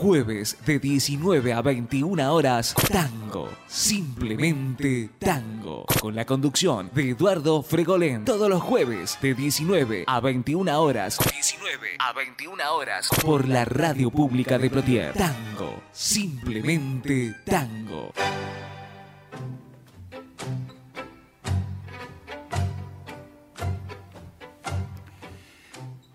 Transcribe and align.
Jueves 0.00 0.56
de 0.64 0.78
19 0.78 1.52
a 1.52 1.60
21 1.60 2.32
horas, 2.32 2.74
Tango. 2.90 3.50
Simplemente 3.66 5.10
Tango. 5.18 5.84
Con 6.00 6.14
la 6.14 6.24
conducción 6.24 6.90
de 6.94 7.10
Eduardo 7.10 7.62
Fregolén. 7.62 8.24
Todos 8.24 8.48
los 8.48 8.62
jueves 8.62 9.18
de 9.20 9.34
19 9.34 10.04
a 10.06 10.20
21 10.20 10.80
horas. 10.80 11.18
19 11.30 11.88
a 11.98 12.14
21 12.14 12.74
horas. 12.74 13.10
Por 13.22 13.46
la 13.46 13.66
radio 13.66 14.10
pública 14.10 14.58
de 14.58 14.70
Plotier. 14.70 15.12
Tango. 15.12 15.82
Simplemente 15.92 17.36
Tango. 17.44 18.14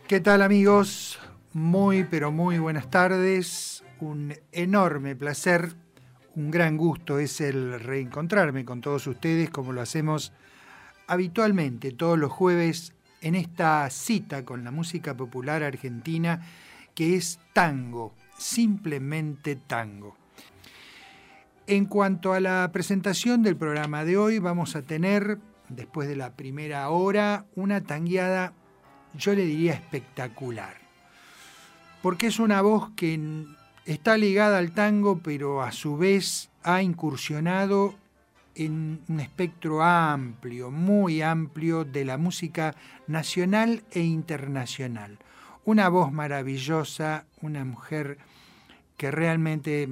¿Qué 0.08 0.20
tal 0.22 0.42
amigos? 0.42 1.20
Muy, 1.54 2.04
pero 2.04 2.32
muy 2.34 2.58
buenas 2.58 2.90
tardes. 2.90 3.75
Un 4.00 4.36
enorme 4.52 5.16
placer, 5.16 5.74
un 6.36 6.52
gran 6.52 6.76
gusto 6.76 7.18
es 7.18 7.40
el 7.40 7.80
reencontrarme 7.80 8.66
con 8.66 8.82
todos 8.82 9.08
ustedes 9.08 9.50
como 9.50 9.72
lo 9.72 9.82
hacemos 9.82 10.34
habitualmente 11.08 11.92
todos 11.92 12.18
los 12.18 12.32
jueves 12.32 12.94
en 13.22 13.36
esta 13.36 13.90
cita 13.90 14.44
con 14.44 14.64
la 14.64 14.72
música 14.72 15.16
popular 15.16 15.64
argentina 15.64 16.42
que 16.94 17.16
es 17.16 17.40
tango, 17.54 18.14
simplemente 18.38 19.56
tango. 19.56 20.18
En 21.68 21.86
cuanto 21.86 22.34
a 22.34 22.40
la 22.40 22.70
presentación 22.72 23.44
del 23.44 23.56
programa 23.56 24.04
de 24.04 24.18
hoy, 24.18 24.40
vamos 24.40 24.76
a 24.76 24.82
tener, 24.82 25.40
después 25.70 26.08
de 26.08 26.16
la 26.16 26.34
primera 26.34 26.90
hora, 26.90 27.46
una 27.56 27.82
tangueada, 27.82 28.54
yo 29.14 29.34
le 29.34 29.46
diría 29.46 29.74
espectacular 29.74 30.86
porque 32.06 32.28
es 32.28 32.38
una 32.38 32.62
voz 32.62 32.92
que 32.96 33.18
está 33.86 34.18
ligada 34.18 34.58
al 34.58 34.72
tango, 34.72 35.20
pero 35.20 35.62
a 35.62 35.72
su 35.72 35.98
vez 35.98 36.50
ha 36.64 36.82
incursionado 36.82 37.96
en 38.56 39.02
un 39.08 39.20
espectro 39.20 39.84
amplio, 39.84 40.72
muy 40.72 41.22
amplio 41.22 41.84
de 41.84 42.06
la 42.06 42.18
música 42.18 42.76
nacional 43.08 43.84
e 43.92 44.02
internacional. 44.02 45.20
Una 45.66 45.90
voz 45.90 46.12
maravillosa, 46.12 47.26
una 47.42 47.66
mujer 47.66 48.18
que 48.98 49.12
realmente 49.12 49.88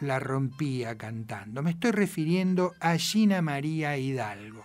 la 0.00 0.18
rompía 0.18 0.96
cantando. 0.96 1.62
Me 1.62 1.70
estoy 1.70 1.92
refiriendo 1.92 2.74
a 2.80 2.96
Gina 2.96 3.42
María 3.42 3.96
Hidalgo. 3.96 4.64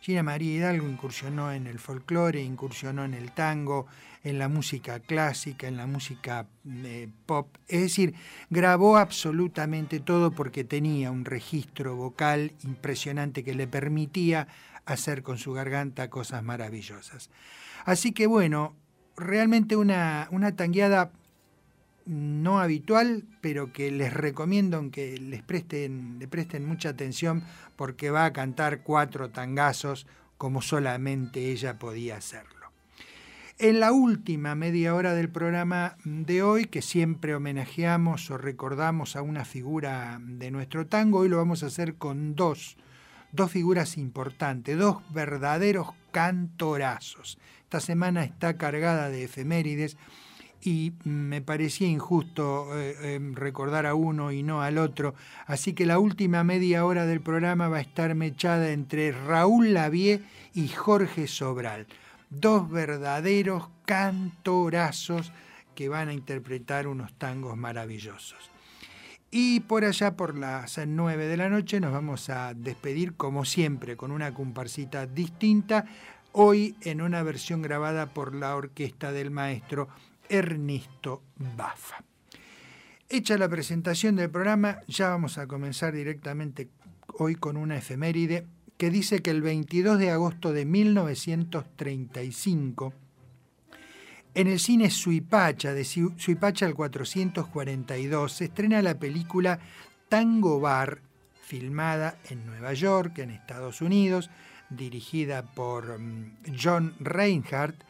Gina 0.00 0.22
María 0.22 0.54
Hidalgo 0.54 0.88
incursionó 0.88 1.52
en 1.52 1.66
el 1.66 1.78
folclore, 1.78 2.42
incursionó 2.42 3.04
en 3.04 3.14
el 3.14 3.32
tango, 3.32 3.86
en 4.24 4.38
la 4.38 4.48
música 4.48 5.00
clásica, 5.00 5.68
en 5.68 5.76
la 5.76 5.86
música 5.86 6.46
eh, 6.66 7.08
pop. 7.26 7.56
Es 7.68 7.80
decir, 7.82 8.14
grabó 8.50 8.96
absolutamente 8.96 10.00
todo 10.00 10.32
porque 10.32 10.64
tenía 10.64 11.10
un 11.10 11.24
registro 11.24 11.96
vocal 11.96 12.52
impresionante 12.64 13.44
que 13.44 13.54
le 13.54 13.66
permitía 13.66 14.48
hacer 14.84 15.22
con 15.22 15.38
su 15.38 15.52
garganta 15.52 16.10
cosas 16.10 16.42
maravillosas. 16.42 17.30
Así 17.84 18.12
que 18.12 18.26
bueno, 18.26 18.74
realmente 19.16 19.76
una, 19.76 20.28
una 20.30 20.54
tangueada 20.54 21.12
no 22.06 22.60
habitual, 22.60 23.24
pero 23.40 23.72
que 23.72 23.90
les 23.90 24.14
recomiendo 24.14 24.90
que 24.90 25.18
les 25.18 25.42
presten, 25.42 26.18
le 26.20 26.28
presten 26.28 26.64
mucha 26.64 26.90
atención 26.90 27.42
porque 27.74 28.10
va 28.10 28.24
a 28.24 28.32
cantar 28.32 28.82
cuatro 28.82 29.30
tangazos 29.30 30.06
como 30.38 30.62
solamente 30.62 31.50
ella 31.50 31.78
podía 31.78 32.16
hacerlo. 32.16 32.55
En 33.58 33.80
la 33.80 33.90
última 33.90 34.54
media 34.54 34.94
hora 34.94 35.14
del 35.14 35.30
programa 35.30 35.96
de 36.04 36.42
hoy, 36.42 36.66
que 36.66 36.82
siempre 36.82 37.34
homenajeamos 37.34 38.30
o 38.30 38.36
recordamos 38.36 39.16
a 39.16 39.22
una 39.22 39.46
figura 39.46 40.20
de 40.20 40.50
nuestro 40.50 40.86
tango, 40.86 41.20
hoy 41.20 41.30
lo 41.30 41.38
vamos 41.38 41.62
a 41.62 41.68
hacer 41.68 41.94
con 41.94 42.34
dos, 42.34 42.76
dos 43.32 43.50
figuras 43.50 43.96
importantes, 43.96 44.76
dos 44.76 44.98
verdaderos 45.08 45.88
cantorazos. 46.10 47.38
Esta 47.62 47.80
semana 47.80 48.24
está 48.24 48.58
cargada 48.58 49.08
de 49.08 49.24
efemérides 49.24 49.96
y 50.60 50.92
me 51.04 51.40
parecía 51.40 51.88
injusto 51.88 52.78
eh, 52.78 53.14
em, 53.14 53.34
recordar 53.34 53.86
a 53.86 53.94
uno 53.94 54.32
y 54.32 54.42
no 54.42 54.60
al 54.60 54.76
otro, 54.76 55.14
así 55.46 55.72
que 55.72 55.86
la 55.86 55.98
última 55.98 56.44
media 56.44 56.84
hora 56.84 57.06
del 57.06 57.22
programa 57.22 57.68
va 57.68 57.78
a 57.78 57.80
estar 57.80 58.14
mechada 58.14 58.72
entre 58.72 59.12
Raúl 59.12 59.72
Lavie 59.72 60.20
y 60.52 60.68
Jorge 60.68 61.26
Sobral 61.26 61.86
dos 62.30 62.70
verdaderos 62.70 63.68
cantorazos 63.84 65.32
que 65.74 65.88
van 65.88 66.08
a 66.08 66.12
interpretar 66.12 66.86
unos 66.86 67.12
tangos 67.14 67.56
maravillosos. 67.56 68.50
Y 69.30 69.60
por 69.60 69.84
allá 69.84 70.16
por 70.16 70.36
las 70.36 70.78
nueve 70.86 71.26
de 71.26 71.36
la 71.36 71.50
noche 71.50 71.80
nos 71.80 71.92
vamos 71.92 72.30
a 72.30 72.54
despedir 72.54 73.14
como 73.14 73.44
siempre 73.44 73.96
con 73.96 74.10
una 74.10 74.32
comparsita 74.32 75.06
distinta, 75.06 75.84
hoy 76.32 76.76
en 76.82 77.02
una 77.02 77.22
versión 77.22 77.62
grabada 77.62 78.06
por 78.06 78.34
la 78.34 78.56
orquesta 78.56 79.12
del 79.12 79.30
maestro 79.30 79.88
Ernesto 80.28 81.22
Bafa. 81.56 82.02
Hecha 83.08 83.38
la 83.38 83.48
presentación 83.48 84.16
del 84.16 84.30
programa, 84.30 84.80
ya 84.88 85.10
vamos 85.10 85.38
a 85.38 85.46
comenzar 85.46 85.94
directamente 85.94 86.68
hoy 87.18 87.36
con 87.36 87.56
una 87.56 87.76
efeméride 87.76 88.46
que 88.76 88.90
dice 88.90 89.22
que 89.22 89.30
el 89.30 89.42
22 89.42 89.98
de 89.98 90.10
agosto 90.10 90.52
de 90.52 90.64
1935, 90.64 92.92
en 94.34 94.48
el 94.48 94.58
cine 94.60 94.90
Suipacha, 94.90 95.72
de 95.72 95.84
Suipacha 95.84 96.66
al 96.66 96.74
442, 96.74 98.32
se 98.32 98.44
estrena 98.44 98.82
la 98.82 98.98
película 98.98 99.58
Tango 100.08 100.60
Bar, 100.60 101.00
filmada 101.40 102.18
en 102.28 102.44
Nueva 102.44 102.74
York, 102.74 103.18
en 103.18 103.30
Estados 103.30 103.80
Unidos, 103.80 104.28
dirigida 104.68 105.42
por 105.42 105.98
mm, 105.98 106.32
John 106.60 106.94
Reinhardt, 107.00 107.82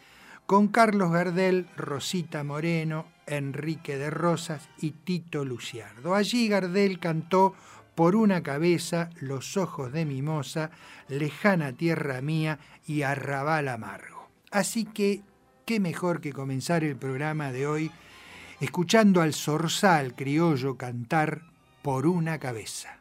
con 0.47 0.69
Carlos 0.69 1.11
Gardel, 1.11 1.67
Rosita 1.77 2.45
Moreno, 2.45 3.07
Enrique 3.27 3.99
de 3.99 4.11
Rosas 4.11 4.69
y 4.79 4.93
Tito 4.93 5.45
Luciardo. 5.45 6.15
Allí 6.15 6.47
Gardel 6.47 7.01
cantó 7.01 7.57
por 7.97 8.15
una 8.15 8.43
cabeza, 8.43 9.11
los 9.21 9.57
ojos 9.57 9.91
de 9.91 10.05
mimosa, 10.05 10.71
lejana 11.09 11.73
tierra 11.73 12.21
mía 12.21 12.61
y 12.87 13.03
arrabal 13.03 13.69
amargo. 13.69 14.29
Así 14.53 14.85
que, 14.85 15.23
qué 15.65 15.81
mejor 15.81 16.21
que 16.21 16.33
comenzar 16.33 16.85
el 16.85 16.95
programa 16.95 17.51
de 17.51 17.67
hoy 17.67 17.91
escuchando 18.61 19.23
al 19.23 19.33
zorzal 19.33 20.15
criollo 20.15 20.77
cantar 20.77 21.43
por 21.83 22.07
una 22.07 22.39
cabeza. 22.39 23.01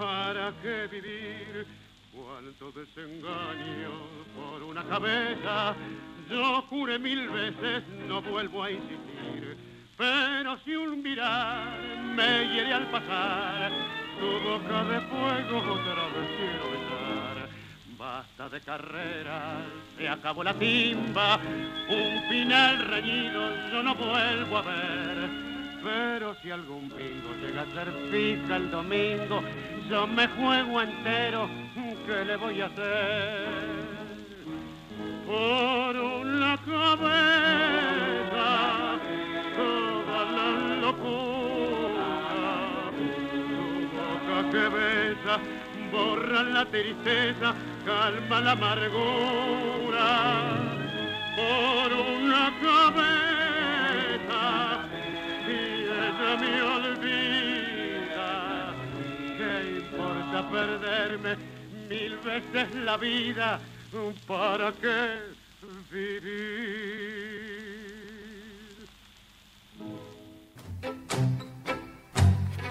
¿Para 0.00 0.54
qué 0.62 0.86
vivir? 0.86 1.66
Cuánto 2.10 2.72
desengaño 2.72 3.90
por 4.34 4.62
una 4.62 4.82
cabeza. 4.84 5.74
Yo 6.30 6.62
juré 6.70 6.98
mil 6.98 7.28
veces, 7.28 7.82
no 8.08 8.22
vuelvo 8.22 8.62
a 8.62 8.70
insistir. 8.70 9.58
Pero 9.98 10.56
si 10.64 10.74
un 10.74 11.02
mirar 11.02 11.78
me 12.16 12.48
hiere 12.48 12.72
al 12.72 12.86
pasar, 12.90 13.70
tu 14.18 14.26
boca 14.48 14.84
de 14.84 15.00
fuego 15.02 15.72
otra 15.74 16.06
vez 16.16 16.30
quiero 16.38 16.70
besar. 16.70 17.48
Basta 17.98 18.48
de 18.48 18.60
carreras, 18.62 19.66
se 19.98 20.08
acabó 20.08 20.42
la 20.42 20.54
timba, 20.54 21.38
un 21.90 22.22
final 22.30 22.86
reñido 22.86 23.70
yo 23.70 23.82
no 23.82 23.94
vuelvo 23.94 24.56
a 24.56 24.62
ver. 24.62 25.50
Pero 25.82 26.34
si 26.42 26.50
algún 26.50 26.88
bingo 26.88 27.34
llega 27.40 27.62
a 27.62 27.66
ser 27.66 27.92
fija 28.10 28.56
el 28.56 28.70
domingo, 28.70 29.42
yo 29.90 30.06
me 30.06 30.28
juego 30.28 30.80
entero, 30.80 31.48
¿qué 32.06 32.24
le 32.24 32.36
voy 32.36 32.60
a 32.60 32.66
hacer? 32.66 33.48
Por 35.26 35.96
una 35.96 36.56
cabeza, 36.58 38.46
toda 39.56 40.24
la 40.36 40.50
locura, 40.80 42.08
tu 42.96 43.08
boca 43.96 44.38
que 44.52 44.64
besa, 44.68 45.34
borra 45.90 46.42
la 46.44 46.64
tristeza, 46.66 47.48
calma 47.84 48.40
la 48.42 48.52
amargura. 48.52 50.08
Por 51.36 51.88
una 51.92 52.44
cabeza, 52.62 54.42
y 55.48 55.50
ella 55.82 56.32
me 56.38 56.52
olvida, 56.62 57.00
¿qué 57.00 57.29
importa 60.10 60.50
perderme 60.50 61.36
mil 61.88 62.18
veces 62.18 62.74
la 62.74 62.96
vida? 62.96 63.60
¿Para 64.26 64.72
qué 64.72 65.18
vivir? 65.90 67.40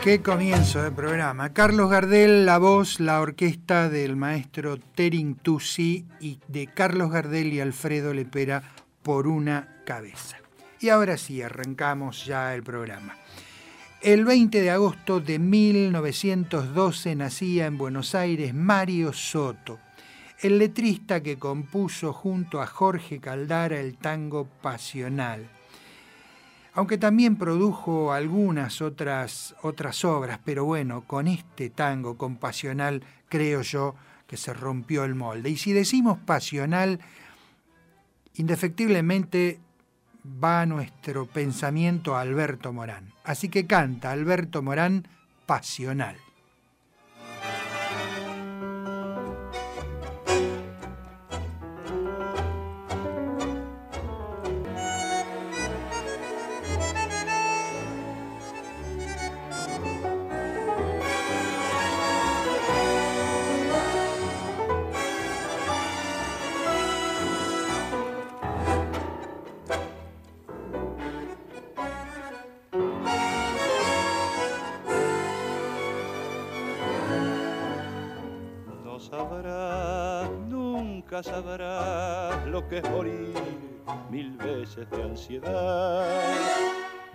Qué 0.03 0.21
comienzo 0.21 0.81
de 0.81 0.91
programa. 0.91 1.51
Carlos 1.51 1.89
Gardel, 1.89 2.45
la 2.45 2.57
voz, 2.57 3.01
la 3.01 3.19
orquesta 3.19 3.89
del 3.89 4.15
maestro 4.15 4.77
Tering 4.77 5.35
Tusi 5.35 6.05
y 6.21 6.39
de 6.47 6.67
Carlos 6.67 7.11
Gardel 7.11 7.53
y 7.53 7.59
Alfredo 7.59 8.13
Lepera 8.13 8.63
por 9.03 9.27
una 9.27 9.81
cabeza. 9.85 10.37
Y 10.79 10.87
ahora 10.87 11.17
sí, 11.17 11.41
arrancamos 11.41 12.25
ya 12.25 12.55
el 12.55 12.63
programa. 12.63 13.17
El 14.01 14.25
20 14.25 14.61
de 14.61 14.71
agosto 14.71 15.19
de 15.19 15.39
1912 15.39 17.15
nacía 17.15 17.65
en 17.65 17.77
Buenos 17.77 18.15
Aires 18.15 18.53
Mario 18.53 19.13
Soto, 19.13 19.79
el 20.39 20.57
letrista 20.57 21.21
que 21.21 21.37
compuso 21.37 22.13
junto 22.13 22.61
a 22.61 22.67
Jorge 22.67 23.19
Caldara 23.19 23.79
el 23.79 23.97
tango 23.97 24.47
Pasional 24.61 25.49
aunque 26.79 26.97
también 26.97 27.35
produjo 27.35 28.13
algunas 28.13 28.81
otras, 28.81 29.53
otras 29.63 30.05
obras, 30.05 30.39
pero 30.45 30.63
bueno, 30.63 31.03
con 31.05 31.27
este 31.27 31.69
tango, 31.69 32.17
con 32.17 32.37
Pasional, 32.37 33.03
creo 33.27 33.63
yo 33.63 33.95
que 34.27 34.37
se 34.37 34.53
rompió 34.53 35.03
el 35.03 35.13
molde. 35.13 35.49
Y 35.49 35.57
si 35.57 35.73
decimos 35.73 36.19
Pasional, 36.19 37.01
indefectiblemente 38.35 39.59
va 40.43 40.65
nuestro 40.65 41.25
pensamiento 41.25 42.15
a 42.15 42.21
Alberto 42.21 42.73
Morán. 42.73 43.13
Así 43.23 43.49
que 43.49 43.65
canta 43.65 44.11
Alberto 44.11 44.61
Morán 44.61 45.07
Pasional. 45.45 46.17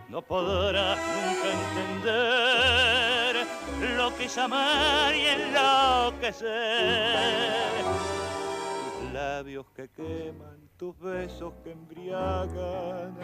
No 0.08 0.22
podrás 0.22 0.98
nunca 0.98 1.50
entender 1.82 3.44
lo 3.96 4.16
que 4.16 4.26
es 4.26 4.38
amar 4.38 5.12
y 5.16 5.26
enloquecer. 5.26 6.52
Tus 9.00 9.12
labios 9.12 9.66
que 9.74 9.88
queman, 9.88 10.70
tus 10.76 10.96
besos 11.00 11.54
que 11.64 11.72
embriagan 11.72 13.18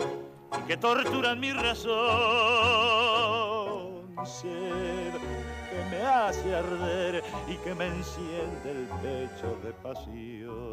y 0.59 0.63
que 0.67 0.77
torturan 0.77 1.39
mi 1.39 1.53
razón. 1.53 2.01
Sed 4.27 5.13
que 5.71 5.85
me 5.89 6.03
hace 6.03 6.57
arder 6.57 7.23
y 7.47 7.55
que 7.59 7.77
me 7.77 7.87
enciende 7.87 8.73
el 8.73 8.89
pecho 9.01 9.57
de 9.63 9.73
pasión. 9.75 10.70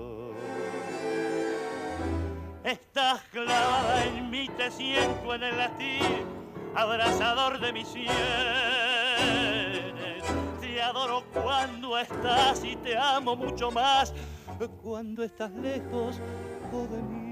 Siento 4.72 5.34
en 5.34 5.44
el 5.44 5.58
latir, 5.58 6.26
abrazador 6.76 7.60
de 7.60 7.74
mis 7.74 7.88
sienes. 7.88 8.14
Te 10.60 10.82
adoro 10.82 11.24
cuando 11.34 11.98
estás 11.98 12.64
y 12.64 12.76
te 12.78 12.98
amo 12.98 13.36
mucho 13.36 13.72
más 13.72 14.14
cuando 14.82 15.24
estás 15.24 15.52
lejos 15.52 16.20
de 16.72 17.02
mí. 17.02 17.28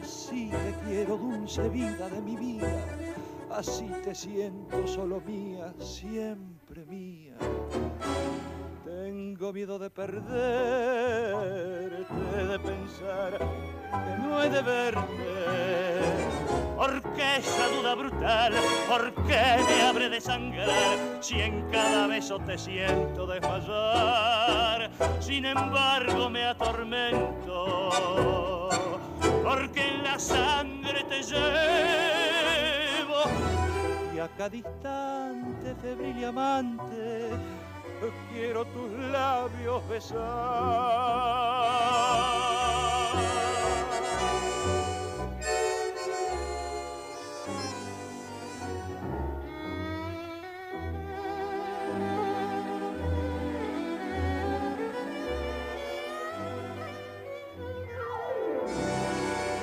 Así 0.00 0.50
te 0.50 0.74
quiero, 0.86 1.16
dulce 1.16 1.68
vida 1.68 2.08
de 2.08 2.20
mi 2.22 2.36
vida. 2.36 2.84
Así 3.50 3.88
te 4.02 4.14
siento 4.14 4.86
solo 4.86 5.20
mía, 5.20 5.72
siempre 5.78 6.84
mía. 6.86 7.36
Tengo 9.36 9.52
miedo 9.52 9.80
de 9.80 9.90
perderte, 9.90 10.32
de 12.46 12.58
pensar 12.60 13.36
que 13.36 14.16
no 14.22 14.40
he 14.40 14.48
de 14.48 14.62
verte. 14.62 16.04
Porque 16.76 17.38
esa 17.38 17.66
duda 17.66 17.96
brutal, 17.96 18.52
¿por 18.88 19.12
qué 19.26 19.56
me 19.66 19.82
abre 19.82 20.08
de 20.08 20.20
sangrar 20.20 21.18
si 21.18 21.40
en 21.40 21.68
cada 21.72 22.06
beso 22.06 22.38
te 22.38 22.56
siento 22.56 23.26
desmayar? 23.26 24.92
Sin 25.18 25.46
embargo 25.46 26.30
me 26.30 26.44
atormento, 26.44 27.88
porque 29.42 29.88
en 29.94 30.04
la 30.04 30.16
sangre 30.16 31.02
te 31.08 31.24
llevo 31.24 31.42
y 34.14 34.20
a 34.20 34.28
cada 34.38 34.54
instante 34.54 35.74
febril 35.82 36.18
y 36.20 36.24
amante 36.24 37.30
quiero 38.32 38.64
tus 38.66 38.90
labios 39.10 39.88
besar. 39.88 40.24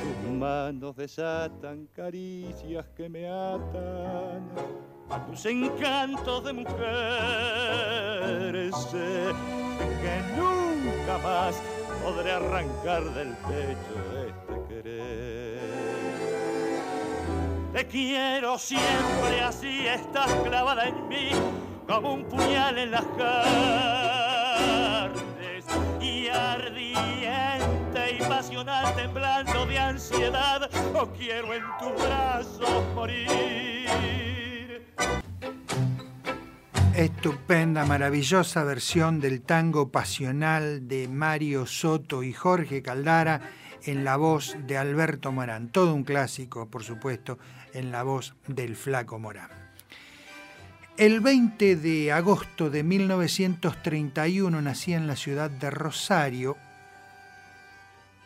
Tus 0.02 0.32
manos 0.34 0.96
desatan 0.96 1.88
caricias 1.94 2.86
que 2.96 3.10
me 3.10 3.28
atan 3.30 4.50
a 5.12 5.20
tus 5.26 5.46
encantos 5.46 6.44
de 6.46 6.54
mujer. 6.54 6.72
Sé 8.90 9.34
que 10.02 10.24
nunca 10.38 11.18
más 11.18 11.62
podré 12.02 12.32
arrancar 12.32 13.04
del 13.14 13.36
pecho 13.38 13.96
este 14.26 14.56
querer. 14.70 15.60
Te 17.74 17.88
quiero 17.88 18.58
siempre 18.58 19.42
así, 19.44 19.86
estás 19.88 20.34
clavada 20.44 20.88
en 20.88 21.08
mí 21.10 21.30
como 21.88 22.14
un 22.14 22.24
puñal 22.26 22.78
en 22.78 22.92
las 22.92 23.06
carnes. 23.18 24.42
y 26.00 26.28
ardiente 26.30 28.18
y 28.18 28.20
pasional 28.28 28.96
temblando 28.96 29.66
de 29.66 29.80
ansiedad, 29.80 30.70
o 30.96 31.06
quiero 31.08 31.54
en 31.54 31.64
tus 31.80 31.94
brazos 32.04 32.84
morir. 32.96 34.31
Estupenda, 37.02 37.84
maravillosa 37.84 38.64
versión 38.64 39.20
del 39.20 39.42
tango 39.42 39.90
pasional 39.90 40.88
de 40.88 41.08
Mario 41.08 41.66
Soto 41.66 42.22
y 42.22 42.32
Jorge 42.32 42.84
Caldara 42.84 43.42
en 43.86 44.04
la 44.04 44.18
voz 44.18 44.56
de 44.68 44.78
Alberto 44.78 45.32
Morán. 45.32 45.70
Todo 45.70 45.96
un 45.96 46.04
clásico, 46.04 46.68
por 46.68 46.84
supuesto, 46.84 47.40
en 47.74 47.92
la 47.92 48.04
voz 48.04 48.36
del 48.46 48.76
flaco 48.76 49.18
Morán. 49.18 49.50
El 50.96 51.22
20 51.22 51.76
de 51.76 52.12
agosto 52.12 52.70
de 52.70 52.84
1931 52.84 54.62
nacía 54.62 54.98
en 54.98 55.08
la 55.08 55.16
ciudad 55.16 55.50
de 55.50 55.72
Rosario 55.72 56.56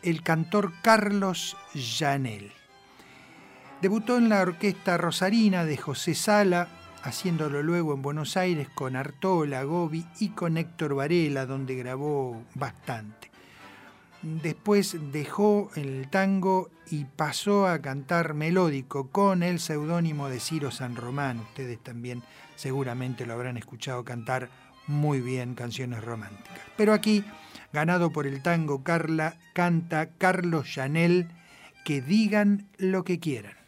el 0.02 0.22
cantor 0.22 0.74
Carlos 0.82 1.56
Llanel. 1.72 2.52
Debutó 3.80 4.18
en 4.18 4.28
la 4.28 4.42
orquesta 4.42 4.98
rosarina 4.98 5.64
de 5.64 5.78
José 5.78 6.14
Sala, 6.14 6.68
haciéndolo 7.06 7.62
luego 7.62 7.94
en 7.94 8.02
Buenos 8.02 8.36
Aires 8.36 8.68
con 8.68 8.96
Artola, 8.96 9.62
Gobi 9.62 10.04
y 10.18 10.30
con 10.30 10.56
Héctor 10.56 10.96
Varela, 10.96 11.46
donde 11.46 11.76
grabó 11.76 12.42
bastante. 12.54 13.30
Después 14.22 14.96
dejó 15.12 15.70
el 15.76 16.08
tango 16.10 16.68
y 16.90 17.04
pasó 17.04 17.68
a 17.68 17.80
cantar 17.80 18.34
melódico 18.34 19.08
con 19.10 19.44
el 19.44 19.60
seudónimo 19.60 20.28
de 20.28 20.40
Ciro 20.40 20.72
San 20.72 20.96
Román. 20.96 21.38
Ustedes 21.38 21.78
también 21.78 22.24
seguramente 22.56 23.24
lo 23.24 23.34
habrán 23.34 23.56
escuchado 23.56 24.04
cantar 24.04 24.48
muy 24.88 25.20
bien 25.20 25.54
canciones 25.54 26.02
románticas. 26.02 26.58
Pero 26.76 26.92
aquí, 26.92 27.24
ganado 27.72 28.10
por 28.10 28.26
el 28.26 28.42
tango 28.42 28.82
Carla, 28.82 29.36
canta 29.52 30.08
Carlos 30.18 30.66
Chanel, 30.68 31.28
que 31.84 32.02
digan 32.02 32.66
lo 32.78 33.04
que 33.04 33.20
quieran. 33.20 33.65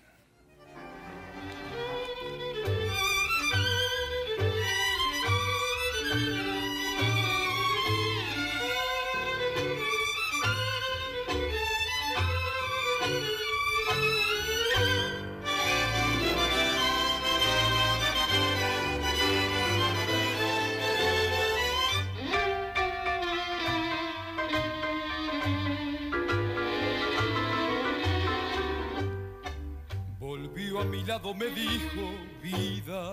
Me 31.34 31.46
dijo, 31.46 32.14
vida, 32.42 33.12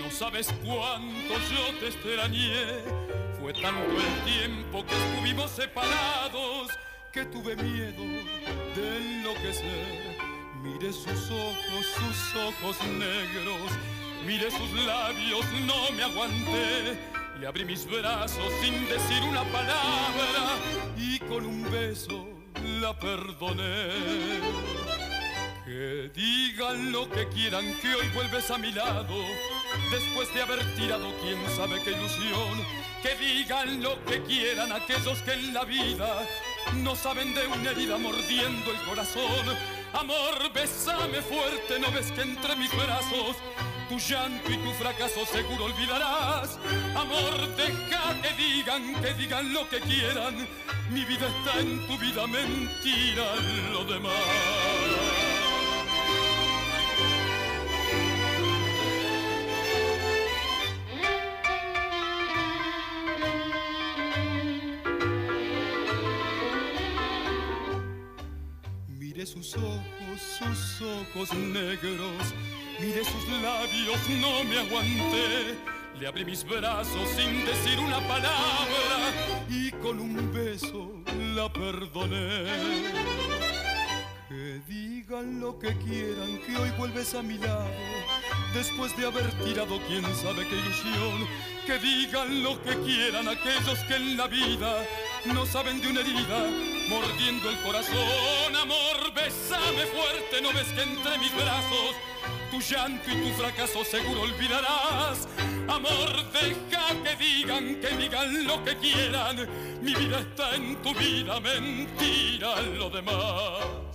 no 0.00 0.10
sabes 0.10 0.52
cuánto 0.64 1.34
yo 1.34 1.78
te 1.80 1.88
extrañé. 1.88 2.82
Fue 3.40 3.52
tanto 3.52 3.96
el 3.96 4.24
tiempo 4.24 4.84
que 4.84 4.94
estuvimos 4.94 5.50
separados 5.50 6.68
que 7.12 7.24
tuve 7.26 7.56
miedo 7.56 8.02
de 8.74 8.96
enloquecer. 8.96 10.18
Mire 10.62 10.92
sus 10.92 11.30
ojos, 11.30 11.86
sus 11.96 12.36
ojos 12.36 12.76
negros, 12.88 13.70
mire 14.26 14.50
sus 14.50 14.72
labios, 14.84 15.46
no 15.64 15.90
me 15.92 16.02
aguanté. 16.02 16.98
Le 17.40 17.46
abrí 17.46 17.64
mis 17.64 17.86
brazos 17.86 18.52
sin 18.60 18.88
decir 18.88 19.22
una 19.22 19.44
palabra 19.44 20.58
y 20.96 21.20
con 21.20 21.46
un 21.46 21.70
beso 21.70 22.26
la 22.80 22.98
perdoné. 22.98 24.97
Que 25.78 26.10
digan 26.12 26.90
lo 26.90 27.08
que 27.08 27.28
quieran, 27.28 27.64
que 27.80 27.94
hoy 27.94 28.08
vuelves 28.12 28.50
a 28.50 28.58
mi 28.58 28.72
lado, 28.72 29.14
después 29.92 30.34
de 30.34 30.42
haber 30.42 30.58
tirado 30.74 31.14
quién 31.22 31.38
sabe 31.56 31.80
qué 31.84 31.92
ilusión. 31.92 32.66
Que 33.00 33.14
digan 33.14 33.80
lo 33.80 34.04
que 34.04 34.20
quieran 34.24 34.72
aquellos 34.72 35.22
que 35.22 35.34
en 35.34 35.54
la 35.54 35.64
vida 35.64 36.26
no 36.82 36.96
saben 36.96 37.32
de 37.32 37.46
una 37.46 37.70
herida 37.70 37.96
mordiendo 37.96 38.72
el 38.72 38.76
corazón. 38.88 39.56
Amor, 39.92 40.52
besame 40.52 41.22
fuerte, 41.22 41.78
no 41.78 41.92
ves 41.92 42.10
que 42.10 42.22
entre 42.22 42.56
mis 42.56 42.76
brazos 42.76 43.36
tu 43.88 44.00
llanto 44.00 44.50
y 44.50 44.56
tu 44.56 44.72
fracaso 44.72 45.24
seguro 45.26 45.66
olvidarás. 45.66 46.58
Amor, 46.96 47.54
deja 47.54 48.20
que 48.20 48.32
digan, 48.34 49.00
que 49.00 49.14
digan 49.14 49.54
lo 49.54 49.68
que 49.68 49.78
quieran. 49.78 50.44
Mi 50.90 51.04
vida 51.04 51.28
está 51.28 51.60
en 51.60 51.86
tu 51.86 51.96
vida, 51.98 52.26
mentira 52.26 53.36
lo 53.70 53.84
demás. 53.84 55.27
Sus 69.28 69.56
ojos, 69.56 70.20
sus 70.38 70.80
ojos 70.80 71.34
negros, 71.34 72.34
mire 72.80 73.04
sus 73.04 73.28
labios, 73.42 74.08
no 74.22 74.42
me 74.44 74.58
aguanté. 74.58 75.54
Le 76.00 76.06
abrí 76.06 76.24
mis 76.24 76.44
brazos 76.44 77.06
sin 77.10 77.44
decir 77.44 77.78
una 77.78 78.00
palabra 78.08 79.12
y 79.50 79.70
con 79.82 80.00
un 80.00 80.32
beso 80.32 80.94
la 81.34 81.52
perdoné. 81.52 83.37
Digan 84.66 85.40
lo 85.40 85.58
que 85.58 85.76
quieran, 85.76 86.38
que 86.38 86.56
hoy 86.56 86.70
vuelves 86.78 87.14
a 87.14 87.22
mi 87.22 87.38
lado, 87.38 87.70
después 88.52 88.96
de 88.96 89.06
haber 89.06 89.30
tirado 89.44 89.78
quién 89.86 90.02
sabe 90.16 90.48
qué 90.48 90.56
ilusión. 90.56 91.28
Que 91.66 91.78
digan 91.78 92.42
lo 92.42 92.60
que 92.62 92.76
quieran 92.78 93.28
aquellos 93.28 93.78
que 93.86 93.96
en 93.96 94.16
la 94.16 94.26
vida 94.26 94.84
no 95.26 95.44
saben 95.44 95.80
de 95.80 95.88
una 95.88 96.00
herida, 96.00 96.46
mordiendo 96.88 97.50
el 97.50 97.58
corazón. 97.58 98.56
Amor, 98.56 99.12
besame 99.14 99.84
fuerte, 99.86 100.40
no 100.42 100.52
ves 100.52 100.68
que 100.72 100.82
entre 100.82 101.18
mis 101.18 101.34
brazos 101.34 101.94
tu 102.50 102.60
llanto 102.60 103.10
y 103.10 103.16
tu 103.16 103.34
fracaso 103.34 103.84
seguro 103.84 104.22
olvidarás. 104.22 105.28
Amor, 105.68 106.32
deja 106.32 107.02
que 107.04 107.16
digan, 107.16 107.80
que 107.80 107.96
digan 107.96 108.46
lo 108.46 108.64
que 108.64 108.76
quieran. 108.78 109.36
Mi 109.82 109.94
vida 109.94 110.20
está 110.20 110.54
en 110.54 110.80
tu 110.82 110.94
vida, 110.94 111.38
mentira 111.40 112.62
lo 112.62 112.88
demás. 112.88 113.88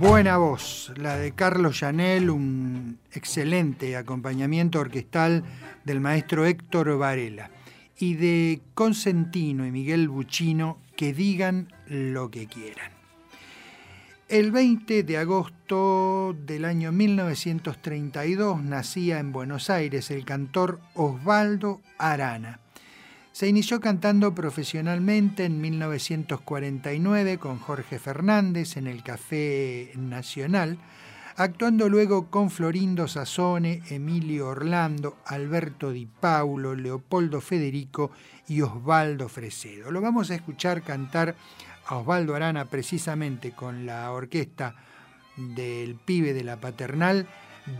Buena 0.00 0.36
voz, 0.36 0.92
la 0.96 1.16
de 1.16 1.32
Carlos 1.32 1.80
Llanel, 1.80 2.30
un 2.30 2.98
excelente 3.12 3.96
acompañamiento 3.96 4.78
orquestal 4.78 5.42
del 5.84 6.00
maestro 6.00 6.46
Héctor 6.46 6.96
Varela 6.98 7.50
y 7.98 8.14
de 8.14 8.60
Consentino 8.74 9.66
y 9.66 9.72
Miguel 9.72 10.08
Buchino 10.08 10.78
que 10.96 11.12
digan 11.12 11.72
lo 11.88 12.30
que 12.30 12.46
quieran. 12.46 12.92
El 14.28 14.52
20 14.52 15.02
de 15.04 15.16
agosto 15.16 16.36
del 16.46 16.64
año 16.64 16.92
1932 16.92 18.62
nacía 18.62 19.18
en 19.18 19.32
Buenos 19.32 19.70
Aires 19.70 20.10
el 20.10 20.24
cantor 20.24 20.80
Osvaldo 20.94 21.80
Arana. 21.96 22.60
Se 23.38 23.46
inició 23.46 23.80
cantando 23.80 24.34
profesionalmente 24.34 25.44
en 25.44 25.60
1949 25.60 27.38
con 27.38 27.60
Jorge 27.60 28.00
Fernández 28.00 28.76
en 28.76 28.88
el 28.88 29.04
Café 29.04 29.92
Nacional, 29.94 30.76
actuando 31.36 31.88
luego 31.88 32.30
con 32.30 32.50
Florindo 32.50 33.06
Sassone, 33.06 33.82
Emilio 33.90 34.48
Orlando, 34.48 35.18
Alberto 35.24 35.92
Di 35.92 36.06
Paulo, 36.06 36.74
Leopoldo 36.74 37.40
Federico 37.40 38.10
y 38.48 38.62
Osvaldo 38.62 39.28
Fresedo. 39.28 39.92
Lo 39.92 40.00
vamos 40.00 40.32
a 40.32 40.34
escuchar 40.34 40.82
cantar 40.82 41.36
a 41.86 41.94
Osvaldo 41.94 42.34
Arana 42.34 42.64
precisamente 42.64 43.52
con 43.52 43.86
la 43.86 44.10
orquesta 44.10 44.74
del 45.36 45.94
pibe 45.94 46.34
de 46.34 46.42
la 46.42 46.56
paternal, 46.56 47.28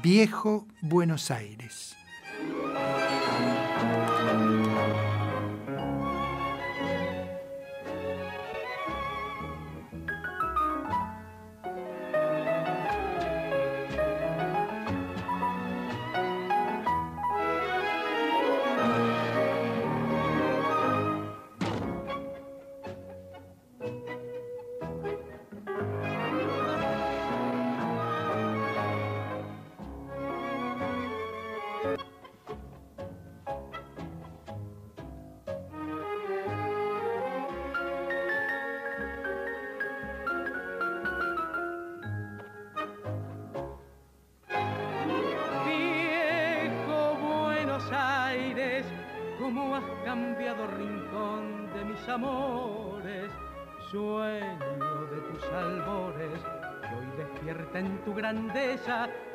Viejo 0.04 0.68
Buenos 0.82 1.32
Aires. 1.32 1.97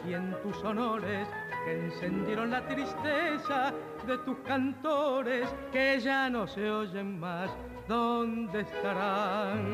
Y 0.08 0.14
en 0.16 0.36
tus 0.42 0.58
honores, 0.64 1.28
que 1.64 1.86
encendieron 1.86 2.50
la 2.50 2.66
tristeza 2.68 3.72
de 4.08 4.18
tus 4.20 4.38
cantores, 4.40 5.48
que 5.72 6.00
ya 6.00 6.28
no 6.28 6.48
se 6.48 6.72
oyen 6.72 7.20
más, 7.20 7.52
¿dónde 7.88 8.62
estarán? 8.62 9.74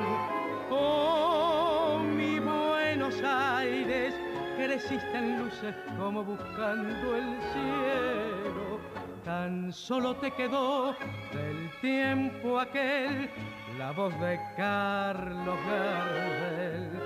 Oh, 0.69 1.97
mi 2.03 2.39
Buenos 2.39 3.23
Aires, 3.23 4.13
creciste 4.57 5.17
en 5.17 5.39
luces 5.39 5.73
como 5.97 6.25
buscando 6.25 7.15
el 7.15 7.39
cielo. 7.53 8.79
Tan 9.23 9.71
solo 9.71 10.13
te 10.17 10.31
quedó 10.31 10.93
del 11.31 11.71
tiempo 11.79 12.59
aquel 12.59 13.29
la 13.77 13.91
voz 13.91 14.13
de 14.19 14.37
Carlos 14.57 15.57
Gardel. 15.65 16.98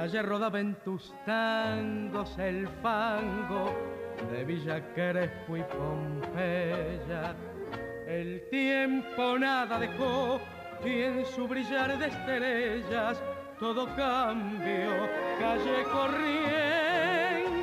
Ayer 0.00 0.26
rodaba 0.26 0.60
en 0.60 0.74
tus 0.84 1.14
tangos 1.24 2.36
el 2.38 2.68
fango 2.82 3.72
de 4.30 4.44
Villa 4.44 4.82
Crespo 4.94 5.56
y 5.56 5.62
Pompeya. 5.62 7.34
El 8.06 8.48
tiempo 8.50 9.38
nada 9.38 9.78
dejó 9.78 10.40
y 10.84 11.02
en 11.02 11.24
su 11.24 11.48
brillar 11.48 11.96
de 11.98 12.06
estrellas 12.08 13.22
todo 13.58 13.86
cambio, 13.96 15.08
calle 15.38 15.84
corrientes, 15.92 17.54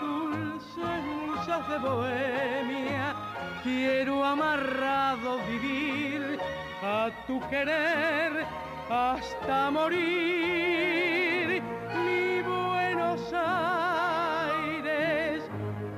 dulces 0.00 1.04
musas 1.04 1.68
de 1.68 1.78
bohemia, 1.78 3.14
quiero 3.62 4.24
amarrado 4.24 5.38
vivir 5.46 6.38
a 6.82 7.10
tu 7.26 7.38
querer 7.48 8.46
hasta 8.90 9.70
morir, 9.70 11.17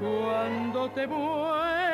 Cuando 0.01 0.91
te 0.93 1.07
vuelva 1.07 1.90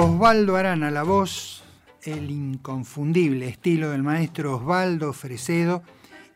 Osvaldo 0.00 0.56
Arana, 0.56 0.92
la 0.92 1.02
voz, 1.02 1.64
el 2.02 2.30
inconfundible 2.30 3.48
estilo 3.48 3.90
del 3.90 4.04
maestro 4.04 4.56
Osvaldo 4.56 5.12
Fresedo 5.12 5.82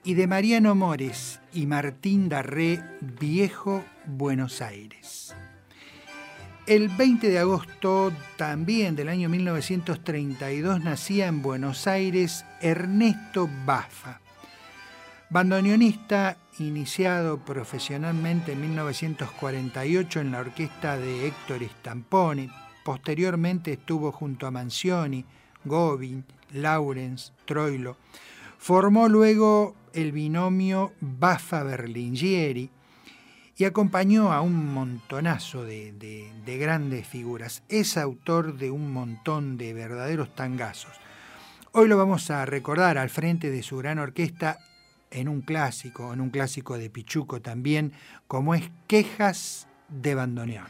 y 0.03 0.15
de 0.15 0.27
Mariano 0.27 0.75
Mores 0.75 1.41
y 1.53 1.67
Martín 1.67 2.29
Darré, 2.29 2.83
Viejo 3.01 3.85
Buenos 4.07 4.63
Aires. 4.63 5.37
El 6.67 6.91
20 6.91 7.29
de 7.29 7.41
agosto 7.41 8.13
también 8.37 8.95
del 8.95 9.09
año 9.09 9.29
1932 9.29 10.85
nacía 10.85 11.27
en 11.27 11.43
Buenos 11.43 11.89
Aires 11.89 12.45
Ernesto 12.61 13.51
Bafa, 13.67 14.21
bandoneonista 15.29 16.37
iniciado 16.61 17.39
profesionalmente 17.39 18.53
en 18.53 18.61
1948 18.61 20.21
en 20.21 20.31
la 20.31 20.39
orquesta 20.39 20.97
de 20.97 21.27
Héctor 21.27 21.65
Stamponi. 21.65 22.49
Posteriormente 22.85 23.73
estuvo 23.73 24.13
junto 24.13 24.47
a 24.47 24.53
Mancioni, 24.53 25.25
Gobin, 25.65 26.25
Lawrence, 26.53 27.33
Troilo. 27.45 27.97
Formó 28.59 29.09
luego 29.09 29.75
el 29.95 30.13
binomio 30.13 30.93
Bafa-Berlingieri 31.01 32.71
y 33.63 33.65
acompañó 33.65 34.33
a 34.33 34.41
un 34.41 34.75
montonazo 34.75 35.63
de, 35.65 35.93
de- 35.93 36.33
de 36.45 36.59
grandes 36.59 37.07
figuras. 37.07 37.63
Es 37.69 37.97
autor 37.97 38.57
de 38.59 38.73
un 38.73 38.93
montón 38.93 39.57
de 39.57 39.73
verdaderos 39.73 40.35
tangazos. 40.35 40.91
Hoy 41.71 41.87
lo 41.87 41.97
vamos 41.97 42.29
a 42.33 42.45
recordar 42.45 42.99
al 42.99 43.09
frente 43.09 43.51
de 43.53 43.63
su 43.63 43.77
gran 43.77 44.01
orquesta 44.01 44.59
en 45.13 45.29
un 45.29 45.43
clásico, 45.43 46.13
en 46.13 46.21
un 46.21 46.31
clásico 46.31 46.77
de 46.77 46.91
Pichuco 46.91 47.41
también, 47.41 47.93
como 48.27 48.57
es 48.57 48.69
Quejas 48.89 49.69
de 49.89 50.17
Bandoneón. 50.17 50.67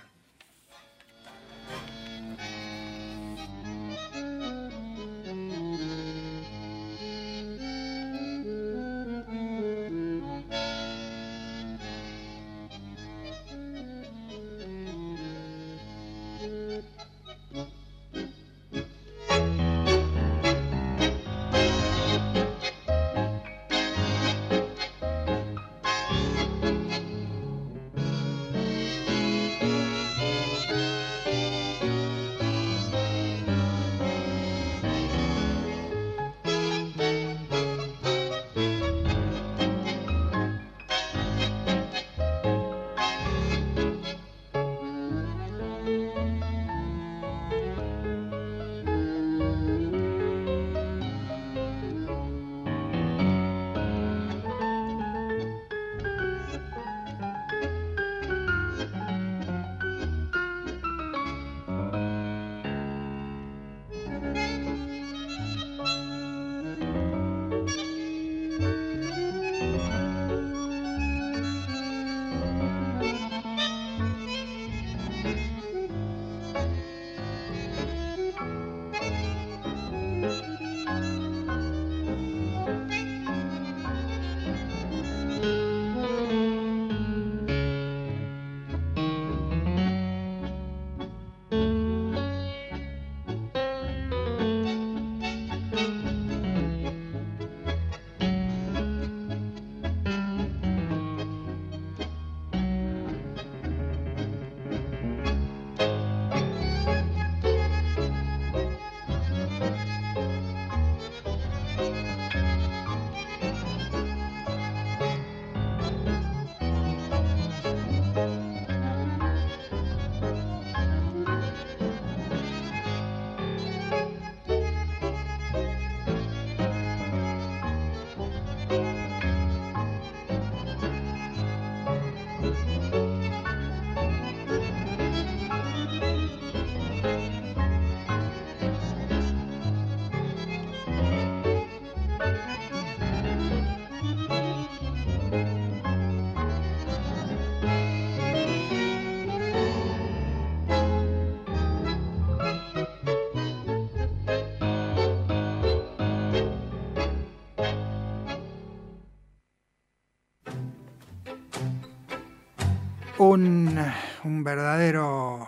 Verdadero, 164.45 165.47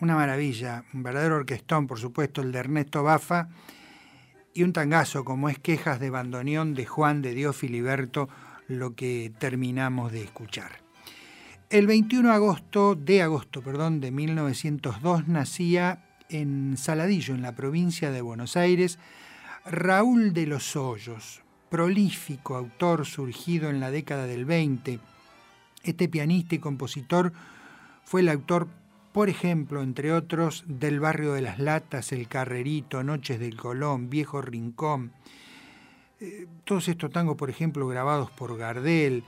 una 0.00 0.14
maravilla, 0.14 0.84
un 0.92 1.02
verdadero 1.02 1.36
orquestón, 1.36 1.86
por 1.86 1.98
supuesto, 1.98 2.40
el 2.42 2.52
de 2.52 2.58
Ernesto 2.58 3.02
Bafa, 3.02 3.48
y 4.52 4.62
un 4.62 4.72
tangazo 4.72 5.24
como 5.24 5.48
es 5.48 5.58
Quejas 5.58 6.00
de 6.00 6.10
Bandoneón 6.10 6.74
de 6.74 6.86
Juan 6.86 7.22
de 7.22 7.34
Dios 7.34 7.56
Filiberto, 7.56 8.28
lo 8.68 8.94
que 8.94 9.32
terminamos 9.38 10.12
de 10.12 10.22
escuchar. 10.22 10.84
El 11.70 11.86
21 11.86 12.28
de 12.28 12.34
agosto, 12.34 12.94
de 12.94 13.22
agosto 13.22 13.62
perdón, 13.62 14.00
de 14.00 14.10
1902 14.10 15.26
nacía 15.26 16.04
en 16.28 16.76
Saladillo, 16.76 17.34
en 17.34 17.42
la 17.42 17.54
provincia 17.54 18.10
de 18.10 18.20
Buenos 18.20 18.56
Aires, 18.56 18.98
Raúl 19.64 20.32
de 20.32 20.46
los 20.46 20.76
Hoyos, 20.76 21.42
prolífico 21.70 22.56
autor 22.56 23.06
surgido 23.06 23.70
en 23.70 23.80
la 23.80 23.90
década 23.90 24.26
del 24.26 24.44
20. 24.44 25.00
Este 25.82 26.08
pianista 26.08 26.54
y 26.54 26.58
compositor 26.58 27.32
fue 28.04 28.20
el 28.20 28.28
autor, 28.28 28.68
por 29.12 29.28
ejemplo, 29.28 29.82
entre 29.82 30.12
otros, 30.12 30.64
del 30.66 31.00
Barrio 31.00 31.32
de 31.32 31.42
las 31.42 31.58
Latas, 31.58 32.12
El 32.12 32.28
Carrerito, 32.28 33.02
Noches 33.02 33.38
del 33.40 33.56
Colón, 33.56 34.10
Viejo 34.10 34.42
Rincón. 34.42 35.12
Eh, 36.20 36.46
todos 36.64 36.88
estos 36.88 37.10
tangos, 37.10 37.36
por 37.36 37.50
ejemplo, 37.50 37.86
grabados 37.86 38.30
por 38.30 38.56
Gardel. 38.56 39.24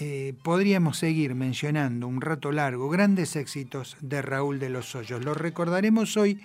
Eh, 0.00 0.34
podríamos 0.42 0.98
seguir 0.98 1.34
mencionando 1.34 2.06
un 2.06 2.20
rato 2.20 2.52
largo 2.52 2.88
grandes 2.88 3.34
éxitos 3.36 3.96
de 4.00 4.22
Raúl 4.22 4.58
de 4.58 4.68
los 4.68 4.94
Hoyos. 4.94 5.24
Los 5.24 5.36
recordaremos 5.36 6.16
hoy 6.16 6.40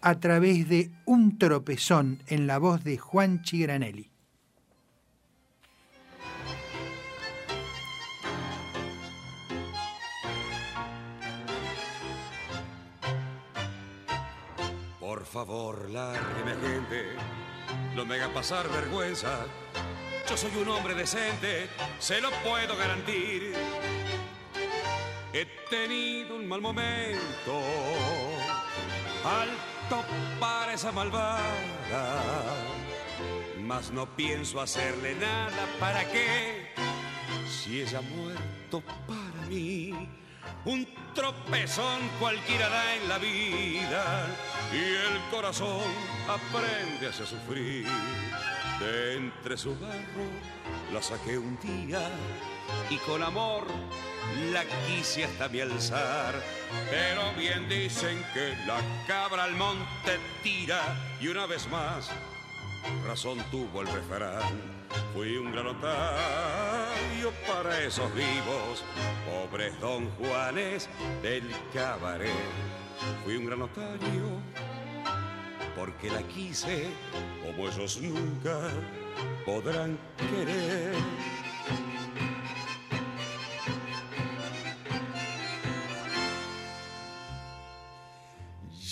a 0.00 0.20
través 0.20 0.68
de 0.68 0.90
un 1.06 1.38
tropezón 1.38 2.22
en 2.26 2.46
la 2.46 2.58
voz 2.58 2.84
de 2.84 2.98
Juan 2.98 3.42
Chigranelli. 3.42 4.10
Favor, 15.28 15.90
lárgueme 15.90 16.54
gente, 16.66 17.12
no 17.94 18.04
me 18.06 18.14
hagan 18.14 18.32
pasar 18.32 18.68
vergüenza. 18.68 19.46
Yo 20.28 20.36
soy 20.36 20.56
un 20.56 20.68
hombre 20.68 20.94
decente, 20.94 21.68
se 21.98 22.20
lo 22.20 22.30
puedo 22.42 22.76
garantir. 22.76 23.54
He 25.32 25.44
tenido 25.68 26.36
un 26.36 26.48
mal 26.48 26.62
momento 26.62 27.60
al 29.24 29.48
topar 29.90 30.70
esa 30.70 30.92
malvada, 30.92 32.14
mas 33.60 33.90
no 33.90 34.06
pienso 34.16 34.60
hacerle 34.60 35.14
nada. 35.14 35.66
¿Para 35.78 36.04
qué? 36.10 36.72
Si 37.46 37.82
ella 37.82 37.98
ha 37.98 38.02
muerto 38.02 38.82
para 39.06 39.46
mí, 39.48 40.08
un 40.68 40.86
tropezón 41.14 42.06
cualquiera 42.20 42.68
da 42.68 42.94
en 42.94 43.08
la 43.08 43.16
vida 43.16 44.26
y 44.70 44.76
el 44.76 45.30
corazón 45.30 45.80
aprende 46.28 47.06
a 47.06 47.12
sufrir. 47.12 47.86
De 48.78 49.16
entre 49.16 49.56
su 49.56 49.74
barro 49.80 50.28
la 50.92 51.02
saqué 51.02 51.38
un 51.38 51.58
día 51.60 52.10
y 52.90 52.96
con 52.98 53.22
amor 53.22 53.66
la 54.52 54.62
quise 54.86 55.24
hasta 55.24 55.48
mi 55.48 55.60
alzar. 55.60 56.34
Pero 56.90 57.32
bien 57.38 57.66
dicen 57.68 58.22
que 58.34 58.54
la 58.66 58.78
cabra 59.06 59.44
al 59.44 59.56
monte 59.56 60.18
tira 60.42 60.82
y 61.18 61.28
una 61.28 61.46
vez 61.46 61.66
más 61.70 62.10
razón 63.06 63.38
tuvo 63.50 63.80
el 63.80 63.88
refrán. 63.88 64.77
Fui 65.14 65.36
un 65.36 65.52
gran 65.52 65.64
notario 65.64 67.32
para 67.46 67.82
esos 67.82 68.12
vivos, 68.14 68.84
pobres 69.26 69.78
don 69.80 70.10
Juanes 70.12 70.88
del 71.22 71.44
cabaret. 71.72 72.30
Fui 73.24 73.36
un 73.36 73.46
gran 73.46 73.60
notario 73.60 74.40
porque 75.76 76.10
la 76.10 76.22
quise 76.24 76.90
como 77.44 77.68
ellos 77.68 78.00
nunca 78.00 78.70
podrán 79.44 79.98
querer. 80.16 80.94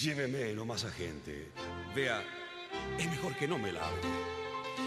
Lléveme 0.01 0.55
nomás 0.55 0.85
a 0.85 0.91
gente. 0.91 1.51
Vea, 1.95 2.23
es 2.99 3.11
mejor 3.11 3.35
que 3.35 3.49
no 3.49 3.59
me 3.59 3.73
largue. 3.73 4.46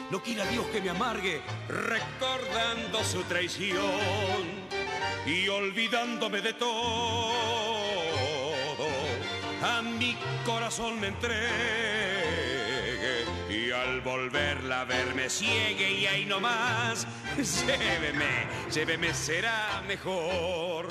No 0.10 0.22
quiera 0.22 0.46
Dios 0.46 0.66
que 0.68 0.82
me 0.82 0.90
amargue 0.90 1.42
recordando 1.68 3.04
su 3.04 3.24
traición 3.24 4.70
y 5.26 5.48
olvidándome 5.48 6.42
de 6.42 6.54
todo. 6.54 7.34
A 9.62 9.82
mi 9.82 10.18
corazón 10.46 11.00
me 11.00 11.08
entregue 11.08 11.40
y 13.50 13.72
al 13.72 14.02
volverla 14.02 14.82
a 14.82 14.86
verme 14.86 15.30
ciegue 15.30 15.92
y 15.92 16.06
ahí 16.06 16.26
nomás, 16.26 17.08
lléveme, 17.68 18.48
lléveme, 18.72 19.14
será 19.14 19.84
mejor. 19.88 20.88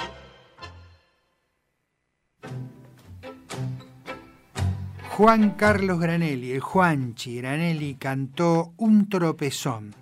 Juan 5.19 5.57
Carlos 5.57 5.99
Granelli, 5.99 6.53
el 6.53 6.61
Juanchi 6.61 7.39
Granelli, 7.39 7.97
cantó 7.97 8.73
Un 8.77 9.09
tropezón 9.09 9.93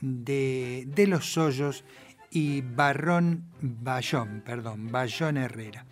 de, 0.00 0.82
de 0.88 1.06
los 1.06 1.38
Hoyos 1.38 1.84
y 2.32 2.62
Barrón 2.62 3.44
Bayón, 3.60 4.42
perdón, 4.44 4.90
Bayón 4.90 5.36
Herrera. 5.36 5.86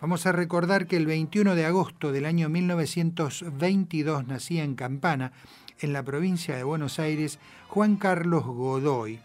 Vamos 0.00 0.26
a 0.26 0.32
recordar 0.32 0.88
que 0.88 0.96
el 0.96 1.06
21 1.06 1.54
de 1.54 1.66
agosto 1.66 2.10
del 2.10 2.26
año 2.26 2.48
1922 2.48 4.26
nacía 4.26 4.64
en 4.64 4.74
Campana, 4.74 5.30
en 5.78 5.92
la 5.92 6.02
provincia 6.02 6.56
de 6.56 6.64
Buenos 6.64 6.98
Aires, 6.98 7.38
Juan 7.68 7.94
Carlos 7.94 8.44
Godoy. 8.44 9.20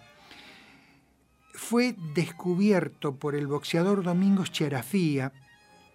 Fue 1.56 1.96
descubierto 2.14 3.16
por 3.16 3.34
el 3.34 3.48
boxeador 3.48 4.04
Domingos 4.04 4.52
Cherafía, 4.52 5.34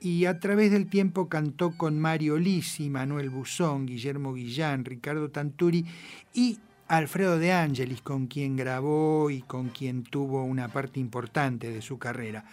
y 0.01 0.25
a 0.25 0.41
través 0.41 0.71
del 0.71 0.89
tiempo 0.89 1.29
cantó 1.29 1.77
con 1.77 1.99
Mario 2.01 2.39
Lisi, 2.39 2.89
Manuel 2.89 3.31
Buzón, 3.31 3.87
Guillermo 3.87 4.33
Guillán, 4.33 4.85
Ricardo 4.85 5.31
Tanturi 5.31 5.85
y 6.33 6.59
Alfredo 6.89 7.39
de 7.39 7.53
Angelis, 7.53 8.01
con 8.01 8.27
quien 8.27 8.57
grabó 8.57 9.31
y 9.31 9.43
con 9.43 9.69
quien 9.69 10.03
tuvo 10.03 10.43
una 10.45 10.69
parte 10.69 10.99
importante 10.99 11.71
de 11.71 11.83
su 11.83 11.99
carrera. 11.99 12.45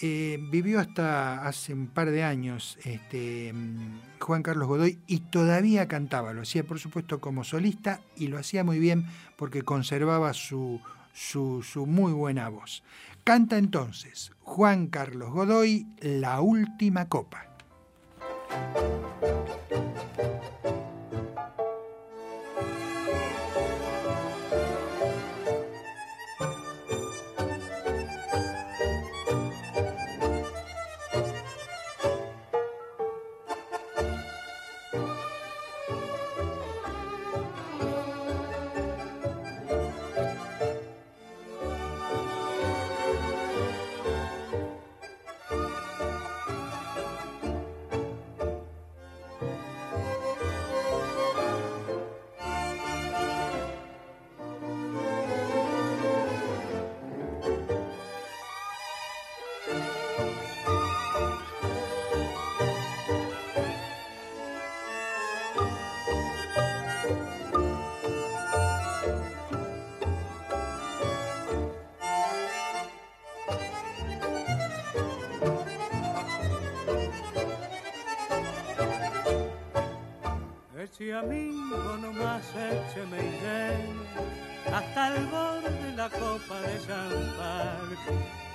Eh, 0.00 0.38
vivió 0.50 0.80
hasta 0.80 1.46
hace 1.46 1.74
un 1.74 1.86
par 1.86 2.10
de 2.10 2.24
años 2.24 2.78
este, 2.84 3.52
Juan 4.18 4.42
Carlos 4.42 4.66
Godoy 4.66 4.98
y 5.06 5.20
todavía 5.20 5.86
cantaba, 5.86 6.32
lo 6.32 6.42
hacía 6.42 6.64
por 6.64 6.80
supuesto 6.80 7.20
como 7.20 7.44
solista 7.44 8.00
y 8.16 8.26
lo 8.26 8.38
hacía 8.38 8.64
muy 8.64 8.78
bien 8.78 9.06
porque 9.36 9.62
conservaba 9.62 10.32
su, 10.32 10.80
su, 11.12 11.62
su 11.62 11.86
muy 11.86 12.12
buena 12.12 12.48
voz. 12.48 12.82
Canta 13.24 13.56
entonces 13.56 14.32
Juan 14.40 14.88
Carlos 14.88 15.30
Godoy, 15.30 15.86
La 16.00 16.40
Última 16.40 17.08
Copa. 17.08 17.46
Amigo 81.22 81.96
nomás 82.00 82.42
écheme 82.50 83.18
y 83.18 84.72
hasta 84.72 85.16
el 85.16 85.26
borde 85.26 85.70
de 85.82 85.96
la 85.96 86.08
copa 86.08 86.60
de 86.60 86.78
champán. 86.86 87.88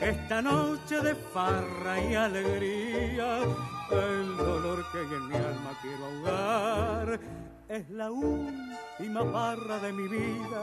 esta 0.01 0.41
noche 0.41 1.01
de 1.01 1.15
farra 1.15 2.01
y 2.01 2.15
alegría, 2.15 3.39
el 3.91 4.37
dolor 4.37 4.85
que 4.91 5.01
en 5.01 5.27
mi 5.27 5.35
alma 5.35 5.71
quiero 5.81 6.05
ahogar 6.05 7.19
es 7.69 7.89
la 7.89 8.11
última 8.11 9.23
barra 9.23 9.79
de 9.79 9.93
mi 9.93 10.07
vida, 10.07 10.61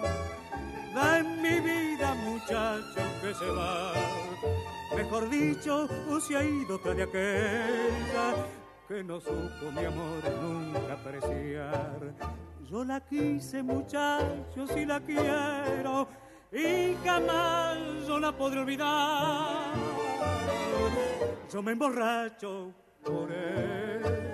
de 0.94 1.22
mi 1.42 1.60
vida 1.60 2.14
muchacho 2.14 3.02
que 3.20 3.34
se 3.34 3.46
va. 3.50 3.92
Mejor 4.96 5.28
dicho, 5.28 5.88
se 6.20 6.36
ha 6.36 6.44
ido 6.44 6.78
de 6.78 7.02
aquella 7.02 8.63
que 8.88 9.02
no 9.02 9.20
supo 9.20 9.70
mi 9.74 9.84
amor 9.84 10.22
nunca 10.42 10.94
apreciar. 10.94 12.14
Yo 12.70 12.84
la 12.84 13.00
quise 13.00 13.62
muchacho 13.62 14.66
si 14.66 14.84
la 14.84 15.00
quiero 15.00 16.08
y 16.52 16.94
jamás 17.04 17.78
yo 18.06 18.18
la 18.18 18.32
podré 18.32 18.60
olvidar. 18.60 19.74
Yo 21.52 21.62
me 21.62 21.72
emborracho 21.72 22.72
por 23.04 23.30
ella 23.30 24.24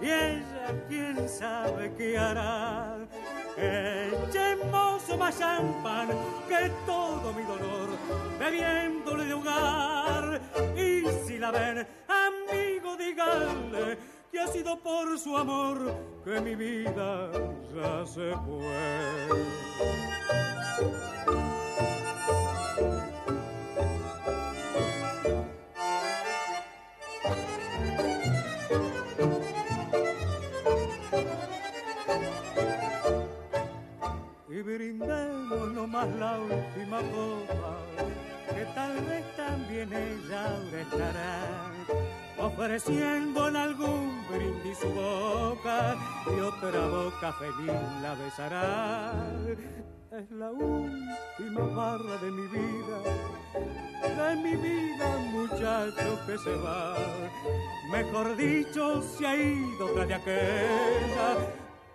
y 0.00 0.06
ella 0.06 0.84
quién 0.88 1.28
sabe 1.28 1.92
qué 1.96 2.18
hará. 2.18 2.98
Echemos 3.56 5.18
más 5.18 5.38
champán 5.38 6.08
que 6.48 6.70
todo 6.86 7.32
mi 7.32 7.42
dolor, 7.42 7.88
bebiéndole 8.38 9.24
de 9.24 9.34
hogar. 9.34 10.40
Y 10.76 10.89
si 11.26 11.38
la 11.38 11.50
ven, 11.50 11.86
amigo, 12.08 12.96
díganle 12.96 13.98
que 14.30 14.40
ha 14.40 14.46
sido 14.46 14.78
por 14.80 15.18
su 15.18 15.36
amor 15.36 15.94
que 16.24 16.40
mi 16.40 16.54
vida 16.54 17.30
ya 17.74 18.06
se 18.06 18.32
fue. 18.44 19.30
Y 34.48 34.62
brindemos 34.62 35.72
nomás 35.72 36.08
la 36.16 36.38
última 36.38 36.98
copa, 36.98 37.78
que 38.54 38.64
tal 38.74 38.94
vez 39.04 39.36
también 39.36 39.92
ella 39.92 40.46
ahora 40.46 40.80
estará 40.80 41.70
ofreciendo 42.38 43.48
en 43.48 43.56
algún 43.56 44.22
brindis 44.28 44.78
su 44.78 44.88
boca 44.88 45.96
y 46.26 46.40
otra 46.40 46.86
boca 46.86 47.32
feliz 47.34 47.80
la 48.02 48.14
besará. 48.14 49.12
Es 50.10 50.30
la 50.32 50.50
última 50.50 51.62
barra 51.76 52.16
de 52.20 52.30
mi 52.32 52.46
vida, 52.48 52.98
de 54.18 54.36
mi 54.42 54.56
vida 54.56 55.18
muchacho 55.32 56.18
que 56.26 56.38
se 56.38 56.54
va. 56.56 56.96
Mejor 57.92 58.36
dicho, 58.36 59.02
se 59.02 59.26
ha 59.26 59.36
ido 59.36 59.92
tras 59.94 60.08
de 60.08 60.14
aquella 60.14 61.36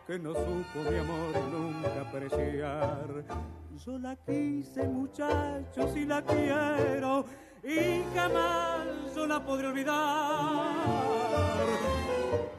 que 0.07 0.19
no 0.19 0.33
supo 0.33 0.89
mi 0.89 0.97
amor 0.97 1.33
nunca 1.51 2.01
apreciar. 2.01 3.55
Yo 3.83 3.99
la 3.99 4.15
quise 4.15 4.87
muchacho 4.87 5.91
si 5.93 6.05
la 6.05 6.21
quiero 6.21 7.25
y 7.61 8.03
jamás 8.15 8.85
yo 9.13 9.27
la 9.27 9.43
podré 9.43 9.67
olvidar. 9.67 9.95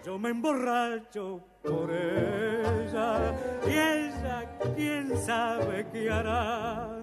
Yo 0.05 0.19
me 0.19 0.29
emborracho 0.29 1.41
por 1.63 1.91
ella 1.91 3.35
y 3.67 3.71
ella 3.71 4.59
quién 4.75 5.17
sabe 5.17 5.87
qué 5.91 6.11
hará. 6.11 7.03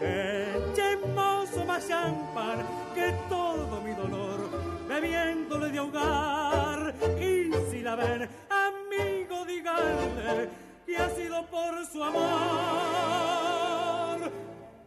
Echemos 0.00 1.48
más 1.64 1.86
champán 1.86 2.66
que 2.94 3.14
todo 3.28 3.80
mi 3.82 3.92
dolor, 3.92 4.50
bebiéndole 4.88 5.70
de 5.70 5.78
ahogar. 5.78 6.94
Y 7.20 7.52
si 7.70 7.80
la 7.80 7.94
ven, 7.94 8.28
amigo, 8.50 9.44
díganle 9.44 10.71
que 10.92 10.98
ha 10.98 11.08
sido 11.08 11.46
por 11.46 11.86
su 11.86 12.04
amor 12.04 12.20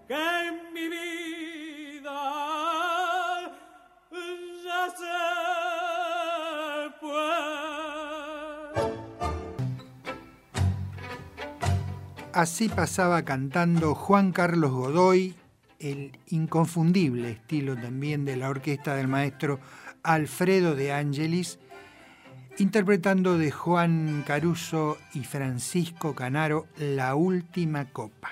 que 0.08 0.14
en 0.14 0.72
mi 0.72 0.88
vida 0.88 2.22
ya 4.64 4.90
se 5.02 5.18
fue. 7.00 7.36
Así 12.34 12.70
pasaba 12.70 13.24
cantando 13.24 13.96
Juan 13.96 14.32
Carlos 14.32 14.72
Godoy, 14.72 15.34
el 15.80 16.20
inconfundible 16.28 17.32
estilo 17.32 17.76
también 17.76 18.26
de 18.26 18.36
la 18.36 18.50
orquesta 18.50 18.94
del 18.96 19.08
maestro 19.08 19.60
Alfredo 20.04 20.76
de 20.76 20.94
Angelis, 20.94 21.58
interpretando 22.58 23.38
de 23.38 23.52
Juan 23.52 24.24
Caruso 24.26 24.98
y 25.14 25.24
Francisco 25.24 26.16
Canaro 26.16 26.68
La 26.78 27.16
Última 27.16 27.86
Copa. 27.86 28.32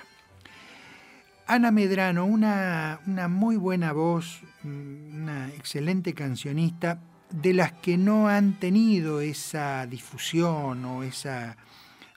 Ana 1.46 1.72
Medrano, 1.72 2.26
una, 2.26 3.02
una 3.06 3.28
muy 3.28 3.58
buena 3.58 3.92
voz, 3.92 4.40
una 4.64 5.50
excelente 5.50 6.14
cancionista, 6.14 7.02
de 7.32 7.54
las 7.54 7.74
que 7.74 7.98
no 7.98 8.30
han 8.30 8.60
tenido 8.60 9.20
esa 9.20 9.86
difusión 9.88 10.86
o, 10.86 11.04
esa, 11.04 11.58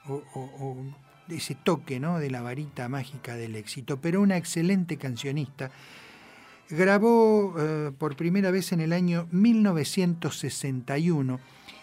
o 0.07 0.77
ese 1.29 1.57
toque 1.57 1.99
¿no? 1.99 2.19
de 2.19 2.31
la 2.31 2.43
varita 2.43 2.89
mágica 2.89 3.35
del 3.35 3.57
éxito, 3.57 4.01
pero 4.01 4.21
una 4.21 4.37
excelente 4.37 4.97
cancionista. 4.97 5.73
Grabó 6.69 7.55
eh, 7.59 7.93
por 7.97 8.17
primera 8.17 8.51
vez 8.51 8.73
en 8.73 8.81
el 8.81 8.93
año 8.93 9.29
1961 9.31 11.39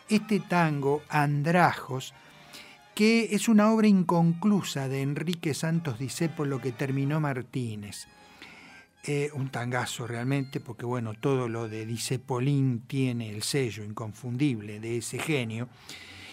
este 0.09 0.39
tango 0.39 1.01
Andrajos, 1.09 2.13
que 2.95 3.35
es 3.35 3.47
una 3.47 3.71
obra 3.71 3.87
inconclusa 3.87 4.87
de 4.87 5.01
Enrique 5.01 5.53
Santos 5.53 5.99
Discépolo 5.99 6.61
que 6.61 6.71
terminó 6.71 7.19
Martínez. 7.19 8.07
Eh, 9.05 9.31
un 9.33 9.49
tangazo 9.49 10.07
realmente, 10.07 10.59
porque 10.59 10.85
bueno, 10.85 11.13
todo 11.13 11.49
lo 11.49 11.67
de 11.67 11.85
Discepolín 11.85 12.83
tiene 12.87 13.31
el 13.31 13.43
sello 13.43 13.83
inconfundible 13.83 14.79
de 14.79 14.97
ese 14.97 15.19
genio, 15.19 15.67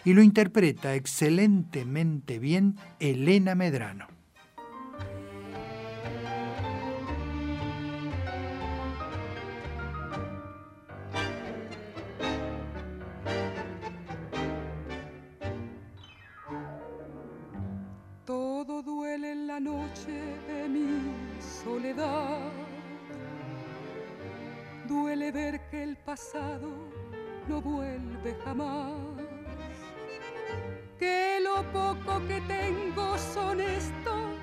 y 0.04 0.12
lo 0.12 0.22
interpreta 0.22 0.94
excelentemente 0.94 2.38
bien 2.38 2.76
Elena 3.00 3.54
Medrano. 3.54 4.19
Noche 19.64 20.38
de 20.48 20.68
mi 20.68 21.12
soledad. 21.38 22.50
Duele 24.88 25.30
ver 25.30 25.60
que 25.70 25.82
el 25.82 25.96
pasado 25.96 26.70
no 27.48 27.60
vuelve 27.60 28.34
jamás. 28.44 28.92
Que 30.98 31.38
lo 31.40 31.62
poco 31.72 32.26
que 32.26 32.40
tengo 32.42 33.16
son 33.18 33.60
estos 33.60 34.34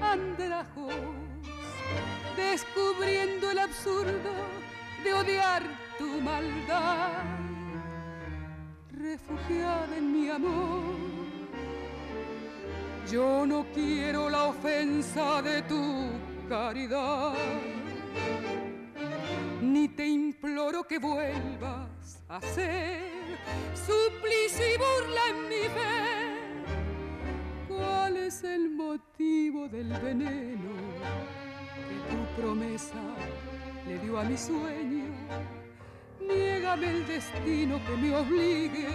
andrajos. 0.00 0.94
Descubriendo 2.36 3.50
el 3.50 3.58
absurdo 3.58 4.32
de 5.02 5.14
odiar 5.14 5.62
tu 5.98 6.20
maldad. 6.20 7.24
Refugiada 8.90 9.96
en 9.96 10.12
mi 10.12 10.28
amor 10.28 11.15
yo 13.10 13.46
no 13.46 13.66
quiero 13.72 14.28
la 14.28 14.44
ofensa 14.44 15.40
de 15.42 15.62
tu 15.62 16.10
caridad, 16.48 17.34
ni 19.62 19.88
te 19.88 20.06
imploro 20.06 20.84
que 20.84 20.98
vuelvas 20.98 22.22
a 22.28 22.40
ser 22.40 23.38
suplicio 23.74 24.64
y 24.74 24.76
burla 24.76 25.22
en 25.30 25.48
mi 25.48 25.64
fe. 25.76 26.26
¿Cuál 27.68 28.16
es 28.16 28.42
el 28.42 28.70
motivo 28.70 29.68
del 29.68 29.88
veneno 29.88 30.72
que 31.88 32.14
tu 32.14 32.40
promesa 32.40 33.02
le 33.86 33.98
dio 34.00 34.18
a 34.18 34.24
mi 34.24 34.36
sueño? 34.36 35.04
Niégame 36.20 36.90
el 36.90 37.06
destino 37.06 37.80
que 37.86 37.96
me 37.96 38.16
obligue 38.16 38.88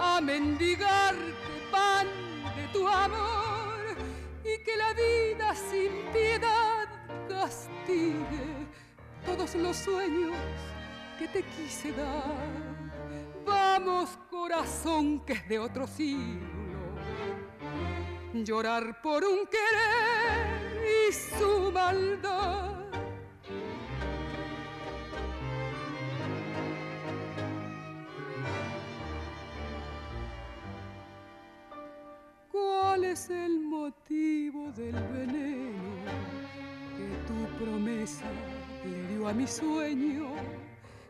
a 0.00 0.20
mendigarte 0.20 1.18
pan 1.72 2.06
de 2.56 2.68
tu 2.72 2.86
amor 2.86 3.47
y 4.54 4.62
que 4.62 4.76
la 4.76 4.92
vida 4.94 5.54
sin 5.54 6.10
piedad 6.12 6.88
castigue 7.28 8.66
todos 9.24 9.54
los 9.54 9.76
sueños 9.76 10.36
que 11.18 11.28
te 11.28 11.42
quise 11.42 11.92
dar. 11.92 12.58
Vamos, 13.44 14.18
corazón, 14.30 15.20
que 15.24 15.34
es 15.34 15.48
de 15.48 15.58
otro 15.58 15.86
siglo, 15.86 16.46
llorar 18.32 19.02
por 19.02 19.24
un 19.24 19.46
querer 19.46 21.08
y 21.08 21.12
su 21.12 21.72
maldad. 21.72 22.76
Es 33.04 33.30
el 33.30 33.60
motivo 33.60 34.70
del 34.72 34.92
veneno 34.92 35.94
que 36.96 37.08
tu 37.26 37.64
promesa 37.64 38.26
le 38.84 39.06
dio 39.08 39.28
a 39.28 39.32
mi 39.32 39.46
sueño? 39.46 40.30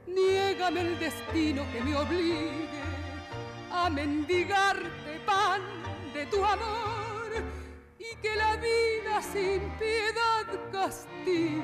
Niégame 0.06 0.80
el 0.80 0.98
destino 0.98 1.62
que 1.72 1.80
me 1.82 1.96
obligue 1.96 2.82
a 3.70 3.90
mendigarte 3.90 5.20
pan 5.26 5.60
de 6.14 6.26
tu 6.26 6.44
amor 6.44 7.30
y 7.98 8.16
que 8.22 8.36
la 8.36 8.56
vida 8.56 9.22
sin 9.22 9.60
piedad 9.78 10.46
castigue 10.72 11.62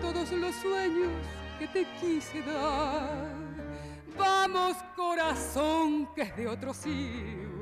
todos 0.00 0.32
los 0.32 0.54
sueños 0.56 1.12
que 1.58 1.68
te 1.68 1.86
quise 2.00 2.42
dar. 2.42 3.36
Vamos 4.16 4.76
corazón 4.96 6.08
que 6.14 6.22
es 6.22 6.36
de 6.36 6.48
otro 6.48 6.74
siglo, 6.74 7.57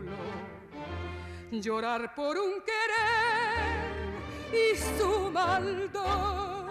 llorar 1.50 2.14
por 2.14 2.37
un 2.37 2.52
querer 2.64 3.96
y 4.52 4.76
su 4.98 5.30
maldad. 5.30 6.66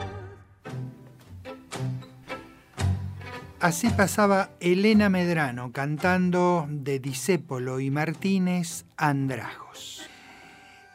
Así 3.59 3.89
pasaba 3.89 4.51
Elena 4.59 5.09
Medrano 5.09 5.71
cantando 5.71 6.67
de 6.69 6.99
Disépolo 6.99 7.79
y 7.79 7.89
Martínez 7.89 8.85
Andrajos. 8.97 10.07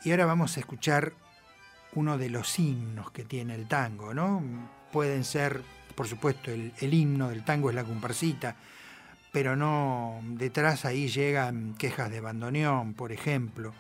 Y 0.05 0.13
ahora 0.13 0.27
vamos 0.27 0.57
a 0.57 0.61
escuchar 0.61 1.13
uno 1.95 2.17
de 2.17 2.31
los 2.31 2.59
himnos 2.59 3.11
que 3.11 3.25
tiene 3.25 3.55
el 3.55 3.67
tango, 3.67 4.15
¿no? 4.15 4.43
Pueden 4.93 5.25
ser, 5.25 5.63
por 5.95 6.07
supuesto, 6.07 6.51
el, 6.51 6.73
el 6.79 6.95
himno 6.95 7.31
del 7.31 7.45
tango 7.45 7.71
es 7.71 7.75
la 7.75 7.85
comparsita, 7.85 8.55
pero 9.33 9.57
no, 9.57 10.21
detrás 10.25 10.85
ahí 10.85 11.09
llegan 11.09 11.75
quejas 11.79 12.11
de 12.11 12.21
bandoneón, 12.21 12.93
por 12.95 13.13
ejemplo. 13.13 13.73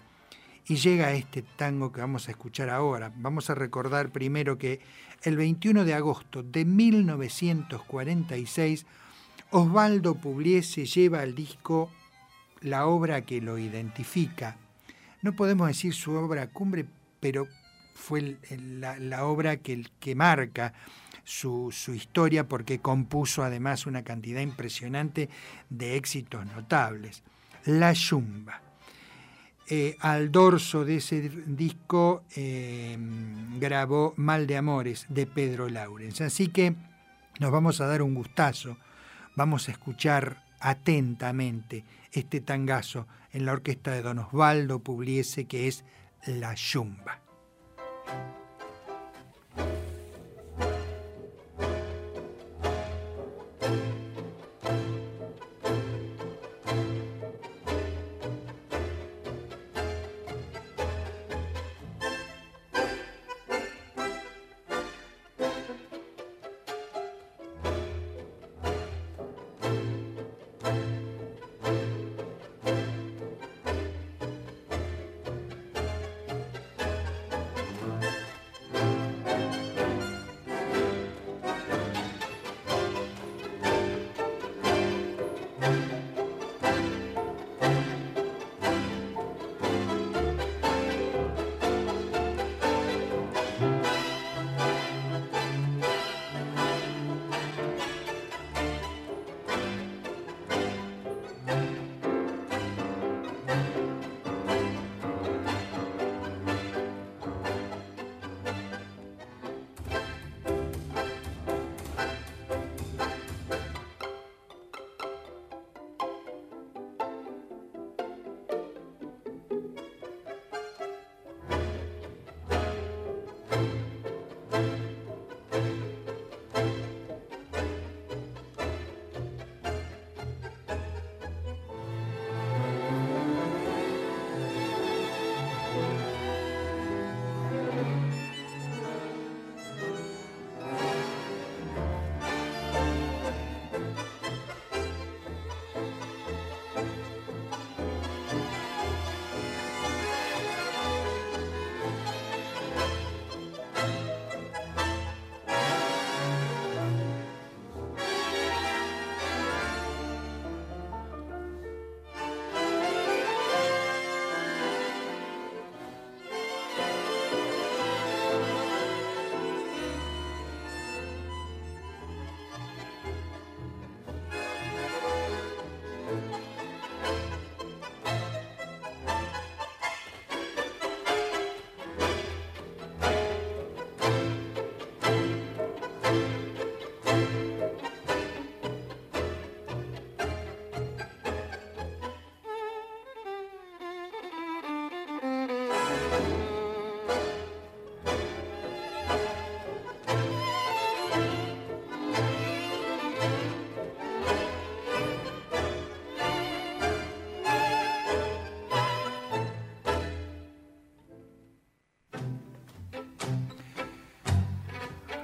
Y 0.66 0.76
llega 0.76 1.12
este 1.12 1.42
tango 1.42 1.90
que 1.90 2.00
vamos 2.00 2.28
a 2.28 2.30
escuchar 2.30 2.70
ahora. 2.70 3.12
Vamos 3.16 3.50
a 3.50 3.56
recordar 3.56 4.10
primero 4.10 4.58
que 4.58 4.78
el 5.22 5.36
21 5.36 5.84
de 5.84 5.94
agosto 5.94 6.44
de 6.44 6.64
1946, 6.64 8.86
Osvaldo 9.50 10.14
Pugliese 10.14 10.86
lleva 10.86 11.20
al 11.20 11.34
disco 11.34 11.90
la 12.60 12.86
obra 12.86 13.22
que 13.22 13.40
lo 13.40 13.58
identifica. 13.58 14.56
No 15.22 15.34
podemos 15.34 15.66
decir 15.66 15.92
su 15.92 16.12
obra 16.12 16.46
cumbre, 16.46 16.86
pero 17.18 17.48
fue 17.94 18.36
la, 18.78 19.24
obra 19.24 19.56
que, 19.56 19.82
que 19.98 20.14
marca 20.14 20.72
su, 21.24 21.72
historia 21.94 22.48
porque 22.48 22.80
compuso 22.80 23.42
además 23.42 23.86
una 23.86 24.02
cantidad 24.02 24.40
impresionante 24.40 25.28
de 25.68 25.96
éxitos 25.96 26.46
notables. 26.46 27.22
La 27.64 27.92
Yumba. 27.92 28.62
Eh, 29.72 29.96
al 30.00 30.32
dorso 30.32 30.84
de 30.84 30.96
ese 30.96 31.28
disco 31.46 32.24
eh, 32.34 32.98
grabó 33.60 34.14
Mal 34.16 34.48
de 34.48 34.56
Amores 34.56 35.06
de 35.08 35.26
Pedro 35.26 35.68
Laurens. 35.68 36.20
Así 36.22 36.48
que 36.48 36.74
nos 37.38 37.52
vamos 37.52 37.80
a 37.80 37.86
dar 37.86 38.02
un 38.02 38.14
gustazo, 38.14 38.76
vamos 39.36 39.68
a 39.68 39.72
escuchar 39.72 40.42
atentamente 40.58 41.84
este 42.12 42.40
tangazo 42.40 43.06
en 43.32 43.46
la 43.46 43.52
orquesta 43.52 43.92
de 43.92 44.02
Don 44.02 44.18
Osvaldo 44.18 44.80
Pugliese 44.80 45.44
que 45.44 45.68
es 45.68 45.84
La 46.26 46.54
Yumba. 46.54 47.20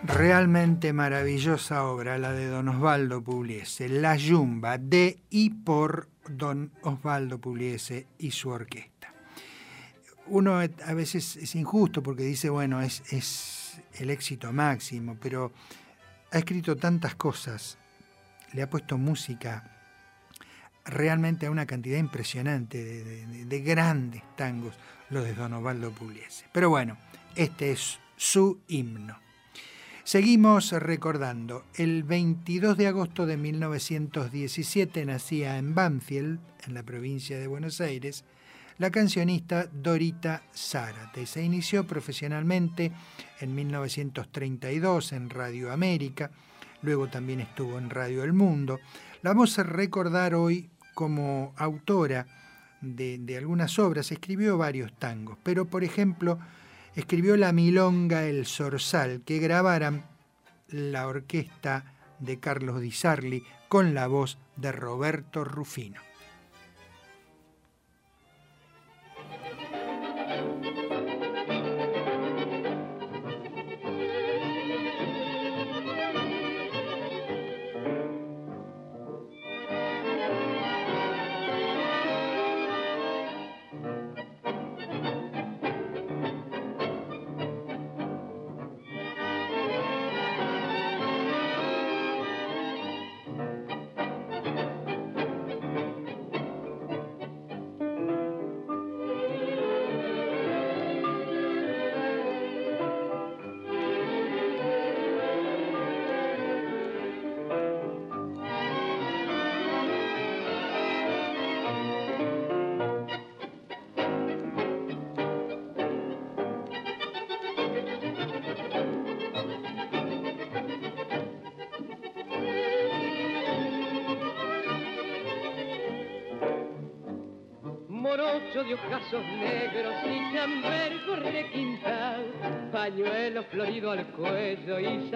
Realmente 0.07 0.93
maravillosa 0.93 1.83
obra 1.85 2.17
la 2.17 2.33
de 2.33 2.47
don 2.47 2.69
Osvaldo 2.69 3.23
Pugliese, 3.23 3.89
La 3.89 4.15
Yumba, 4.15 4.79
de 4.79 5.19
y 5.31 5.51
por 5.51 6.09
don 6.29 6.71
Osvaldo 6.83 7.41
Pugliese 7.41 8.07
y 8.19 8.31
su 8.31 8.51
orquesta. 8.51 9.13
Uno 10.29 10.59
a 10.61 10.95
veces 10.95 11.37
es 11.37 11.55
injusto 11.57 12.05
porque 12.05 12.23
dice, 12.23 12.51
bueno, 12.51 12.81
es, 12.83 13.03
es 13.13 13.81
el 13.95 14.11
éxito 14.11 14.53
máximo, 14.53 15.17
pero 15.21 15.53
ha 16.31 16.39
escrito 16.39 16.77
tantas 16.77 17.17
cosas, 17.17 17.77
le 18.53 18.63
ha 18.63 18.71
puesto 18.71 18.99
música 18.99 19.73
realmente 20.85 21.47
a 21.47 21.51
una 21.51 21.67
cantidad 21.67 21.99
impresionante 21.99 22.85
de, 22.85 23.05
de- 23.27 23.45
de 23.45 23.61
grandes 23.61 24.23
tangos, 24.37 24.77
los 25.11 25.25
de 25.25 25.35
Don 25.35 25.53
Osvaldo 25.55 25.91
Pugliese. 25.91 26.45
Pero 26.53 26.71
bueno, 26.71 26.97
este 27.35 27.73
es 27.73 27.99
su 28.17 28.61
himno. 28.69 29.19
Seguimos 30.07 30.71
recordando, 30.71 31.65
el 31.75 32.05
22 32.05 32.77
de 32.77 32.87
agosto 32.87 33.27
de 33.27 33.37
1917 33.37 35.05
nacía 35.05 35.59
en 35.59 35.75
Banfield, 35.75 36.39
en 36.65 36.75
la 36.75 36.85
provincia 36.85 37.41
de 37.41 37.49
Buenos 37.49 37.81
Aires, 37.81 38.25
la 38.79 38.93
cancionista 38.93 39.67
Dorita 39.67 40.45
Zárate. 40.55 41.27
Se 41.27 41.43
inició 41.43 41.89
profesionalmente 41.89 42.93
en 43.41 43.53
1932 43.57 45.13
en 45.13 45.29
Radio 45.29 45.73
América, 45.73 46.31
luego 46.83 47.09
también 47.09 47.41
estuvo 47.41 47.77
en 47.77 47.91
Radio 47.91 48.23
El 48.23 48.33
Mundo. 48.33 48.79
La 49.23 49.31
vamos 49.31 49.59
a 49.59 49.65
recordar 49.65 50.37
hoy 50.37 50.71
como 50.95 51.53
autora 51.57 52.29
de, 52.81 53.19
de 53.19 53.39
algunas 53.39 53.77
obras, 53.81 54.13
escribió 54.13 54.57
varios 54.57 54.97
tangos, 55.01 55.37
pero 55.43 55.65
por 55.65 55.83
ejemplo 55.83 56.39
escribió 56.97 57.37
La 57.37 57.53
Milonga 57.53 58.25
El 58.25 58.47
Zorzal, 58.47 59.23
que 59.25 59.39
grabaran 59.39 60.07
la 60.69 61.07
orquesta 61.07 61.95
de 62.19 62.41
Carlos 62.41 62.81
Di 62.81 62.91
Sarli 62.91 63.45
con 63.69 63.95
la 63.95 64.07
voz 64.07 64.39
de 64.57 64.73
Roberto 64.73 65.45
Rufino. 65.45 66.06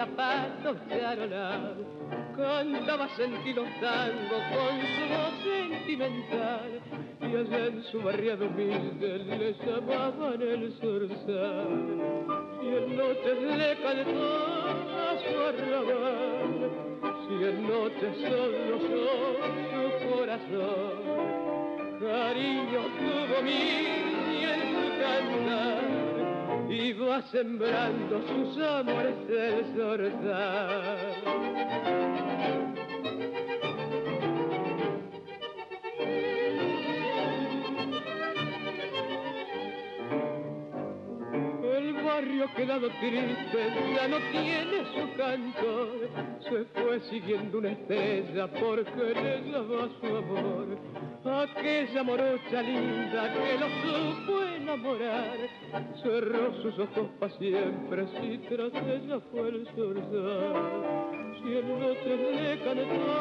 Zapatos 0.01 0.77
charolados. 0.89 1.87
Cantaba 2.35 3.07
sentidos 3.15 3.67
tango 3.79 4.37
con 4.51 4.73
su 4.93 5.03
voz 5.13 5.35
sentimental 5.43 6.69
y 7.21 7.35
allá 7.35 7.65
en 7.67 7.83
su 7.83 8.01
barriado 8.01 8.47
humilde 8.47 9.19
le 9.19 9.53
llamaban 9.63 10.41
el 10.41 10.73
zorzal. 10.79 11.69
Y 12.63 12.67
en 12.67 12.97
noches 12.97 13.37
le 13.59 13.71
cantó 13.83 14.29
a 14.97 15.11
su 15.21 15.35
arrabal, 15.49 16.53
si 17.27 17.35
en 17.45 17.57
noches 17.67 18.13
solo 18.21 18.73
su 18.87 20.09
corazón 20.09 21.11
cariño 21.99 22.81
tuvo 22.97 23.41
mil 23.43 23.85
y 24.31 24.43
en 24.43 24.61
su 24.73 24.83
cantar 24.99 26.00
iba 26.71 27.21
sembrando 27.23 28.21
sus 28.27 28.57
amores 28.63 29.27
del 29.27 29.65
zorzal. 29.75 30.97
Barrio 42.11 42.53
quedado 42.55 42.89
triste 42.99 43.59
ya 43.95 44.07
no 44.07 44.17
tiene 44.31 44.77
su 44.93 45.17
cantor, 45.17 46.09
se 46.41 46.65
fue 46.73 46.99
siguiendo 47.09 47.59
una 47.59 47.71
estrella 47.71 48.47
porque 48.47 49.13
le 49.15 49.51
daba 49.51 49.87
su 49.99 50.07
amor. 50.07 50.67
Aquella 51.23 52.03
morocha 52.03 52.61
linda 52.61 53.33
que 53.33 53.57
lo 53.61 53.67
supo 53.81 54.43
enamorar, 54.43 55.37
cerró 56.03 56.53
sus 56.61 56.79
ojos 56.79 57.07
para 57.19 57.37
siempre 57.37 58.05
si 58.19 58.37
tras 58.49 58.73
ella 58.73 59.19
fue 59.31 59.47
el 59.49 59.67
zorzal. 59.75 61.11
Si 61.37 61.57
en 61.57 61.79
noches 61.79 62.19
le 62.35 62.59
cantó 62.65 63.11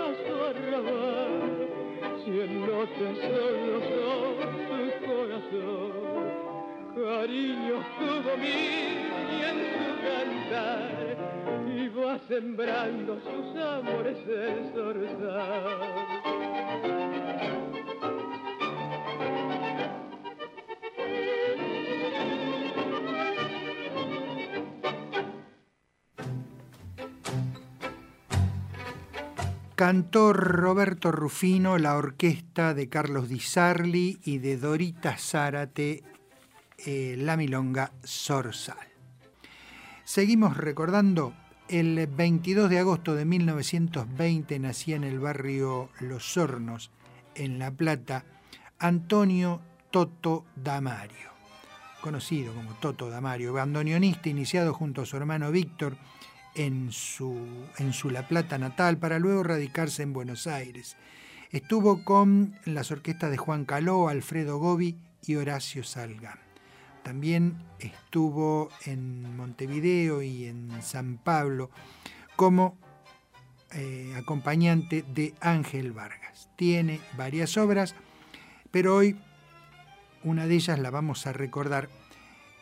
a 0.00 0.14
su 0.22 0.34
arrabal, 0.50 1.68
si 2.24 2.30
en 2.40 2.60
noches 2.60 3.18
solo 3.20 3.80
son 3.90 4.90
su 4.90 5.06
corazón 5.06 6.43
cariño 6.94 7.84
tuvo 7.98 8.36
mil 8.36 9.10
y 9.30 9.42
en 9.42 9.58
su 9.74 9.88
cantar 10.06 11.16
iba 11.76 12.18
sembrando 12.28 13.20
sus 13.20 13.60
amores 13.60 14.18
el 14.28 14.72
zorzal. 14.72 16.14
Cantó 29.74 30.32
Roberto 30.32 31.10
Rufino, 31.10 31.78
la 31.78 31.96
orquesta 31.96 32.74
de 32.74 32.88
Carlos 32.88 33.28
Di 33.28 33.40
Sarli 33.40 34.20
y 34.24 34.38
de 34.38 34.56
Dorita 34.56 35.18
Zárate, 35.18 36.04
eh, 36.86 37.16
la 37.18 37.36
milonga 37.36 37.92
Zorzal. 38.04 38.76
Seguimos 40.04 40.56
recordando, 40.56 41.34
el 41.68 42.06
22 42.06 42.68
de 42.68 42.78
agosto 42.78 43.14
de 43.14 43.24
1920 43.24 44.58
nacía 44.58 44.96
en 44.96 45.04
el 45.04 45.18
barrio 45.18 45.88
Los 46.00 46.36
Hornos, 46.36 46.90
en 47.34 47.58
La 47.58 47.70
Plata, 47.70 48.24
Antonio 48.78 49.62
Toto 49.90 50.44
Damario, 50.56 51.30
conocido 52.02 52.52
como 52.52 52.74
Toto 52.74 53.08
Damario, 53.08 53.54
bandoneonista 53.54 54.28
iniciado 54.28 54.74
junto 54.74 55.02
a 55.02 55.06
su 55.06 55.16
hermano 55.16 55.50
Víctor 55.50 55.96
en 56.54 56.92
su, 56.92 57.38
en 57.78 57.94
su 57.94 58.10
La 58.10 58.28
Plata 58.28 58.58
natal 58.58 58.98
para 58.98 59.18
luego 59.18 59.42
radicarse 59.42 60.02
en 60.02 60.12
Buenos 60.12 60.46
Aires. 60.46 60.96
Estuvo 61.50 62.04
con 62.04 62.58
las 62.64 62.90
orquestas 62.90 63.30
de 63.30 63.36
Juan 63.38 63.64
Caló, 63.64 64.08
Alfredo 64.08 64.58
Gobi 64.58 64.98
y 65.26 65.36
Horacio 65.36 65.82
Salgán. 65.82 66.43
También 67.04 67.58
estuvo 67.78 68.70
en 68.86 69.36
Montevideo 69.36 70.22
y 70.22 70.46
en 70.46 70.70
San 70.82 71.18
Pablo 71.18 71.70
como 72.34 72.76
eh, 73.72 74.14
acompañante 74.16 75.04
de 75.14 75.34
Ángel 75.40 75.92
Vargas. 75.92 76.48
Tiene 76.56 77.00
varias 77.16 77.56
obras, 77.58 77.94
pero 78.70 78.96
hoy 78.96 79.16
una 80.24 80.46
de 80.46 80.54
ellas 80.54 80.78
la 80.78 80.90
vamos 80.90 81.26
a 81.26 81.32
recordar 81.32 81.90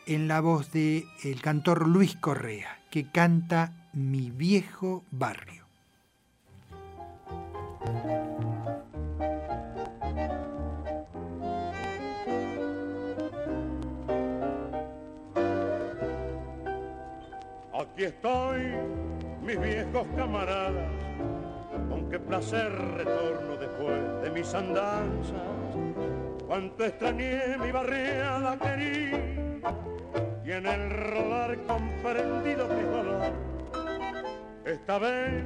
en 0.05 0.27
la 0.27 0.41
voz 0.41 0.71
del 0.71 1.05
el 1.23 1.41
cantor 1.41 1.87
Luis 1.87 2.15
Correa, 2.17 2.79
que 2.91 3.09
canta 3.09 3.89
Mi 3.93 4.29
viejo 4.29 5.03
barrio. 5.11 5.63
Aquí 17.93 18.05
estoy, 18.05 18.73
mis 19.43 19.59
viejos 19.61 20.07
camaradas, 20.15 20.89
con 21.87 22.09
qué 22.09 22.17
placer 22.17 22.71
retorno 22.97 23.55
después 23.55 24.23
de 24.23 24.31
mis 24.31 24.51
andanzas. 24.51 25.39
Cuánto 26.47 26.85
extrañé 26.85 27.55
mi 27.59 27.71
barriada 27.71 28.57
querida 28.57 29.19
y 30.43 30.51
en 30.53 30.65
el 30.65 30.89
rodar 30.89 31.55
comprendido 31.67 32.67
mi 32.67 32.81
dolor. 32.81 33.31
Esta 34.65 34.97
vez 34.97 35.43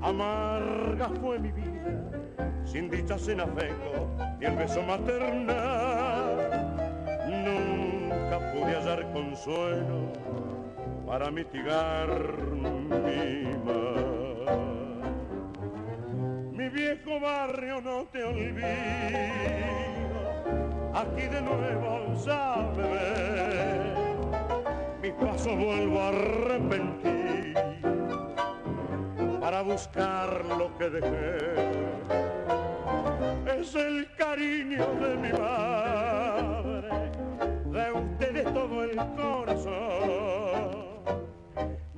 amarga 0.00 1.08
fue 1.20 1.40
mi 1.40 1.50
vida, 1.50 2.38
sin 2.66 2.88
dichas 2.88 3.26
en 3.26 3.40
afecto 3.40 4.08
y 4.40 4.44
el 4.44 4.54
beso 4.54 4.80
maternal. 4.82 6.36
Nunca 7.26 8.38
pude 8.52 8.76
hallar 8.76 9.12
consuelo 9.12 10.59
para 11.10 11.28
mitigar 11.32 12.08
mi 12.54 13.42
mal. 13.64 15.02
Mi 16.52 16.68
viejo 16.68 17.18
barrio 17.18 17.80
no 17.80 18.04
te 18.12 18.22
olvido, 18.22 18.60
aquí 20.94 21.22
de 21.22 21.42
nuevo 21.42 22.14
sabe 22.14 22.94
mis 25.02 25.12
pasos 25.14 25.56
vuelvo 25.56 26.00
a 26.00 26.08
arrepentir 26.10 27.54
para 29.40 29.62
buscar 29.62 30.44
lo 30.44 30.78
que 30.78 30.90
dejé. 30.90 31.38
Es 33.58 33.74
el 33.74 34.06
cariño 34.16 34.86
de 35.00 35.16
mi 35.16 35.32
madre, 35.32 37.10
de 37.66 37.92
ustedes 37.98 38.44
todo 38.54 38.84
el 38.84 38.96
corazón. 39.16 40.19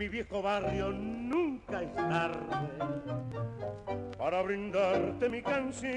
Mi 0.03 0.09
viejo 0.09 0.43
barrio 0.43 0.91
nunca 0.91 1.81
es 1.81 1.95
tarde 1.95 2.57
para 4.19 4.43
brindarte 4.43 5.29
mi 5.29 5.41
canción. 5.41 5.93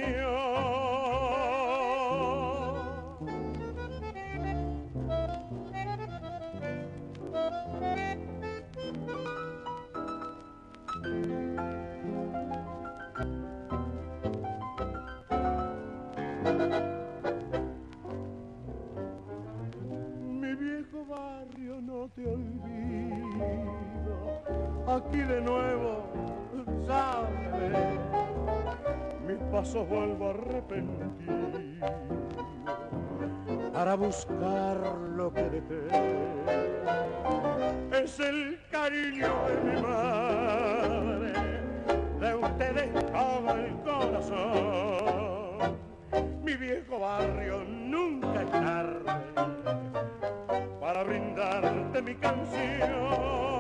Mi 20.30 20.54
viejo 20.54 21.06
barrio 21.08 21.82
no 21.82 22.08
te 22.10 22.28
olvido, 22.28 23.95
aquí 24.88 25.18
de 25.18 25.42
nuevo, 25.42 26.04
sabes, 26.88 28.00
mis 29.28 29.38
pasos 29.52 29.88
vuelvo 29.88 30.28
a 30.28 30.30
arrepentir 30.32 31.80
para 33.74 33.96
buscar 33.96 34.78
lo 35.16 35.34
que 35.34 35.44
dejé. 35.44 35.88
Es 37.92 38.20
el 38.20 38.60
cariño 38.72 39.34
de 39.48 39.58
mi 39.64 39.82
madre, 39.82 41.34
de 42.20 42.36
ustedes 42.36 42.94
todo 43.12 43.52
el 43.56 43.76
corazón. 43.84 45.26
Mi 46.44 46.56
viejo 46.56 47.00
barrio 47.00 47.64
nunca 47.66 48.44
es 48.44 48.52
tarde 48.52 49.12
para 50.80 51.04
brindarte 51.04 52.02
mi 52.02 52.16
canción. 52.16 53.55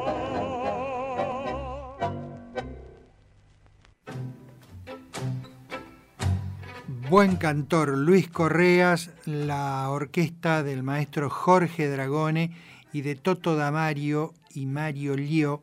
Buen 7.09 7.35
cantor 7.35 7.97
Luis 7.97 8.29
Correas, 8.29 9.11
la 9.25 9.89
orquesta 9.91 10.63
del 10.63 10.81
maestro 10.81 11.29
Jorge 11.29 11.87
Dragone 11.87 12.49
y 12.93 13.01
de 13.01 13.13
Toto 13.13 13.55
Damario 13.55 14.33
y 14.55 14.65
Mario 14.65 15.15
Lío, 15.15 15.61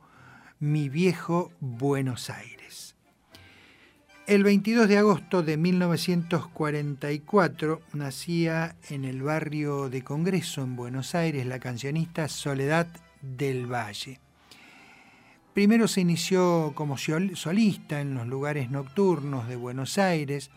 Mi 0.61 0.89
viejo 0.89 1.51
Buenos 1.59 2.31
Aires. 2.31 2.95
El 4.29 4.45
22 4.45 4.87
de 4.87 4.99
agosto 4.99 5.43
de 5.43 5.57
1944 5.57 7.81
nacía 7.95 8.77
en 8.89 9.05
el 9.05 9.23
barrio 9.23 9.91
de 9.91 10.05
Congreso 10.05 10.63
en 10.63 10.77
Buenos 10.77 11.17
Aires 11.17 11.45
la 11.45 11.59
cancionista 11.59 12.29
Soledad 12.29 12.87
del 13.21 13.67
Valle. 13.67 14.21
Primero 15.55 15.89
se 15.89 16.03
inició 16.03 16.71
como 16.77 16.97
solista 16.97 18.01
en 18.01 18.15
los 18.15 18.29
lugares 18.29 18.71
nocturnos 18.71 19.49
de 19.49 19.57
Buenos 19.57 19.99
Aires, 19.99 20.53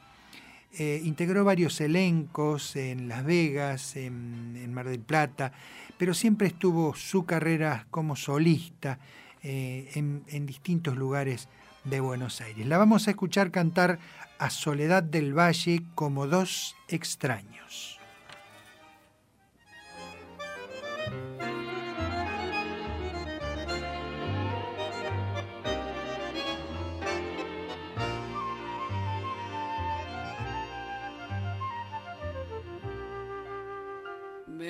eh, 0.77 1.01
integró 1.03 1.43
varios 1.43 1.79
elencos 1.81 2.75
en 2.75 3.07
Las 3.07 3.23
Vegas, 3.25 3.95
en, 3.95 4.73
Mar 4.73 4.89
del 4.89 4.99
Plata, 4.99 5.53
pero 5.97 6.13
siempre 6.13 6.47
estuvo 6.47 6.95
su 6.95 7.25
carrera 7.25 7.87
como 7.91 8.15
solista 8.15 8.99
eh, 9.41 9.89
en 9.95 10.45
distintos 10.45 10.97
lugares 10.97 11.47
de 11.85 11.99
Buenos 11.99 12.41
Aires. 12.41 12.65
La 12.65 12.77
vamos 12.77 13.07
a 13.07 13.11
escuchar 13.11 13.51
cantar 13.51 13.99
a 14.37 14.49
Soledad 14.49 15.03
del 15.03 15.37
Valle 15.37 15.83
como 15.95 16.27
dos 16.27 16.75
extraños. 16.89 17.94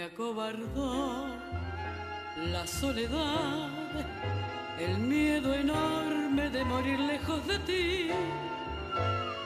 Acobardó 0.06 1.26
la 2.52 2.68
soledad, 2.68 3.70
el 4.80 4.98
miedo 5.00 5.54
enorme 5.54 6.50
de 6.50 6.64
morir 6.64 7.00
lejos 7.00 7.46
de 7.48 7.60
ti. 7.60 8.08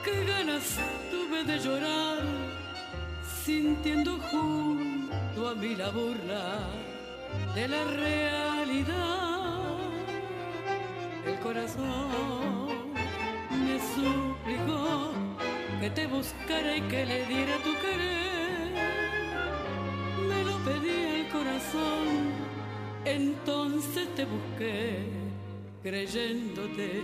Qué 0.04 0.24
ganas 0.26 0.78
tuve 1.10 1.44
de 1.44 1.58
llorar, 1.58 2.18
sintiendo 3.44 4.18
junto 4.30 5.48
a 5.48 5.54
mí 5.54 5.74
la 5.76 5.90
burla 5.90 6.66
de 7.54 7.68
la 7.68 7.84
realidad. 7.84 9.60
El 11.26 11.38
corazón 11.40 12.92
me 13.64 13.78
suplicó 13.94 15.12
que 15.80 15.90
te 15.90 16.06
buscara 16.06 16.76
y 16.76 16.82
que 16.82 17.06
le 17.06 17.26
diera 17.26 17.56
tu 17.64 17.72
querer 17.80 18.39
entonces 23.04 24.08
te 24.14 24.24
busqué, 24.24 24.98
creyéndote 25.82 27.02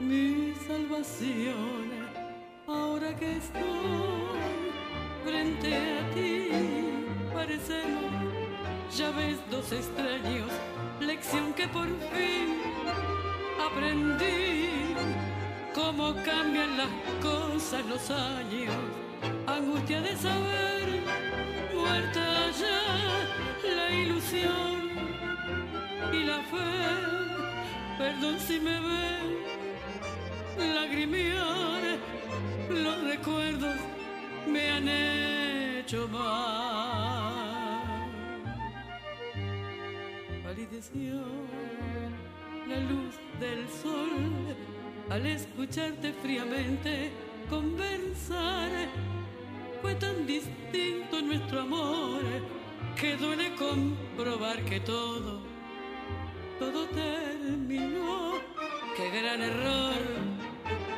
mi 0.00 0.54
salvación. 0.66 2.08
Ahora 2.66 3.14
que 3.16 3.36
estoy 3.36 3.62
frente 5.24 5.74
a 5.74 6.10
ti, 6.14 6.48
parecemos, 7.32 8.12
ya 8.96 9.10
ves, 9.10 9.38
dos 9.50 9.72
extraños, 9.72 10.50
lección 11.00 11.52
que 11.54 11.66
por 11.68 11.86
fin 11.86 12.58
aprendí. 13.60 14.68
Cómo 15.74 16.14
cambian 16.24 16.76
las 16.76 16.90
cosas 17.22 17.84
los 17.86 18.10
años, 18.10 18.74
angustia 19.46 20.00
de 20.00 20.16
saber 20.16 21.02
muerta 21.74 22.50
ya 22.58 23.17
ilusión 24.02 24.90
y 26.12 26.24
la 26.24 26.38
fe. 26.50 26.68
Perdón 27.98 28.38
si 28.38 28.60
me 28.60 28.80
ven 28.80 29.28
lagrimear, 30.74 31.82
los 32.70 33.04
recuerdos 33.04 33.76
me 34.46 34.70
han 34.70 34.88
hecho 34.88 36.08
mal. 36.08 36.58
Palideció 40.42 41.14
la 42.68 42.80
luz 42.80 43.14
del 43.40 43.68
sol 43.68 44.56
al 45.10 45.26
escucharte 45.26 46.12
fríamente 46.12 47.10
conversar 47.48 48.70
fue 49.80 49.94
tan 49.94 50.26
distinto 50.26 51.22
nuestro 51.22 51.60
amor 51.60 52.22
que 53.00 53.16
duele 53.16 53.54
comprobar 53.54 54.64
que 54.64 54.80
todo, 54.80 55.40
todo 56.58 56.86
terminó. 56.88 58.34
Qué 58.96 59.10
gran 59.10 59.40
error 59.40 59.94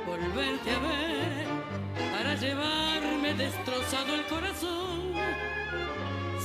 volverte 0.07 0.71
a 0.71 0.79
ver 0.79 1.47
para 2.13 2.35
llevarme 2.35 3.35
destrozado 3.35 4.15
el 4.15 4.25
corazón. 4.27 5.13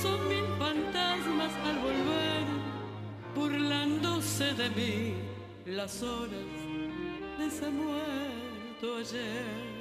Son 0.02 0.28
mil 0.28 0.46
fantasmas 0.60 1.54
al 1.66 1.80
volver, 1.80 2.46
burlándose 3.34 4.54
de 4.54 4.70
mí 4.72 5.14
las 5.66 6.04
horas 6.04 6.50
de 7.38 7.46
ese 7.48 7.70
muerto 7.70 8.98
ayer. 9.00 9.76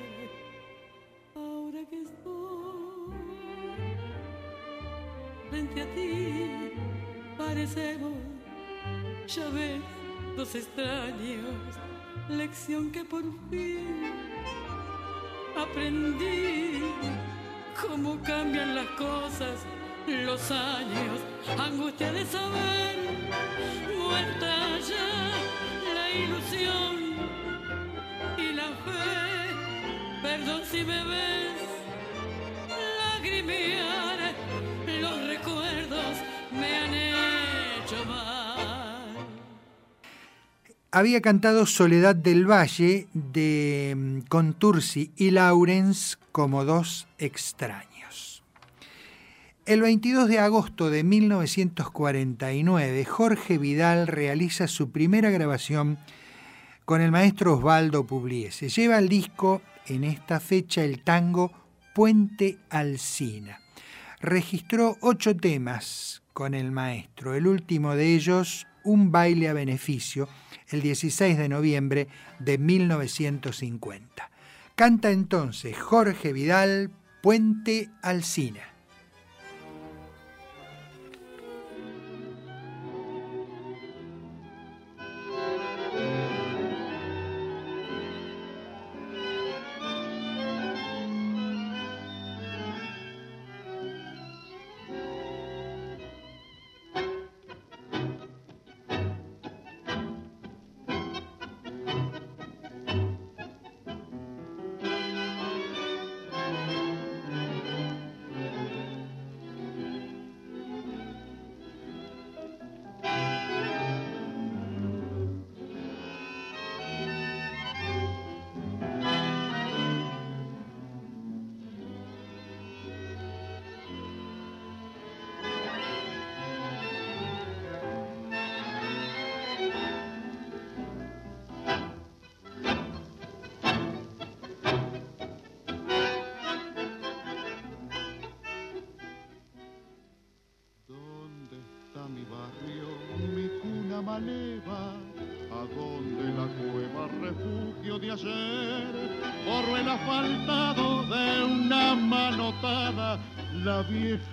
Frente 5.55 5.83
a 5.83 5.87
ti 5.95 6.73
parecemos, 7.39 8.15
ya 9.29 9.49
ves, 9.51 9.81
dos 10.37 10.53
extraños, 10.53 11.55
lección 12.29 12.91
que 12.91 13.05
por 13.05 13.23
fin 13.49 14.13
aprendí. 15.57 16.83
Cómo 17.81 18.21
cambian 18.23 18.75
las 18.75 18.87
cosas, 19.05 19.57
los 20.09 20.51
años, 20.51 21.21
angustia 21.57 22.11
de 22.11 22.25
saber, 22.27 22.97
muerta 23.97 24.79
ya 24.91 25.11
la 25.97 26.11
ilusión 26.11 26.95
y 28.39 28.53
la 28.55 28.71
fe, 28.85 30.21
perdón 30.21 30.63
si 30.71 30.83
me 30.83 31.05
ves 31.05 31.55
lagrimear, 33.01 34.35
los 35.05 35.27
recuerdos 35.27 36.17
me 36.53 36.77
han 36.77 36.95
hecho 36.95 38.05
mal. 38.07 39.17
Había 40.91 41.21
cantado 41.21 41.67
Soledad 41.67 42.17
del 42.17 42.51
Valle 42.51 43.07
de 43.13 43.95
mm, 43.97 44.21
Contursi 44.29 45.13
y 45.17 45.31
Laurens 45.31 46.19
como 46.33 46.65
dos 46.65 47.07
extraños. 47.19 47.95
El 49.67 49.81
22 49.81 50.29
de 50.29 50.41
agosto 50.41 50.91
de 50.91 51.05
1949, 51.05 53.07
Jorge 53.07 53.57
Vidal 53.57 54.07
realiza 54.07 54.69
su 54.69 54.91
primera 54.91 55.31
grabación 55.31 55.97
con 56.85 57.01
el 57.01 57.11
maestro 57.11 57.55
Osvaldo 57.55 58.07
Pugliese. 58.07 58.69
Lleva 58.69 58.99
al 58.99 59.09
disco 59.09 59.63
en 59.87 60.05
esta 60.05 60.39
fecha 60.39 60.85
el 60.85 61.03
tango 61.03 61.51
Puente 61.95 62.59
Alsina. 62.69 63.64
Registró 64.25 64.97
ocho 65.03 65.37
temas 65.37 66.22
con 66.33 66.55
el 66.55 66.72
maestro, 66.72 67.35
el 67.35 67.47
último 67.47 67.95
de 67.95 68.14
ellos, 68.14 68.66
Un 68.83 69.12
baile 69.12 69.51
a 69.51 69.53
beneficio, 69.53 70.31
el 70.70 70.81
16 70.81 71.37
de 71.37 71.51
noviembre 71.51 72.09
de 72.39 72.57
1950. 72.57 74.31
Canta 74.75 75.11
entonces 75.11 75.77
Jorge 75.77 76.33
Vidal, 76.33 76.91
Puente 77.22 77.91
Alsina. 78.01 78.74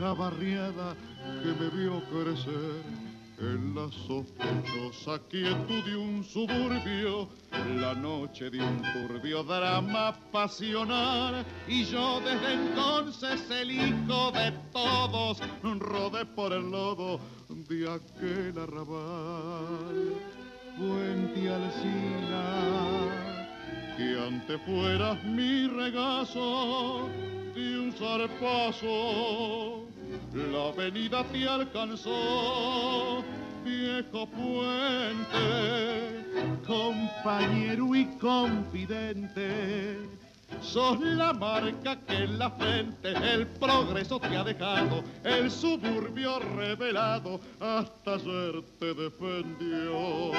Vieja 0.02 0.14
barriada 0.14 0.96
que 1.44 1.54
me 1.60 1.70
vio 1.70 2.02
crecer. 2.10 2.82
En 3.40 3.74
la 3.74 3.90
sospechosa 3.92 5.20
quietud 5.28 5.84
de 5.84 5.96
un 5.96 6.24
suburbio, 6.24 7.28
la 7.80 7.96
noche 7.96 8.52
de 8.52 8.62
un 8.62 8.84
turbio 8.94 9.44
drama 9.44 10.14
pasional, 10.32 11.44
y 11.68 11.84
yo 11.86 12.20
desde 12.22 12.54
entonces 12.54 13.50
el 13.50 13.72
hijo 13.72 14.32
de 14.32 14.52
todos, 14.72 15.40
rodé 15.64 16.26
por 16.26 16.54
el 16.54 16.70
lodo 16.70 17.20
de 17.50 17.90
aquel 17.90 18.60
arrabal. 18.60 20.14
Puente 20.78 21.50
Alcina, 21.50 22.46
que 23.98 24.20
antes 24.28 24.62
fueras 24.68 25.24
mi 25.24 25.68
regazo 25.68 27.10
de 27.62 27.80
un 27.80 27.92
zarpazo 27.94 29.86
la 30.34 30.70
avenida 30.70 31.24
te 31.26 31.48
alcanzó, 31.48 33.24
viejo 33.64 34.28
puente, 34.28 35.36
compañero 36.66 37.96
y 37.96 38.06
confidente. 38.18 39.98
Sos 40.62 41.00
la 41.00 41.34
marca 41.34 41.98
que 42.08 42.16
en 42.24 42.40
la 42.40 42.50
frente 42.52 43.10
el 43.12 43.48
progreso 43.48 44.20
te 44.20 44.36
ha 44.36 44.44
dejado, 44.44 45.04
el 45.24 45.50
suburbio 45.50 46.40
revelado 46.40 47.40
hasta 47.60 48.16
ayer 48.16 48.62
te 48.80 48.94
defendió. 48.94 50.32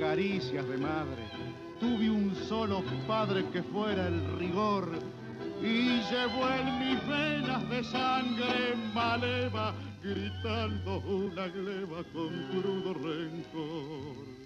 Caricias 0.00 0.68
de 0.68 0.78
madre. 0.78 1.22
Tuve 1.78 2.10
un 2.10 2.34
solo 2.48 2.82
padre 3.06 3.44
que 3.52 3.62
fuera 3.62 4.08
el 4.08 4.38
rigor 4.38 4.98
y 5.62 6.00
llevó 6.10 6.48
en 6.50 6.78
mis 6.78 7.06
venas 7.06 7.68
de 7.68 7.84
sangre 7.84 8.74
maleva, 8.92 9.74
gritando 10.02 10.98
una 11.00 11.46
gleba 11.48 12.02
con 12.12 12.30
crudo 12.50 12.94
rencor. 12.94 14.38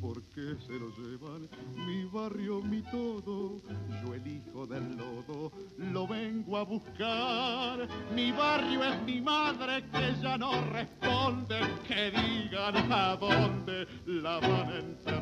¿Por 0.00 0.22
qué 0.34 0.56
se 0.66 0.72
lo 0.72 0.88
llevan? 0.96 1.48
Mi 1.76 2.04
barrio, 2.04 2.62
mi 2.62 2.80
todo, 2.82 3.60
yo 4.02 4.14
el 4.14 4.26
hijo 4.26 4.66
del 4.66 4.96
lodo, 4.96 5.52
lo 5.78 6.06
vengo 6.06 6.56
a 6.56 6.62
buscar. 6.62 7.86
Mi 8.14 8.32
barrio 8.32 8.82
es 8.82 9.02
mi 9.02 9.20
madre 9.20 9.84
que 9.92 10.14
ya 10.22 10.38
no 10.38 10.52
responde, 10.72 11.60
que 11.86 12.10
digan 12.10 12.90
a 12.90 13.16
dónde 13.16 13.69
la 14.20 14.38
van 14.40 14.98
a. 15.06 15.20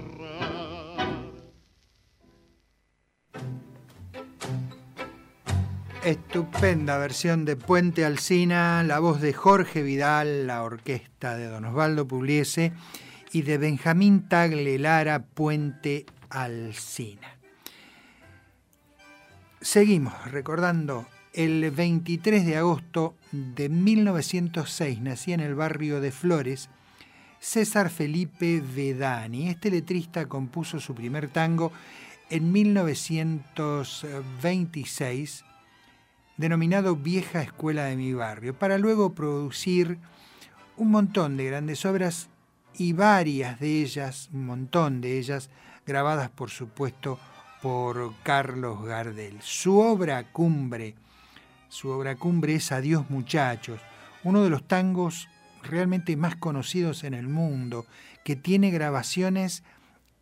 Estupenda 6.05 6.97
versión 6.97 7.45
de 7.45 7.57
Puente 7.57 8.05
Alsina, 8.05 8.83
la 8.83 8.99
voz 8.99 9.21
de 9.21 9.33
Jorge 9.33 9.83
Vidal, 9.83 10.47
la 10.47 10.63
orquesta 10.63 11.37
de 11.37 11.49
Don 11.49 11.65
Osvaldo 11.67 12.07
Pugliese 12.09 12.73
y 13.33 13.43
de 13.43 13.59
Benjamín 13.59 14.29
Tagle 14.29 14.79
Lara 14.79 15.25
Puente 15.25 16.07
Alsina. 16.31 17.37
Seguimos 19.61 20.15
recordando 20.31 21.07
el 21.35 21.71
23 21.71 22.47
de 22.47 22.57
agosto 22.57 23.15
de 23.33 23.69
1906 23.69 25.01
nacía 25.03 25.35
en 25.35 25.41
el 25.41 25.55
barrio 25.55 26.01
de 26.01 26.11
Flores 26.11 26.71
César 27.41 27.91
Felipe 27.91 28.61
Vedani. 28.61 29.49
Este 29.49 29.71
letrista 29.71 30.27
compuso 30.27 30.81
su 30.81 30.95
primer 30.95 31.29
tango 31.29 31.73
en 32.31 32.53
1926 32.53 35.45
denominado 36.39 36.97
Vieja 36.97 37.43
Escuela 37.43 37.85
de 37.85 37.97
mi 37.97 38.15
Barrio, 38.15 38.57
para 38.57 38.79
luego 38.79 39.15
producir 39.15 39.99
un 40.77 40.93
montón 40.93 41.37
de 41.37 41.47
grandes 41.47 41.85
obras 41.85 42.31
y 42.77 42.93
varias 42.93 43.59
de 43.59 43.83
ellas, 43.83 44.31
un 44.33 44.47
montón 44.47 45.01
de 45.01 45.19
ellas, 45.19 45.51
grabadas 45.85 46.31
por 46.31 46.51
supuesto 46.51 47.19
por 47.61 48.15
Carlos 48.23 48.85
Gardel. 48.85 49.43
Su 49.43 49.79
obra 49.79 50.31
cumbre, 50.31 50.95
su 51.69 51.91
obra 51.91 52.15
cumbre 52.15 52.55
es 52.55 52.71
Adiós 52.71 53.11
muchachos, 53.11 53.81
uno 54.23 54.45
de 54.45 54.51
los 54.51 54.63
tangos 54.63 55.29
realmente 55.69 56.17
más 56.17 56.37
conocidos 56.37 57.05
en 57.05 57.15
el 57.15 57.29
mundo, 57.29 57.87
que 58.25 58.37
tiene 58.37 58.71
grabaciones 58.71 59.63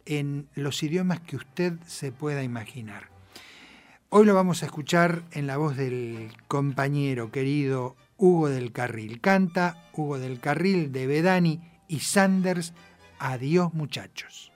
en 0.05 0.49
los 0.55 0.83
idiomas 0.83 1.21
que 1.21 1.37
usted 1.37 1.75
se 1.87 2.13
pueda 2.13 2.43
imaginar. 2.43 3.09
Hoy 4.09 4.25
lo 4.25 4.35
vamos 4.35 4.63
a 4.63 4.67
escuchar 4.67 5.25
en 5.33 5.47
la 5.47 5.57
voz 5.57 5.77
del 5.77 6.33
compañero 6.49 7.31
querido 7.31 7.97
Hugo 8.17 8.49
del 8.49 8.73
Carril. 8.73 9.21
Canta 9.21 9.83
Hugo 9.93 10.19
del 10.19 10.39
Carril 10.41 10.93
de 10.93 11.07
Bedani 11.07 11.61
y 11.89 12.01
Sanders. 12.01 12.73
Adiós 13.19 13.75
muchachos. 13.75 14.53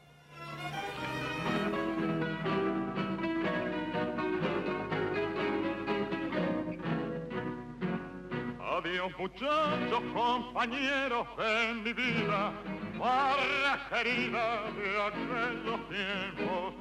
Muchachos, 9.18 10.02
compañeros 10.14 11.26
en 11.38 11.82
mi 11.82 11.92
vida, 11.92 12.52
barra 13.00 13.88
querida 13.88 14.70
de 14.76 15.02
aquellos 15.08 15.88
tiempos. 15.88 16.74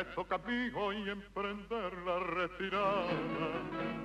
Esto 0.00 0.24
camino 0.24 0.92
y 0.92 1.08
emprender 1.08 1.92
la 2.04 2.18
retirada. 2.18 3.06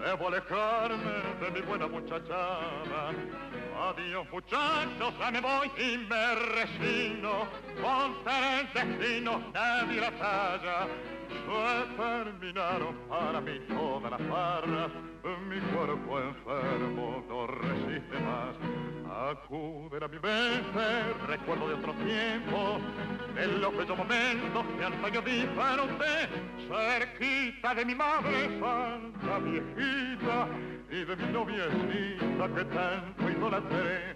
Debo 0.06 0.28
alejarme 0.28 1.16
de 1.42 1.52
mi 1.52 1.62
buena 1.62 1.88
muchachada. 1.88 3.12
Adiós 3.90 4.28
muchachos, 4.32 5.14
ya 5.20 5.32
me 5.32 5.42
voy 5.42 5.72
y 5.78 5.98
me 5.98 6.36
resigno. 6.36 7.48
Contra 7.82 8.62
el 8.62 8.74
destino, 8.74 9.42
nadie 9.54 10.02
la 10.02 10.12
talla. 10.12 10.88
Se 11.28 11.96
terminaron 11.96 12.96
para 13.10 13.42
mí 13.42 13.60
todas 13.68 14.12
las 14.12 14.30
barras, 14.30 14.92
mi 15.50 15.60
cuerpo 15.74 16.20
enfermo 16.20 17.24
no 17.28 17.48
resiste 17.48 18.20
más. 18.20 18.87
Acuden 19.18 20.04
a 20.04 20.08
mi 20.08 20.20
mente, 20.20 21.14
recuerdo 21.26 21.68
de 21.68 21.74
otro 21.74 21.92
tiempo, 21.94 22.78
de 23.34 23.48
los 23.48 23.76
bellos 23.76 23.98
momentos 23.98 24.66
que 24.78 24.86
antaño 24.86 25.22
disfruté, 25.22 26.30
cerquita 26.68 27.74
de 27.74 27.86
mi 27.86 27.96
madre 27.96 28.60
santa 28.60 29.40
viejita 29.40 30.48
y 30.92 31.04
de 31.04 31.16
mi 31.16 31.34
noviecita 31.34 32.56
que 32.56 32.66
tanto 32.66 33.30
idolatré. 33.30 34.14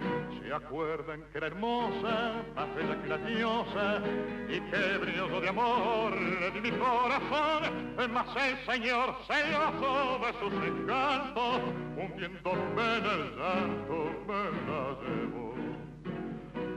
Se 0.52 0.58
acuerdan 0.58 1.24
que 1.32 1.38
era 1.38 1.47
hermosa, 1.47 2.43
más 2.54 2.76
bella 2.76 3.02
que 3.02 3.08
la 3.08 3.18
diosa, 3.20 4.02
y 4.49 4.60
que 4.60 4.97
brilloso 4.97 5.39
de 5.39 5.47
amor 5.47 6.14
di 6.54 6.60
mi 6.60 6.72
corazón, 6.72 8.12
más 8.12 8.36
el 8.36 8.58
Señor 8.66 9.16
celoso 9.28 10.20
de 10.20 10.34
sus 10.41 10.54
encantos, 10.68 11.62
hundiéndome 11.95 12.97
en 12.97 13.06
el 13.06 13.38
llanto 13.38 14.12
me 14.28 14.43
la 14.68 14.82
llevó. 14.99 15.56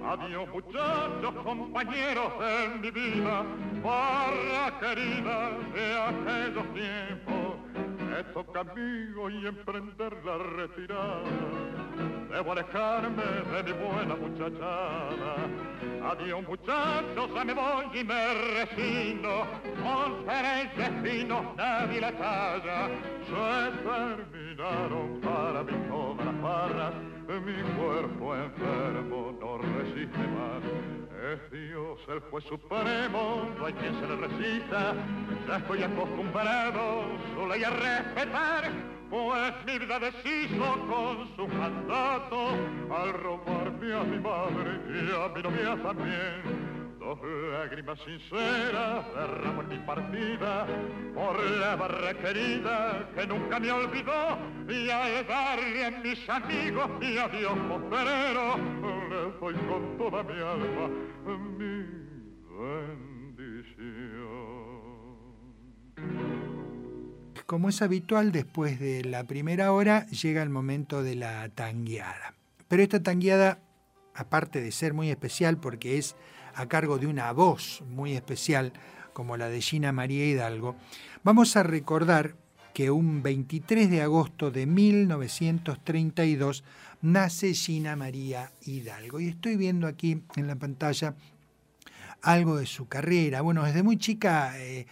Adiós 0.06 0.48
muchachos, 0.50 1.34
compañeros 1.42 2.32
en 2.42 2.80
mi 2.80 2.90
vida, 2.92 3.44
barra 3.82 4.78
querida 4.78 5.50
de 5.74 5.98
aquellos 5.98 6.74
tiempos. 6.74 7.56
Me 8.08 8.22
toca 8.32 8.64
y 8.76 9.46
emprender 9.48 10.24
la 10.24 10.38
retirada. 10.38 12.13
Debo 12.34 12.50
alejarme 12.50 13.22
de 13.52 13.62
mi 13.62 13.72
buena 13.78 14.16
muchachada. 14.16 15.36
Adiós 16.10 16.42
muchachos, 16.48 17.30
ya 17.32 17.44
me 17.44 17.54
voy 17.54 17.86
y 17.94 18.02
me 18.02 18.34
resigno. 18.56 19.46
Montaré 19.80 20.62
el 20.62 20.76
destino, 20.76 21.54
nadie 21.56 22.00
la 22.00 22.10
talla. 22.10 22.88
Se 23.28 23.70
terminaron 23.84 25.20
para 25.20 25.62
mí 25.62 25.74
todas 25.88 26.26
las 26.26 26.42
barras. 26.42 26.94
Mi 27.28 27.62
cuerpo 27.76 28.34
enfermo 28.34 29.32
no 29.40 29.58
resiste 29.58 30.18
más. 30.18 30.93
Es 31.32 31.50
Dios 31.50 31.98
el 32.08 32.20
juez 32.20 32.44
supremo, 32.44 33.50
no 33.58 33.64
hay 33.64 33.72
quien 33.72 33.98
se 33.98 34.06
le 34.06 34.16
resista. 34.16 34.92
Ya 35.48 35.56
estoy 35.56 35.82
acostumbrado 35.82 37.04
su 37.34 37.46
ley 37.46 37.64
a 37.64 37.70
respetar, 37.70 38.70
pues 39.08 39.54
mi 39.64 39.78
vida 39.78 39.98
deshizo 40.00 40.86
con 40.86 41.34
su 41.34 41.48
mandato 41.48 42.48
al 42.94 43.14
robarme 43.14 43.94
a 43.94 44.02
mi 44.02 44.18
madre 44.18 44.80
y 44.86 45.12
a 45.12 45.28
mi 45.34 45.42
novia 45.42 45.82
también. 45.82 46.98
Dos 46.98 47.18
lágrimas 47.52 47.98
sinceras 48.00 49.06
derramo 49.14 49.62
en 49.62 49.68
mi 49.68 49.78
partida 49.78 50.66
por 51.14 51.42
la 51.42 51.76
barra 51.76 52.12
querida 52.14 53.08
que 53.14 53.26
nunca 53.26 53.58
me 53.60 53.72
olvidó 53.72 54.38
y 54.68 54.90
al 54.90 55.26
darle 55.26 55.86
a 55.86 55.90
mis 55.90 56.28
amigos 56.28 56.90
mi 57.00 57.16
adiós 57.16 57.58
postrero 57.68 58.93
doy 59.14 59.54
con 59.54 59.98
toda 59.98 60.22
mi 60.22 60.40
alma 60.40 60.90
mi 61.58 61.84
bendición. 62.58 63.14
Como 67.46 67.68
es 67.68 67.82
habitual, 67.82 68.32
después 68.32 68.80
de 68.80 69.04
la 69.04 69.24
primera 69.24 69.72
hora 69.72 70.06
llega 70.06 70.42
el 70.42 70.50
momento 70.50 71.02
de 71.02 71.14
la 71.14 71.48
tangueada. 71.50 72.34
Pero 72.68 72.82
esta 72.82 73.02
tangueada, 73.02 73.60
aparte 74.14 74.60
de 74.60 74.72
ser 74.72 74.94
muy 74.94 75.10
especial 75.10 75.58
porque 75.58 75.98
es 75.98 76.16
a 76.54 76.66
cargo 76.66 76.98
de 76.98 77.06
una 77.06 77.30
voz 77.32 77.82
muy 77.88 78.14
especial 78.14 78.72
como 79.12 79.36
la 79.36 79.48
de 79.48 79.60
Gina 79.60 79.92
María 79.92 80.26
Hidalgo, 80.26 80.76
vamos 81.22 81.56
a 81.56 81.62
recordar 81.62 82.36
que 82.72 82.90
un 82.90 83.22
23 83.22 83.88
de 83.88 84.02
agosto 84.02 84.50
de 84.50 84.66
1932 84.66 86.64
nace 87.04 87.52
Gina 87.52 87.96
María 87.96 88.50
Hidalgo. 88.62 89.20
Y 89.20 89.28
estoy 89.28 89.56
viendo 89.56 89.86
aquí 89.86 90.22
en 90.36 90.46
la 90.46 90.56
pantalla 90.56 91.14
algo 92.22 92.56
de 92.56 92.66
su 92.66 92.88
carrera. 92.88 93.42
Bueno, 93.42 93.62
desde 93.64 93.82
muy 93.82 93.98
chica 93.98 94.58
eh, 94.58 94.86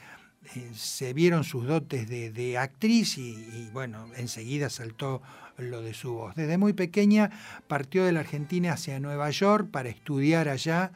eh, 0.55 0.71
se 0.75 1.15
vieron 1.15 1.43
sus 1.43 1.67
dotes 1.67 2.07
de, 2.09 2.59
actriz 2.59 3.17
y, 3.17 3.31
y, 3.31 3.71
bueno, 3.73 4.07
enseguida 4.17 4.69
saltó 4.69 5.23
lo 5.57 5.81
de 5.81 5.95
su 5.95 6.13
voz. 6.13 6.35
Desde 6.35 6.59
muy 6.59 6.75
pequeña 6.75 7.31
partió 7.67 8.05
de 8.05 8.13
la 8.13 8.21
Argentina 8.21 8.75
hacia 8.75 9.01
Nueva 9.01 9.31
York 9.31 9.71
para 9.71 9.89
estudiar 9.89 10.49
allá. 10.49 10.93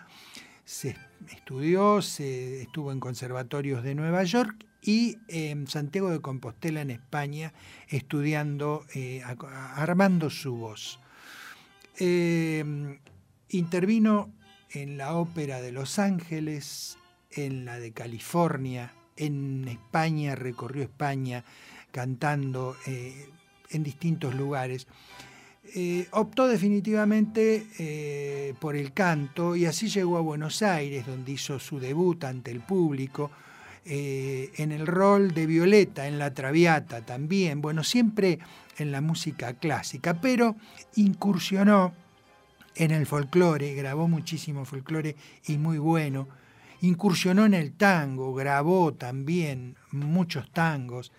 Se 0.67 0.97
estudió, 1.31 2.03
se 2.03 2.61
estuvo 2.61 2.93
en 2.93 3.01
conservatorios 3.01 3.83
de 3.83 3.95
Nueva 3.95 4.23
York 4.25 4.67
y 4.83 5.17
en 5.29 5.67
Santiago 5.67 6.11
de 6.11 6.21
Compostela, 6.21 6.83
en 6.83 6.91
España, 6.91 7.55
estudiando, 7.89 8.85
eh, 8.95 9.23
armando 9.75 10.29
su 10.29 10.57
voz. 10.57 11.01
Eh, 11.99 12.65
intervino 13.49 14.33
en 14.71 14.97
la 14.99 15.15
ópera 15.15 15.61
de 15.61 15.73
Los 15.73 15.99
Ángeles, 15.99 16.99
en 17.31 17.65
la 17.65 17.79
de 17.79 17.93
California, 17.93 18.93
en 19.17 19.67
España, 19.69 20.35
recorrió 20.35 20.83
España 20.83 21.45
cantando 21.91 22.77
eh, 22.87 23.29
en 23.71 23.83
distintos 23.83 24.35
lugares. 24.35 24.87
Eh, 25.75 26.07
optó 26.13 26.47
definitivamente 26.47 27.67
eh, 27.79 28.55
por 28.61 28.77
el 28.77 28.93
canto 28.93 29.57
y 29.57 29.67
así 29.67 29.89
llegó 29.89 30.17
a 30.19 30.21
Buenos 30.21 30.63
Aires, 30.63 31.07
donde 31.07 31.33
hizo 31.33 31.59
su 31.59 31.81
debut 31.81 32.23
ante 32.25 32.51
el 32.51 32.61
público, 32.61 33.31
en 33.89 34.73
el 34.73 34.85
rol 34.85 35.33
de 35.33 35.47
Violeta, 35.47 36.09
en 36.09 36.19
La 36.19 36.35
Traviata 36.35 37.03
también, 37.03 37.63
bueno, 37.63 37.85
siempre 37.85 38.41
en 38.79 38.93
la 38.93 39.01
música 39.01 39.55
clásica, 39.55 40.21
pero 40.21 40.57
incursionó 40.97 41.95
en 42.75 42.91
el 42.91 43.07
folclore, 43.07 43.75
grabó 43.75 44.07
muchísimo 44.07 44.65
folclore 44.65 45.17
y 45.47 45.57
muy 45.57 45.79
bueno, 45.79 46.29
incursionó 46.83 47.47
en 47.47 47.55
el 47.55 47.73
tango, 47.73 48.35
grabó 48.35 48.93
también 48.93 49.77
muchos 49.93 50.51
tangos, 50.51 51.13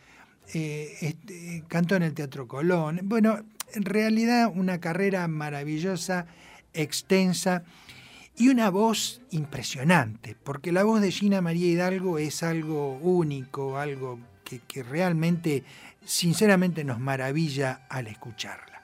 este, 0.53 1.63
cantó 1.67 1.95
en 1.95 2.03
el 2.03 2.13
Teatro 2.13 2.47
Colón, 2.47 3.01
bueno, 3.03 3.43
en 3.73 3.83
realidad 3.83 4.51
una 4.53 4.79
carrera 4.79 5.27
maravillosa, 5.27 6.27
extensa 6.73 7.63
y 8.37 8.49
una 8.49 8.69
voz 8.69 9.21
impresionante, 9.31 10.35
porque 10.43 10.71
la 10.71 10.83
voz 10.83 11.01
de 11.01 11.11
Gina 11.11 11.41
María 11.41 11.67
Hidalgo 11.67 12.19
es 12.19 12.43
algo 12.43 12.97
único, 12.97 13.77
algo 13.77 14.19
que 14.67 14.83
realmente, 14.83 15.63
sinceramente, 16.07 16.83
nos 16.83 16.99
maravilla 16.99 17.85
al 17.89 18.07
escucharla. 18.07 18.81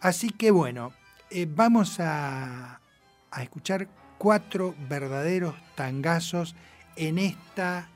Así 0.00 0.30
que 0.30 0.50
bueno, 0.50 0.92
eh, 1.30 1.46
vamos 1.48 2.00
a, 2.00 2.80
a 3.30 3.42
escuchar 3.42 3.88
cuatro 4.16 4.74
verdaderos 4.88 5.54
tangazos 5.74 6.54
en 6.96 7.18
esta, 7.18 7.88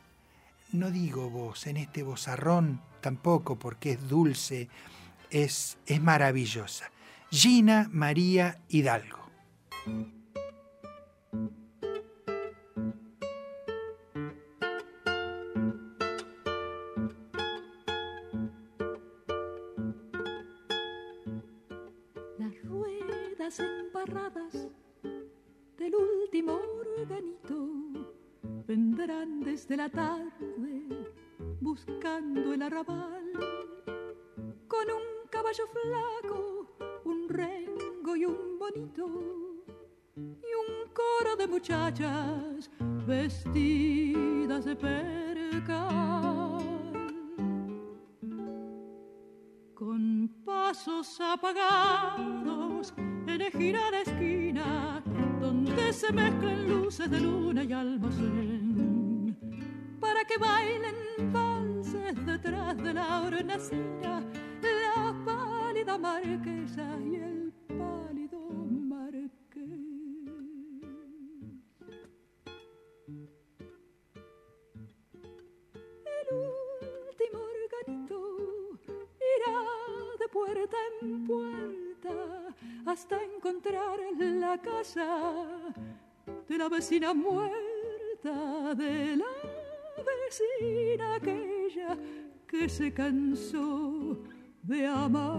no 0.73 0.91
digo 0.91 1.31
voz, 1.31 1.67
en 1.67 1.77
este 1.77 2.03
vozarrón 2.03 2.81
tampoco, 3.01 3.57
porque 3.57 3.93
es 3.93 4.09
dulce, 4.09 4.69
es, 5.31 5.79
es 5.87 6.03
maravillosa. 6.03 6.91
Gina 7.31 7.89
María 7.93 8.59
Hidalgo. 8.69 9.31
Del 25.77 25.95
último 25.95 26.53
organito 26.53 27.69
vendrán 28.65 29.41
desde 29.41 29.77
la 29.77 29.89
tarde 29.89 31.11
buscando 31.61 32.55
el 32.55 32.63
arrabal 32.63 33.33
con 34.69 34.87
un 34.91 35.29
caballo 35.29 35.65
flaco, 35.67 36.77
un 37.05 37.29
rengo 37.29 38.15
y 38.15 38.27
un 38.27 38.59
bonito 38.61 39.09
y 40.15 40.23
un 40.31 40.89
coro 40.95 41.35
de 41.37 41.49
muchachas 41.49 42.71
vestidas 43.07 44.65
de 44.67 44.77
percal. 44.77 46.63
Con 49.75 50.29
pasos 50.45 51.21
apagados 51.21 52.66
elegirá 53.37 53.91
la 53.91 54.01
esquina 54.01 55.03
donde 55.41 55.93
se 55.93 56.11
mezclan 56.13 56.69
luces 56.69 57.11
de 57.11 57.21
luna 57.21 57.65
y 57.65 57.73
almacén 57.73 59.37
para 60.01 60.25
que 60.25 60.39
bailen 60.39 61.33
valses 61.33 62.27
detrás 62.27 62.77
de 62.79 62.95
la 62.95 63.23
hornacina 63.23 64.23
la 64.63 65.15
pálida 65.25 65.99
marquesa 65.99 66.99
y 67.05 67.17
el 67.17 67.53
pálido 67.79 68.41
marqués. 68.93 69.31
El 76.19 76.27
último 77.09 77.39
organito 77.57 78.19
irá 79.37 79.59
de 80.21 80.29
puerta 80.29 80.77
en 81.03 81.27
puerta 81.27 81.86
hasta 82.85 83.23
encontrar 83.23 83.99
la 84.19 84.59
casa 84.59 85.45
de 86.49 86.59
la 86.59 86.69
vecina 86.69 87.13
muerta, 87.13 88.75
de 88.75 89.17
la 89.17 89.27
vecina 90.05 91.15
aquella 91.17 91.97
que 92.47 92.69
se 92.69 92.93
cansó 92.93 94.19
de 94.63 94.87
amar. 94.87 95.39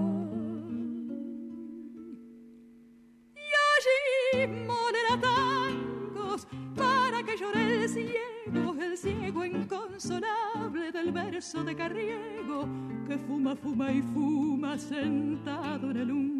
Y 3.36 3.47
allí 3.74 4.47
molerá 4.66 5.20
tangos 5.22 6.47
para 6.76 7.24
que 7.24 7.38
llore 7.38 7.84
el 7.84 7.89
ciego, 7.89 8.76
el 8.82 8.97
ciego 8.97 9.45
inconsolable 9.45 10.91
del 10.91 11.12
verso 11.12 11.64
de 11.64 11.76
Carriego, 11.76 12.68
que 13.08 13.18
fuma, 13.18 13.55
fuma 13.55 13.91
y 13.91 14.01
fuma 14.01 14.78
sentado 14.78 15.91
en 15.91 15.97
el 15.97 16.12
umbral. 16.12 16.36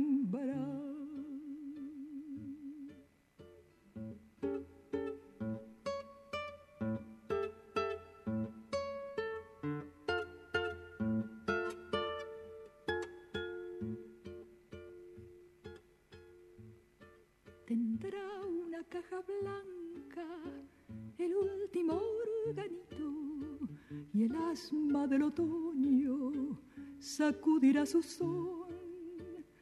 Sacudirá 27.28 27.86
su 27.86 28.01
son 28.01 28.69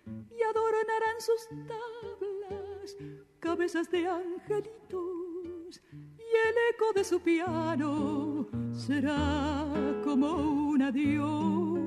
y 0.06 0.44
adornarán 0.44 1.18
sus 1.20 1.48
tablas 1.68 2.96
cabezas 3.40 3.90
de 3.90 4.08
angelitos 4.08 5.82
y 5.92 6.30
el 6.48 6.56
eco 6.72 6.94
de 6.94 7.04
su 7.04 7.20
piano 7.20 8.48
será 8.72 9.66
como 10.04 10.28
un 10.74 10.82
adiós. 10.84 11.80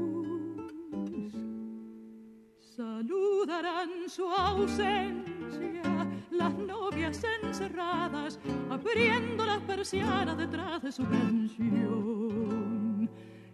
Saludarán 2.59 4.09
su 4.09 4.25
ausencia 4.27 6.09
las 6.33 6.55
novias 6.55 7.23
encerradas, 7.43 8.41
abriendo 8.69 9.45
las 9.47 9.61
persianas 9.63 10.37
detrás 10.37 10.83
de 10.83 10.91
su 10.91 11.05
pensión. 11.05 11.99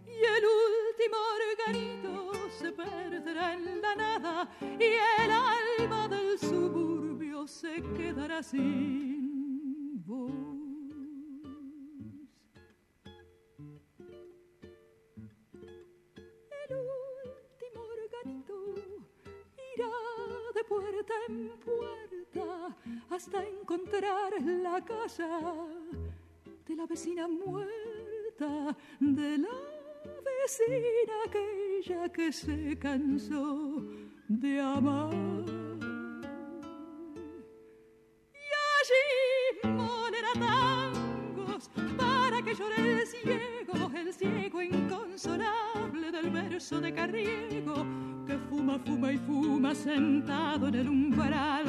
Y 0.07 0.23
el 0.37 0.43
último 0.45 1.17
se 2.65 2.71
perderá 2.71 3.53
en 3.53 3.79
la 3.79 3.95
nada 3.95 4.49
y 4.61 4.83
el 5.23 5.31
alma 5.31 6.07
del 6.07 6.39
suburbio 6.39 7.45
se 7.45 7.79
quedará 7.95 8.41
sin 8.41 10.03
voz. 10.03 10.31
El 16.63 16.75
último 16.75 17.81
organito 17.99 18.55
irá 19.75 19.91
de 20.55 20.63
puerta 20.63 21.13
en 21.29 21.51
puerta 21.59 22.75
hasta 23.11 23.47
encontrar 23.47 24.41
la 24.41 24.83
casa 24.83 25.29
de 26.67 26.75
la 26.75 26.87
vecina 26.87 27.27
muerta, 27.27 28.75
de 28.99 29.37
la 29.37 29.74
vecina 30.27 31.13
aquella 31.25 32.09
que 32.09 32.31
se 32.31 32.77
cansó 32.77 33.83
de 34.27 34.59
amar. 34.59 35.13
Y 38.33 38.47
allí 38.77 39.75
molerá 39.75 40.33
tangos 40.33 41.69
para 41.97 42.41
que 42.41 42.53
llore 42.53 43.01
el 43.01 43.07
ciego, 43.07 43.91
el 43.95 44.13
ciego 44.13 44.61
inconsolable 44.61 46.11
del 46.11 46.29
verso 46.29 46.79
de 46.79 46.93
Carriego, 46.93 47.85
que 48.25 48.37
fuma, 48.49 48.79
fuma 48.79 49.11
y 49.11 49.17
fuma 49.17 49.75
sentado 49.75 50.67
en 50.67 50.75
el 50.75 50.89
umbral. 50.89 51.65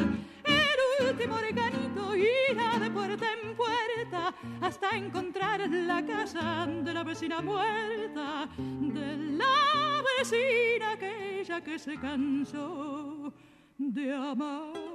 Último 0.98 1.36
organito 1.36 2.14
irá 2.16 2.78
de 2.78 2.90
puerta 2.90 3.26
en 3.32 3.54
puerta 3.54 4.34
hasta 4.60 4.96
encontrar 4.96 5.68
la 5.70 6.04
casa 6.04 6.66
de 6.66 6.92
la 6.94 7.04
vecina 7.04 7.40
muerta, 7.42 8.48
de 8.56 9.16
la 9.36 10.02
vecina 10.18 10.92
aquella 10.92 11.60
que 11.62 11.78
se 11.78 11.98
cansó 11.98 13.32
de 13.78 14.12
amar. 14.12 14.86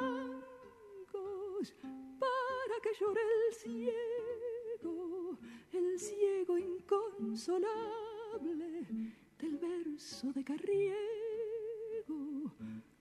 Tangos 0.00 1.74
para 2.18 2.76
que 2.82 2.92
llore 2.98 3.20
el 3.20 3.54
ciego, 3.54 5.38
el 5.72 5.98
ciego 5.98 6.56
inconsolable 6.56 8.21
del 8.40 9.56
verso 9.58 10.32
de 10.32 10.44
Carriego 10.44 10.92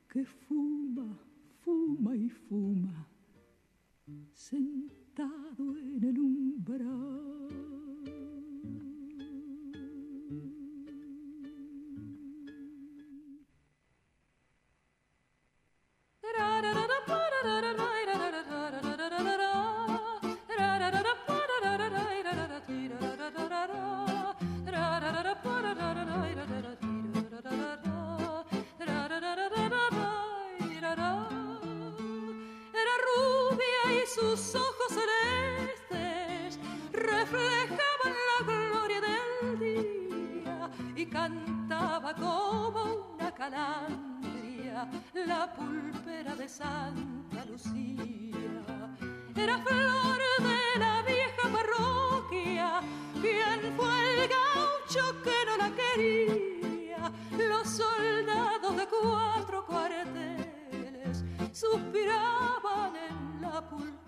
que 0.10 0.26
fuma, 0.26 1.18
fuma 1.64 2.16
y 2.16 2.30
fuma 2.30 3.08
sentado 4.34 5.78
en 5.78 6.04
el 6.04 6.20
umbral. 6.20 7.62
Sus 34.22 34.54
ojos 34.56 34.90
celestes 34.90 36.60
reflejaban 36.92 38.14
la 38.30 38.46
gloria 38.46 39.02
del 39.02 39.60
día 39.60 40.70
y 40.96 41.06
cantaba 41.08 42.14
como 42.14 43.16
una 43.16 43.32
calandria 43.34 44.88
la 45.14 45.52
pulpera 45.54 46.36
de 46.36 46.48
Santa 46.48 47.46
Lucía. 47.46 48.62
Era 49.36 49.58
flor 49.58 50.22
de 50.50 50.80
la 50.80 51.02
vieja 51.02 51.50
parroquia, 51.52 52.82
quien 53.22 53.76
fue 53.76 54.24
el 54.24 54.30
gaucho 54.30 55.22
que 55.24 55.38
no 55.48 55.58
la 55.58 55.72
quería, 55.82 57.12
los 57.50 57.68
soldados 57.68 58.78
de 58.78 58.88
cuatro 58.88 59.66
cuarteles 59.66 61.24
suspiraban 61.52 62.96
en 62.96 63.42
la 63.42 63.68
pulpería. 63.68 64.01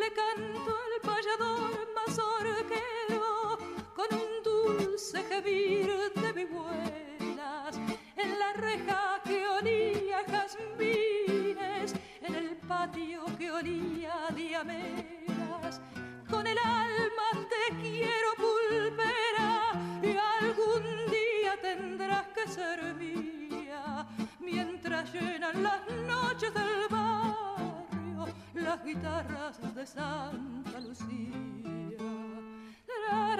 Le 0.00 0.12
cantó 0.12 0.76
el 0.94 1.00
payador 1.00 1.88
mazorquero 1.94 3.58
con 3.94 4.06
un 4.12 4.42
dulce 4.42 5.22
gemir 5.24 5.90
de 6.14 6.32
vihuelas 6.32 7.76
en 8.16 8.38
la 8.38 8.52
reja 8.52 9.20
que 9.24 9.46
olía 9.46 10.22
jazmines, 10.28 11.94
en 12.20 12.34
el 12.34 12.56
patio 12.68 13.24
que 13.38 13.50
olía 13.50 14.26
a 14.26 14.32
diameras. 14.32 15.80
Con 16.28 16.46
el 16.46 16.58
alma 16.58 17.28
te 17.48 17.76
quiero 17.80 18.28
pulvera 18.36 19.72
y 20.02 20.16
algún 20.40 20.84
día 21.10 21.58
tendrás 21.62 22.26
que 22.28 22.48
ser 22.48 22.94
mía 22.94 24.06
mientras 24.40 25.12
llenan 25.12 25.62
las 25.62 25.80
noches 26.06 26.52
del 26.52 26.88
barrio 26.90 27.45
las 28.54 28.84
guitarras 28.84 29.74
de 29.74 29.86
Santa 29.86 30.80
Lucía. 30.80 31.66
La 33.08 33.36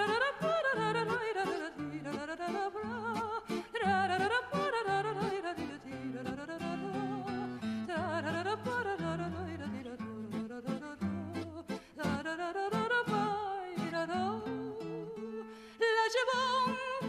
llevó 16.15 16.67
un 16.67 17.09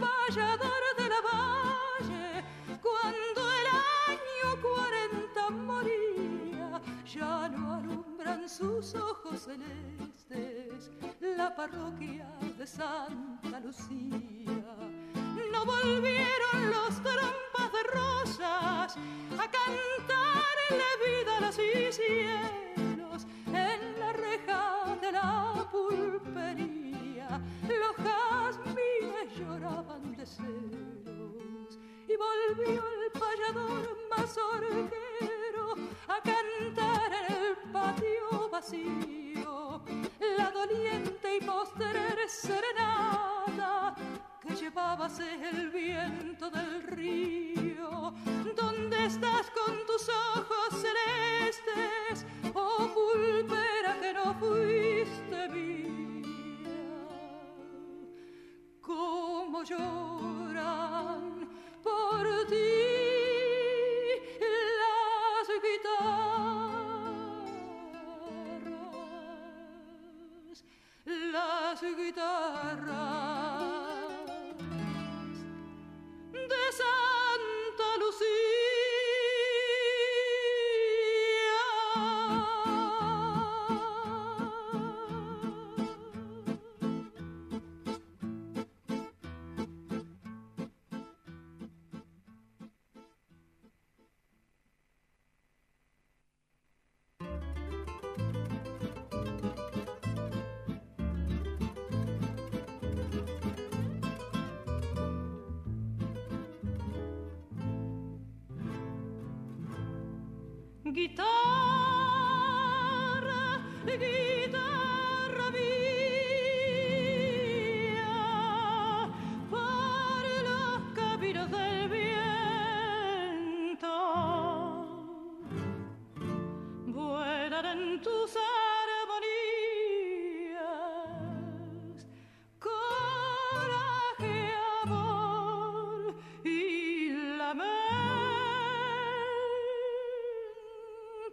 Ya 7.18 7.48
no 7.48 7.74
alumbran 7.74 8.48
sus 8.48 8.94
ojos 8.94 9.40
celestes 9.40 10.88
la 11.20 11.52
parroquia 11.56 12.28
de 12.56 12.64
Santa 12.64 13.58
Lucía. 13.58 14.62
No 15.50 15.64
volvieron 15.64 16.70
los 16.70 16.94
trompas 17.02 17.72
de 17.72 17.82
rosas 17.92 18.96
a 19.36 19.46
cantarle 19.50 20.84
vida 21.04 21.36
a 21.38 21.40
los 21.40 21.56
cielos 21.56 23.26
en 23.46 23.98
la 23.98 24.12
reja 24.12 24.96
de 25.00 25.10
la 25.10 25.68
pulpería. 25.72 27.40
Los 27.66 27.96
jazmines 27.96 29.36
lloraban 29.36 30.16
de 30.16 30.24
celos 30.24 31.78
y 32.06 32.14
volvió 32.16 32.84
el 32.86 33.10
payador 33.10 33.98
mazorquero 34.16 35.37
a 36.08 36.20
cantar 36.22 37.12
en 37.12 37.34
el 37.34 37.72
patio 37.72 38.48
vacío 38.50 39.82
la 40.36 40.50
doliente 40.50 41.36
y 41.36 41.40
postrer 41.44 42.18
serenata 42.28 43.94
que 44.40 44.54
llevábase 44.54 45.26
el 45.50 45.70
viento 45.70 46.50
del 46.50 46.82
río. 46.82 48.14
¿Dónde 48.56 49.06
estás 49.06 49.50
con 49.50 49.74
tus 49.86 50.08
ojos 50.08 50.82
celestes, 50.82 52.26
oh 52.54 52.88
pulpera 52.94 54.00
que 54.00 54.12
no 54.14 54.34
fuiste 54.34 55.48
mía? 55.48 56.68
¿Cómo 58.80 59.62
lloran 59.62 61.48
por 61.82 62.46
ti 62.48 63.27
guitarras? 65.68 66.24
Las 71.04 71.80
guitarras 71.82 72.88
de 76.32 76.62
Santa 76.80 77.88
Guitarra, 78.00 78.47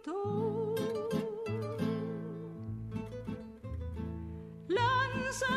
tôt. 0.06 0.74
Lanza 4.68 5.52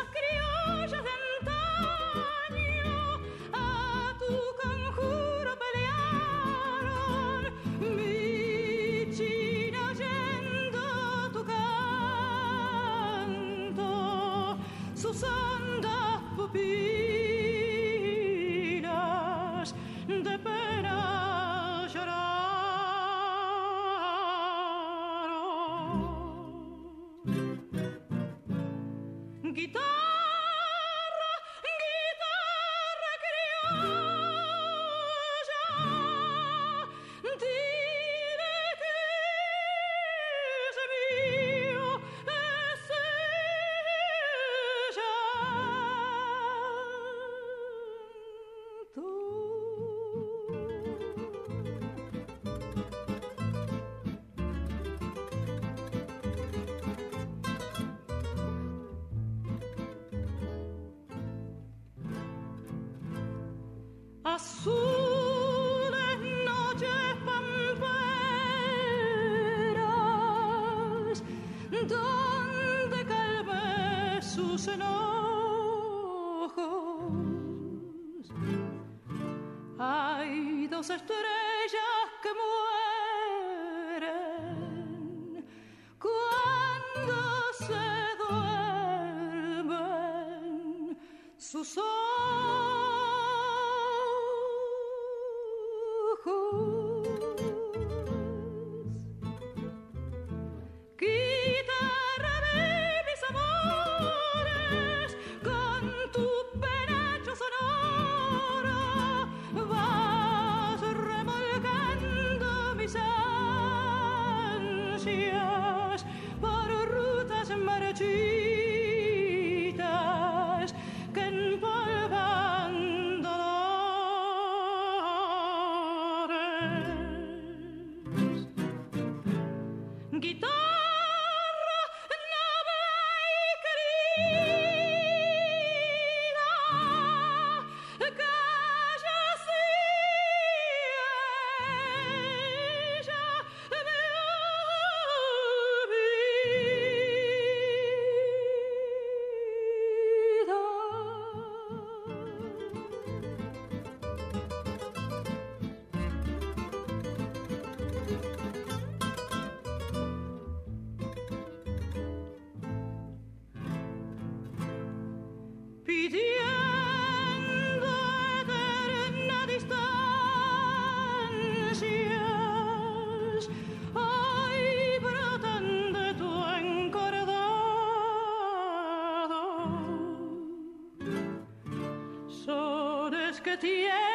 divertiré. 183.60 184.09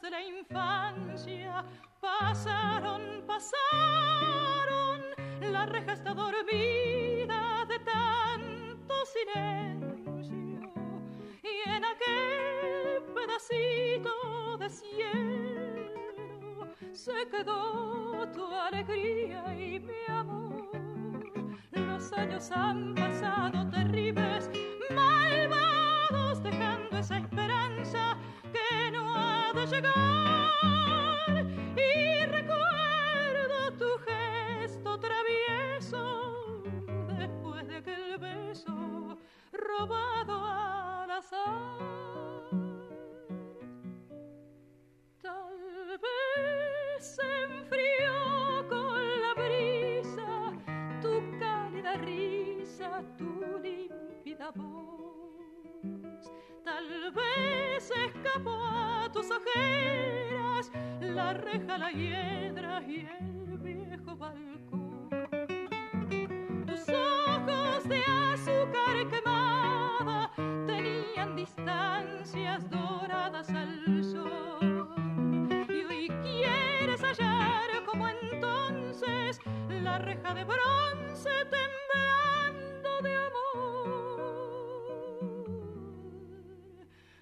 de 0.00 0.10
la 0.10 0.22
infancia 0.22 1.64
pasaron, 2.00 3.22
pasaron, 3.26 5.02
la 5.40 5.66
reja 5.66 5.92
está 5.92 6.12
dormida 6.14 7.64
de 7.68 7.78
tanto 7.78 8.94
silencio 9.06 10.72
y 11.42 11.68
en 11.68 11.84
aquel 11.84 13.02
pedacito 13.14 14.58
de 14.58 14.68
cielo 14.68 15.94
se 16.92 17.28
quedó 17.28 17.73
reja, 61.44 61.78
la 61.78 61.90
hiedra 61.90 62.82
y 62.82 63.06
el 63.20 63.58
viejo 63.58 64.16
balcón. 64.16 65.08
Tus 66.66 66.88
ojos 66.88 67.88
de 67.88 68.02
azúcar 68.32 69.08
quemada 69.10 70.30
tenían 70.66 71.36
distancias 71.36 72.68
doradas 72.70 73.50
al 73.50 74.04
sol. 74.04 74.88
Y 75.68 75.84
hoy 75.84 76.08
quieres 76.22 77.02
hallar 77.02 77.84
como 77.84 78.08
entonces 78.08 79.40
la 79.68 79.98
reja 79.98 80.34
de 80.34 80.44
bronce 80.44 81.30
temblando 81.56 83.02
de 83.02 83.16
amor. 83.16 84.24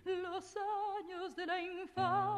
Los 0.04 0.56
años 0.56 1.36
de 1.36 1.46
la 1.46 1.60
infancia 1.60 2.31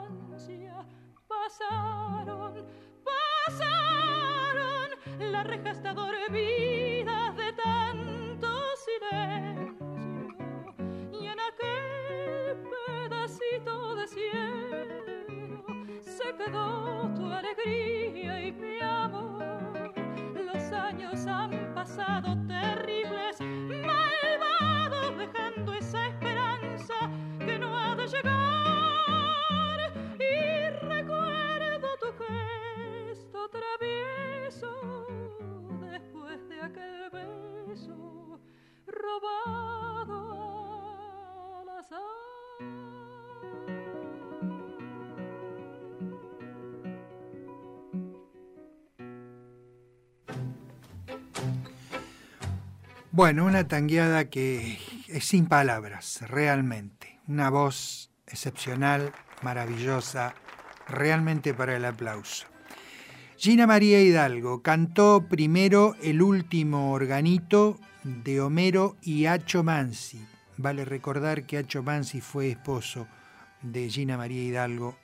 pasaron, 1.58 2.66
pasaron, 3.04 4.88
la 5.32 5.42
reja 5.44 5.70
Bueno, 53.16 53.44
una 53.44 53.68
tangueada 53.68 54.24
que 54.24 54.76
es 55.06 55.24
sin 55.24 55.46
palabras, 55.46 56.22
realmente. 56.22 57.20
Una 57.28 57.48
voz 57.48 58.10
excepcional, 58.26 59.12
maravillosa, 59.40 60.34
realmente 60.88 61.54
para 61.54 61.76
el 61.76 61.84
aplauso. 61.84 62.48
Gina 63.36 63.68
María 63.68 64.02
Hidalgo 64.02 64.62
cantó 64.62 65.28
primero 65.28 65.94
el 66.02 66.22
último 66.22 66.90
organito 66.90 67.78
de 68.02 68.40
Homero 68.40 68.96
y 69.00 69.26
Acho 69.26 69.62
Mansi. 69.62 70.20
Vale 70.56 70.84
recordar 70.84 71.46
que 71.46 71.58
Acho 71.58 71.84
Mansi 71.84 72.20
fue 72.20 72.50
esposo 72.50 73.06
de 73.62 73.88
Gina 73.90 74.16
María 74.16 74.42
Hidalgo 74.42 74.96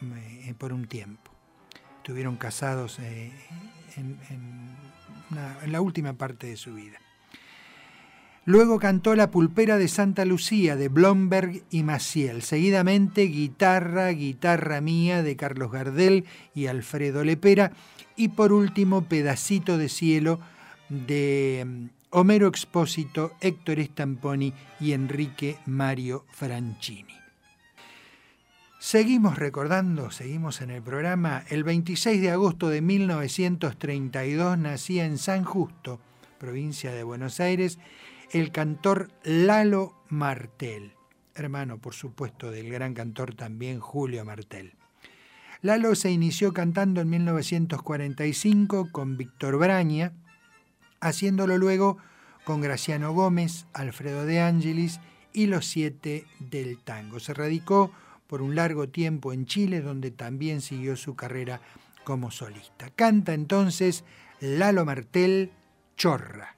eh, 0.00 0.54
por 0.56 0.72
un 0.72 0.86
tiempo. 0.86 1.32
Estuvieron 1.96 2.36
casados 2.36 3.00
eh, 3.00 3.32
en, 3.96 4.76
la 5.66 5.80
última 5.80 6.12
parte 6.12 6.46
de 6.46 6.56
su 6.56 6.74
vida. 6.74 7.00
Luego 8.44 8.80
cantó 8.80 9.14
La 9.14 9.30
pulpera 9.30 9.78
de 9.78 9.86
Santa 9.86 10.24
Lucía 10.24 10.74
de 10.74 10.88
Blomberg 10.88 11.62
y 11.70 11.84
Maciel. 11.84 12.42
Seguidamente 12.42 13.22
Guitarra, 13.22 14.08
Guitarra 14.08 14.80
mía 14.80 15.22
de 15.22 15.36
Carlos 15.36 15.70
Gardel 15.70 16.24
y 16.52 16.66
Alfredo 16.66 17.22
Lepera. 17.22 17.70
Y 18.16 18.28
por 18.28 18.52
último 18.52 19.04
Pedacito 19.04 19.78
de 19.78 19.88
cielo 19.88 20.40
de 20.88 21.64
mm, 21.64 21.86
Homero 22.10 22.48
Expósito, 22.48 23.32
Héctor 23.40 23.80
Stamponi 23.80 24.52
y 24.80 24.92
Enrique 24.92 25.56
Mario 25.64 26.26
Franchini. 26.32 27.14
Seguimos 28.80 29.38
recordando, 29.38 30.10
seguimos 30.10 30.60
en 30.60 30.70
el 30.70 30.82
programa. 30.82 31.44
El 31.48 31.62
26 31.62 32.20
de 32.20 32.32
agosto 32.32 32.68
de 32.68 32.80
1932 32.80 34.58
nacía 34.58 35.04
en 35.04 35.18
San 35.18 35.44
Justo, 35.44 36.00
provincia 36.38 36.90
de 36.92 37.04
Buenos 37.04 37.38
Aires, 37.38 37.78
el 38.32 38.50
cantor 38.50 39.10
Lalo 39.24 39.94
Martel, 40.08 40.94
hermano 41.34 41.78
por 41.78 41.92
supuesto 41.92 42.50
del 42.50 42.70
gran 42.70 42.94
cantor 42.94 43.34
también 43.34 43.78
Julio 43.78 44.24
Martel. 44.24 44.74
Lalo 45.60 45.94
se 45.94 46.10
inició 46.10 46.54
cantando 46.54 47.02
en 47.02 47.10
1945 47.10 48.88
con 48.90 49.18
Víctor 49.18 49.58
Braña, 49.58 50.12
haciéndolo 51.00 51.58
luego 51.58 51.98
con 52.44 52.62
Graciano 52.62 53.12
Gómez, 53.12 53.66
Alfredo 53.74 54.24
de 54.24 54.40
Angelis 54.40 54.98
y 55.34 55.46
los 55.46 55.66
siete 55.66 56.24
del 56.40 56.78
tango. 56.78 57.20
Se 57.20 57.34
radicó 57.34 57.92
por 58.26 58.40
un 58.40 58.54
largo 58.54 58.88
tiempo 58.88 59.34
en 59.34 59.44
Chile, 59.44 59.82
donde 59.82 60.10
también 60.10 60.62
siguió 60.62 60.96
su 60.96 61.14
carrera 61.14 61.60
como 62.02 62.30
solista. 62.30 62.88
Canta 62.96 63.34
entonces 63.34 64.04
Lalo 64.40 64.86
Martel 64.86 65.52
Chorra. 65.96 66.56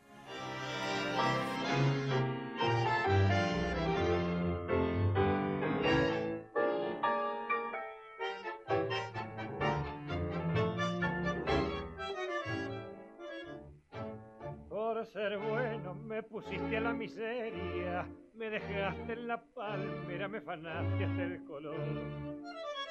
Bueno 15.32 15.94
me 15.94 16.22
pusiste 16.22 16.76
a 16.76 16.80
la 16.80 16.92
miseria, 16.92 18.06
me 18.34 18.50
dejaste 18.50 19.14
en 19.14 19.26
la 19.26 19.42
palmera, 19.42 20.28
me 20.28 20.40
fanaste 20.40 21.04
hasta 21.04 21.22
el 21.22 21.44
color. 21.44 21.74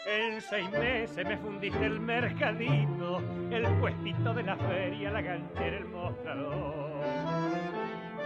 En 0.05 0.41
seis 0.41 0.69
meses 0.71 1.25
me 1.25 1.37
fundiste 1.37 1.85
el 1.85 1.99
mercadito, 1.99 3.21
el 3.51 3.67
puestito 3.79 4.33
de 4.33 4.43
la 4.43 4.57
feria, 4.57 5.11
la 5.11 5.21
ganchera, 5.21 5.77
el 5.77 5.85
mostrador. 5.85 7.03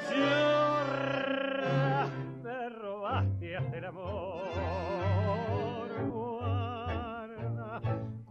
Chorra, 0.10 2.08
me 2.44 2.70
robaste 2.70 3.58
hasta 3.58 3.78
el 3.78 3.86
amor. 3.86 4.57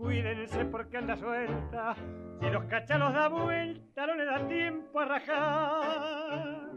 Cuídense 0.07 0.65
porque 0.67 0.99
anda 0.99 1.17
suelta. 1.17 1.97
Si 2.41 2.49
los 2.49 2.65
cachalos 2.67 3.13
da 3.13 3.29
vuelta, 3.29 4.07
no 4.07 4.15
le 4.15 4.25
da 4.25 4.47
tiempo 4.47 5.01
a 5.01 5.05
rajar. 5.05 6.71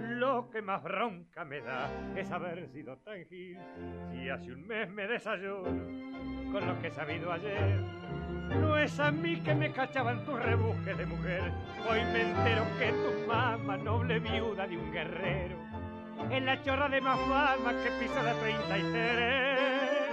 Lo 0.00 0.48
que 0.50 0.62
más 0.62 0.82
bronca 0.82 1.44
me 1.44 1.60
da 1.60 1.90
es 2.14 2.30
haber 2.30 2.68
sido 2.68 2.96
tan 2.98 3.24
gil. 3.24 3.58
Si 4.12 4.28
hace 4.28 4.52
un 4.52 4.66
mes 4.68 4.88
me 4.88 5.08
desayuno 5.08 6.52
con 6.52 6.66
lo 6.66 6.80
que 6.80 6.88
he 6.88 6.90
sabido 6.92 7.32
ayer. 7.32 7.80
No 8.60 8.78
es 8.78 9.00
a 9.00 9.10
mí 9.10 9.40
que 9.40 9.54
me 9.54 9.72
cachaban 9.72 10.24
tus 10.24 10.40
rebujes 10.40 10.96
de 10.96 11.06
mujer. 11.06 11.50
Hoy 11.90 12.00
me 12.12 12.22
entero 12.22 12.64
que 12.78 12.92
tu 12.92 13.26
mamá, 13.26 13.76
noble 13.76 14.20
viuda 14.20 14.68
de 14.68 14.78
un 14.78 14.92
guerrero, 14.92 15.56
es 16.30 16.42
la 16.42 16.62
chorra 16.62 16.88
de 16.88 17.00
más 17.00 17.18
fama 17.18 17.72
que 17.82 17.90
pisa 17.98 18.22
la 18.22 18.32
33. 18.34 20.03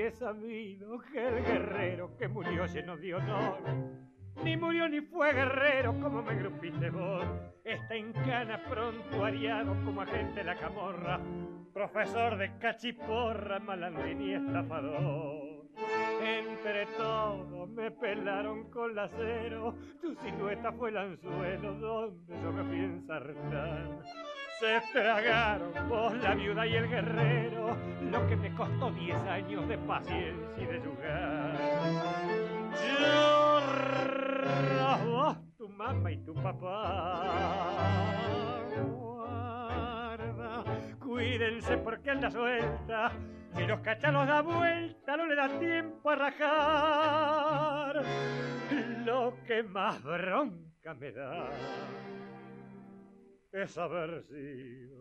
Y 0.00 0.04
he 0.04 0.10
sabido 0.12 0.98
que 1.12 1.28
el 1.28 1.44
guerrero 1.44 2.16
que 2.16 2.26
murió 2.26 2.64
lleno 2.64 2.96
de 2.96 3.14
honor, 3.14 3.58
ni 4.42 4.56
murió 4.56 4.88
ni 4.88 5.02
fue 5.02 5.30
guerrero 5.34 5.94
como 6.00 6.22
me 6.22 6.36
grupiste 6.36 6.88
vos, 6.88 7.26
está 7.62 7.96
en 7.96 8.10
cana 8.14 8.62
prontuariado 8.66 9.76
como 9.84 10.00
agente 10.00 10.36
de 10.36 10.44
la 10.44 10.56
camorra, 10.56 11.20
profesor 11.74 12.38
de 12.38 12.56
cachiporra, 12.56 13.58
malandrín 13.58 14.22
y 14.22 14.32
estafador. 14.32 15.68
Entre 16.22 16.86
todos 16.96 17.68
me 17.68 17.90
pelaron 17.90 18.70
con 18.70 18.94
la 18.94 19.04
acero, 19.04 19.74
tu 20.00 20.14
silueta 20.14 20.72
fue 20.72 20.88
el 20.88 20.96
anzuelo 20.96 21.74
donde 21.74 22.40
yo 22.42 22.52
me 22.52 22.64
fui 22.64 22.78
ensartar. 22.78 24.00
Se 24.60 24.80
tragaron 24.92 25.72
vos, 25.88 26.14
la 26.18 26.34
viuda 26.34 26.66
y 26.66 26.76
el 26.76 26.86
guerrero, 26.86 27.78
lo 28.02 28.26
que 28.26 28.36
me 28.36 28.54
costó 28.54 28.90
diez 28.90 29.16
años 29.16 29.66
de 29.66 29.78
paciencia 29.78 30.62
y 30.62 30.66
de 30.66 30.82
yugar. 30.82 31.56
Chorra, 33.08 34.96
vos, 35.02 35.38
tu 35.56 35.66
mamá 35.70 36.12
y 36.12 36.18
tu 36.26 36.34
papá. 36.34 37.22
Guarda, 38.84 40.64
cuídense 40.98 41.78
porque 41.78 42.10
anda 42.10 42.30
suelta. 42.30 43.12
Si 43.56 43.66
los 43.66 43.80
cachalos 43.80 44.26
da 44.26 44.42
vuelta, 44.42 45.16
no 45.16 45.24
le 45.24 45.36
da 45.36 45.48
tiempo 45.58 46.10
a 46.10 46.16
rajar. 46.16 48.02
Lo 49.06 49.32
que 49.46 49.62
más 49.62 50.02
bronca 50.02 50.92
me 50.92 51.12
da 51.12 51.48
es 53.52 53.76
haber 53.78 54.24
sido 54.28 54.94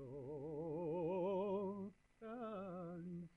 tan. 2.20 3.30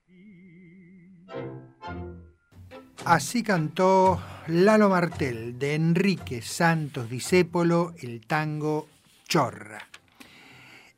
Así 3.05 3.43
cantó 3.43 4.23
Lalo 4.47 4.89
Martel 4.89 5.59
de 5.59 5.75
Enrique 5.75 6.41
Santos 6.41 7.11
Discépolo 7.11 7.93
el 8.01 8.25
tango 8.27 8.89
Chorra. 9.29 9.89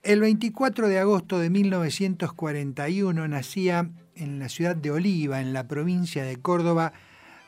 El 0.02 0.20
24 0.20 0.88
de 0.88 0.98
agosto 0.98 1.38
de 1.38 1.48
1941 1.50 3.26
nacía 3.26 3.88
en 4.16 4.38
la 4.38 4.50
ciudad 4.50 4.76
de 4.76 4.90
Oliva, 4.90 5.40
en 5.40 5.54
la 5.54 5.66
provincia 5.66 6.24
de 6.24 6.36
Córdoba, 6.36 6.92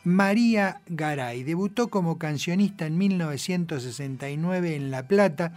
María 0.04 0.80
Garay. 0.86 1.42
Debutó 1.42 1.88
como 1.88 2.18
cancionista 2.18 2.86
en 2.86 2.96
1969 2.96 4.74
en 4.74 4.90
La 4.90 5.06
Plata, 5.06 5.52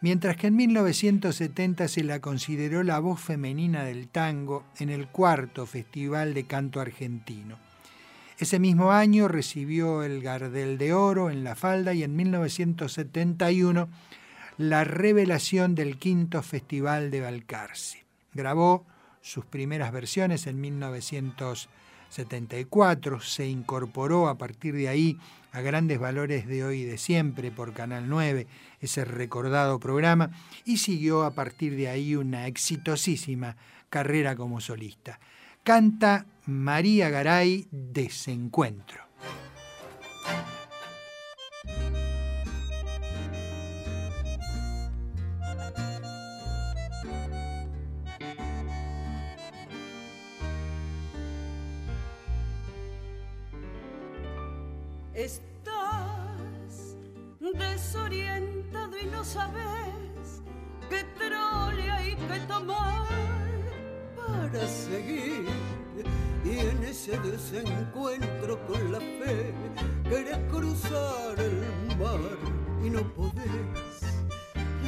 mientras 0.00 0.36
que 0.36 0.48
en 0.48 0.56
1970 0.56 1.86
se 1.88 2.04
la 2.04 2.20
consideró 2.20 2.82
la 2.82 2.98
voz 2.98 3.20
femenina 3.20 3.84
del 3.84 4.08
tango 4.08 4.64
en 4.78 4.90
el 4.90 5.08
cuarto 5.08 5.64
Festival 5.66 6.34
de 6.34 6.44
Canto 6.44 6.80
Argentino. 6.80 7.58
Ese 8.38 8.58
mismo 8.58 8.92
año 8.92 9.28
recibió 9.28 10.02
el 10.02 10.20
Gardel 10.20 10.76
de 10.76 10.92
Oro 10.92 11.30
en 11.30 11.42
la 11.42 11.54
falda 11.54 11.94
y 11.94 12.02
en 12.02 12.14
1971 12.16 13.88
la 14.58 14.84
revelación 14.84 15.74
del 15.74 15.96
quinto 15.98 16.42
Festival 16.42 17.10
de 17.10 17.22
Balcarce. 17.22 18.04
Grabó 18.34 18.84
sus 19.22 19.46
primeras 19.46 19.90
versiones 19.90 20.46
en 20.46 20.60
1974, 20.60 23.20
se 23.20 23.48
incorporó 23.48 24.28
a 24.28 24.36
partir 24.36 24.74
de 24.74 24.88
ahí 24.88 25.18
a 25.56 25.62
Grandes 25.62 25.98
Valores 25.98 26.46
de 26.46 26.64
Hoy 26.64 26.82
y 26.82 26.84
de 26.84 26.98
Siempre 26.98 27.50
por 27.50 27.72
Canal 27.72 28.10
9, 28.10 28.46
ese 28.78 29.06
recordado 29.06 29.80
programa, 29.80 30.30
y 30.66 30.76
siguió 30.76 31.24
a 31.24 31.30
partir 31.30 31.76
de 31.76 31.88
ahí 31.88 32.14
una 32.14 32.46
exitosísima 32.46 33.56
carrera 33.88 34.36
como 34.36 34.60
solista. 34.60 35.18
Canta 35.64 36.26
María 36.44 37.08
Garay 37.08 37.68
Desencuentro. 37.70 39.05
Estás 55.16 56.94
desorientado 57.40 58.98
y 58.98 59.06
no 59.06 59.24
sabes 59.24 60.42
qué 60.90 61.04
trole 61.18 61.90
hay 61.90 62.16
que 62.16 62.40
tomar 62.40 63.06
para 64.14 64.68
seguir. 64.68 65.46
Y 66.44 66.58
en 66.58 66.84
ese 66.84 67.18
desencuentro 67.20 68.60
con 68.66 68.92
la 68.92 68.98
fe 68.98 69.54
querés 70.04 70.38
cruzar 70.50 71.38
el 71.38 71.96
mar 71.96 72.20
y 72.84 72.90
no 72.90 73.02
podés. 73.14 74.02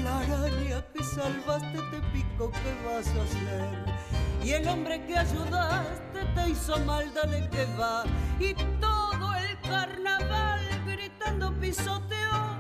La 0.04 0.18
araña 0.18 0.84
que 0.92 1.02
salvaste 1.04 1.78
te 1.90 2.00
picó, 2.12 2.50
¿qué 2.50 2.74
vas 2.84 3.06
a 3.06 3.22
hacer? 3.22 4.44
Y 4.44 4.50
el 4.50 4.68
hombre 4.68 5.02
que 5.06 5.16
ayudaste 5.16 6.20
te 6.34 6.50
hizo 6.50 6.78
mal, 6.80 7.10
dale 7.14 7.48
que 7.48 7.64
va. 7.80 8.04
Y 8.38 8.52
todo 8.78 8.97
carnaval 9.68 10.60
gritando 10.86 11.52
pisoteó 11.60 12.56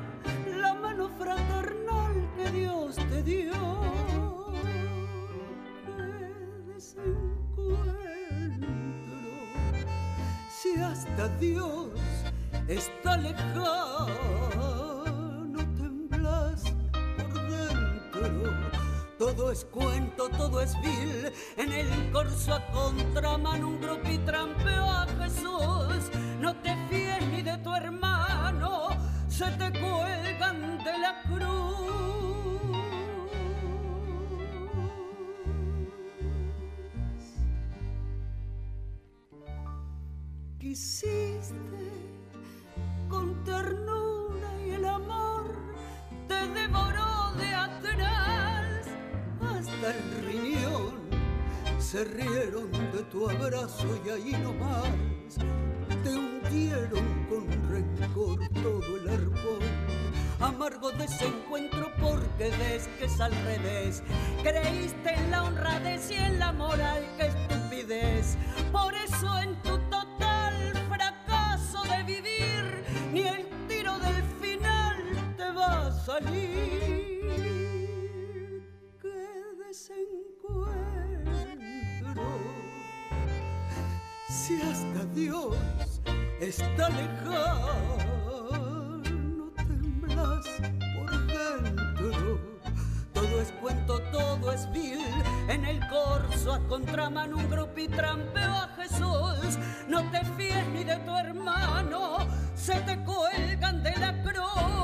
la 0.60 0.74
mano 0.74 1.08
fraternal 1.18 2.14
que 2.36 2.50
Dios 2.50 2.96
te 2.96 3.22
dio. 3.22 3.52
Qué 5.96 6.72
desencuentro, 6.72 7.48
si 10.50 10.80
hasta 10.80 11.28
Dios 11.38 11.90
está 12.68 13.16
lejano, 13.16 14.14
temblas 15.76 16.62
por 17.16 17.32
dentro. 17.48 18.77
Todo 19.18 19.50
es 19.50 19.64
cuento, 19.64 20.28
todo 20.28 20.60
es 20.60 20.80
vil. 20.80 21.32
En 21.56 21.72
el 21.72 22.12
corso 22.12 22.54
a 22.54 22.64
contramano 22.70 23.68
un 23.68 23.80
grupo 23.80 24.08
y 24.08 24.18
trampeó 24.18 24.84
a 24.84 25.06
Jesús. 25.18 26.10
No 26.40 26.54
te 26.62 26.76
fíes 26.88 27.26
ni 27.32 27.42
de 27.42 27.58
tu 27.58 27.74
hermano, 27.74 28.90
se 29.26 29.46
te 29.46 29.72
cuelgan 29.72 30.78
de 30.84 30.98
la 30.98 31.22
cruz. 31.24 31.68
Quisiste 40.60 41.56
con 43.08 43.42
ternura 43.42 44.07
hasta 49.78 49.92
riñón. 50.26 50.98
Se 51.78 52.04
rieron 52.04 52.70
de 52.70 53.02
tu 53.10 53.30
abrazo 53.30 53.86
y 54.04 54.10
ahí 54.10 54.32
nomás 54.42 55.36
te 56.02 56.10
hundieron 56.10 57.26
con 57.28 57.46
rencor 57.70 58.48
todo 58.62 58.96
el 58.96 59.08
árbol. 59.08 59.60
Amargo 60.40 60.90
desencuentro 60.92 61.92
porque 62.00 62.50
ves 62.58 62.88
que 62.98 63.04
es 63.06 63.20
al 63.20 63.32
revés. 63.44 64.02
Creíste 64.42 65.14
en 65.14 65.30
la 65.30 65.44
honradez 65.44 66.10
y 66.10 66.14
en 66.14 66.38
la 66.38 66.52
moral, 66.52 67.04
que 67.16 67.26
estupidez. 67.26 68.36
Por 68.72 68.94
eso 68.94 69.38
en 69.38 69.54
tu 69.62 69.78
total 69.90 70.72
fracaso 70.88 71.82
de 71.84 72.02
vivir, 72.04 72.84
ni 73.12 73.20
el 73.20 73.48
tiro 73.68 73.98
del 73.98 74.22
final 74.40 74.96
te 75.36 75.52
va 75.52 75.86
a 75.86 75.92
salir. 75.92 76.77
Dios 85.14 85.56
está 86.40 86.88
lejano, 86.90 87.50
temblas 89.56 90.46
por 90.94 91.10
dentro. 91.26 92.40
Todo 93.12 93.40
es 93.40 93.52
cuento, 93.60 94.00
todo 94.12 94.52
es 94.52 94.70
vil. 94.72 95.00
En 95.48 95.64
el 95.64 95.80
corso 95.88 96.52
a 96.52 96.60
contramano 96.68 97.38
un 97.38 97.48
trampeo 97.88 98.52
a 98.52 98.68
Jesús. 98.76 99.58
No 99.88 100.08
te 100.10 100.24
fíes 100.36 100.66
ni 100.68 100.84
de 100.84 100.96
tu 100.98 101.16
hermano, 101.16 102.18
se 102.54 102.74
te 102.80 102.98
cuelgan 103.04 103.82
de 103.82 103.96
la 103.96 104.22
cruz. 104.22 104.77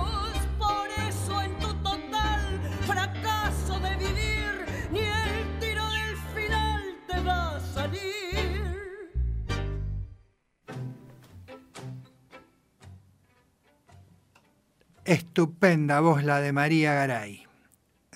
Estupenda 15.15 16.01
voz 16.01 16.25
la 16.25 16.41
de 16.41 16.53
María 16.53 16.93
Garay. 16.93 17.47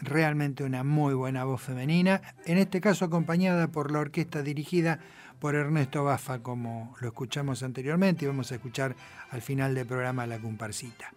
Realmente 0.02 0.64
una 0.64 0.82
muy 0.82 1.14
buena 1.14 1.44
voz 1.44 1.62
femenina, 1.62 2.20
en 2.44 2.58
este 2.58 2.80
caso 2.80 3.04
acompañada 3.04 3.68
por 3.68 3.92
la 3.92 4.00
orquesta 4.00 4.42
dirigida 4.42 4.98
por 5.38 5.54
Ernesto 5.54 6.02
Bafa, 6.02 6.40
como 6.40 6.96
lo 7.00 7.06
escuchamos 7.06 7.62
anteriormente 7.62 8.24
y 8.24 8.28
vamos 8.28 8.50
a 8.50 8.56
escuchar 8.56 8.96
al 9.30 9.42
final 9.42 9.76
del 9.76 9.86
programa 9.86 10.26
La 10.26 10.40
Comparsita. 10.40 11.12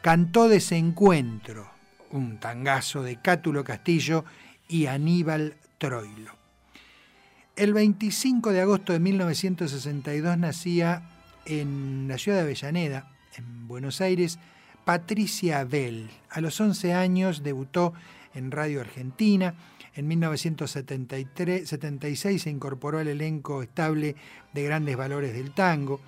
Cantó 0.00 0.48
Desencuentro, 0.48 1.68
un 2.10 2.38
tangazo 2.38 3.02
de 3.02 3.20
Cátulo 3.20 3.64
Castillo 3.64 4.24
y 4.66 4.86
Aníbal 4.86 5.56
Troilo. 5.76 6.32
El 7.54 7.74
25 7.74 8.50
de 8.50 8.62
agosto 8.62 8.94
de 8.94 9.00
1962 9.00 10.38
nacía 10.38 11.02
en 11.44 12.06
la 12.08 12.16
ciudad 12.16 12.38
de 12.38 12.44
Avellaneda, 12.44 13.10
en 13.36 13.68
Buenos 13.68 14.00
Aires, 14.00 14.38
Patricia 14.88 15.64
Bell. 15.64 16.08
A 16.30 16.40
los 16.40 16.58
11 16.58 16.94
años 16.94 17.42
debutó 17.42 17.92
en 18.32 18.50
Radio 18.50 18.80
Argentina. 18.80 19.52
En 19.94 20.08
1976 20.08 22.40
se 22.40 22.48
incorporó 22.48 22.98
al 22.98 23.08
elenco 23.08 23.62
estable 23.62 24.16
de 24.54 24.62
Grandes 24.62 24.96
Valores 24.96 25.34
del 25.34 25.50
Tango. 25.50 26.00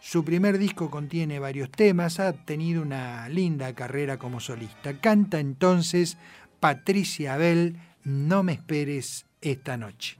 Su 0.00 0.24
primer 0.24 0.56
disco 0.56 0.90
contiene 0.90 1.38
varios 1.38 1.70
temas, 1.70 2.18
ha 2.18 2.32
tenido 2.32 2.80
una 2.80 3.28
linda 3.28 3.74
carrera 3.74 4.16
como 4.16 4.40
solista. 4.40 4.98
Canta 4.98 5.38
entonces 5.38 6.16
Patricia 6.58 7.36
Bell, 7.36 7.76
No 8.02 8.42
me 8.42 8.54
esperes 8.54 9.26
esta 9.42 9.76
noche. 9.76 10.16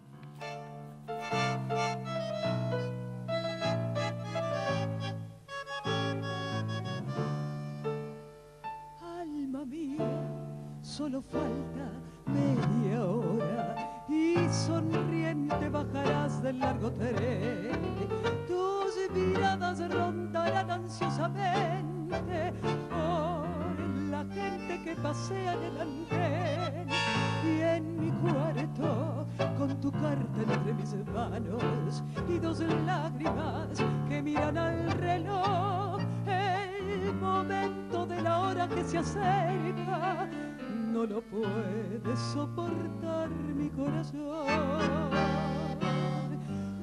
Solo 10.97 11.21
falta 11.21 11.91
media 12.25 13.05
hora 13.05 14.05
y 14.09 14.49
sonriente 14.51 15.69
bajarás 15.69 16.43
del 16.43 16.59
largo 16.59 16.91
tren. 16.91 17.79
Tus 18.49 18.95
miradas 19.13 19.79
rondarán 19.93 20.71
ansiosamente 20.71 22.55
por 22.89 23.79
la 24.11 24.25
gente 24.33 24.83
que 24.85 24.97
pasea 24.97 25.53
en 25.53 26.87
y 27.45 27.61
en 27.61 28.01
mi 28.01 28.11
cuarto 28.13 29.27
con 29.59 29.79
tu 29.83 29.93
carta 29.93 30.41
entre 30.41 30.73
mis 30.73 30.95
manos 31.13 32.03
y 32.27 32.39
dos 32.39 32.61
lágrimas 32.87 33.69
que 34.09 34.23
miran 34.23 34.57
al 34.57 34.91
reloj 34.93 36.01
el 36.27 37.15
momento 37.21 38.07
de 38.07 38.23
la 38.23 38.41
hora 38.41 38.67
que 38.67 38.83
se 38.83 38.97
acerca 38.97 40.27
no 40.97 41.05
lo 41.05 41.21
puede 41.21 42.17
soportar 42.33 43.29
mi 43.29 43.69
corazón. 43.69 44.47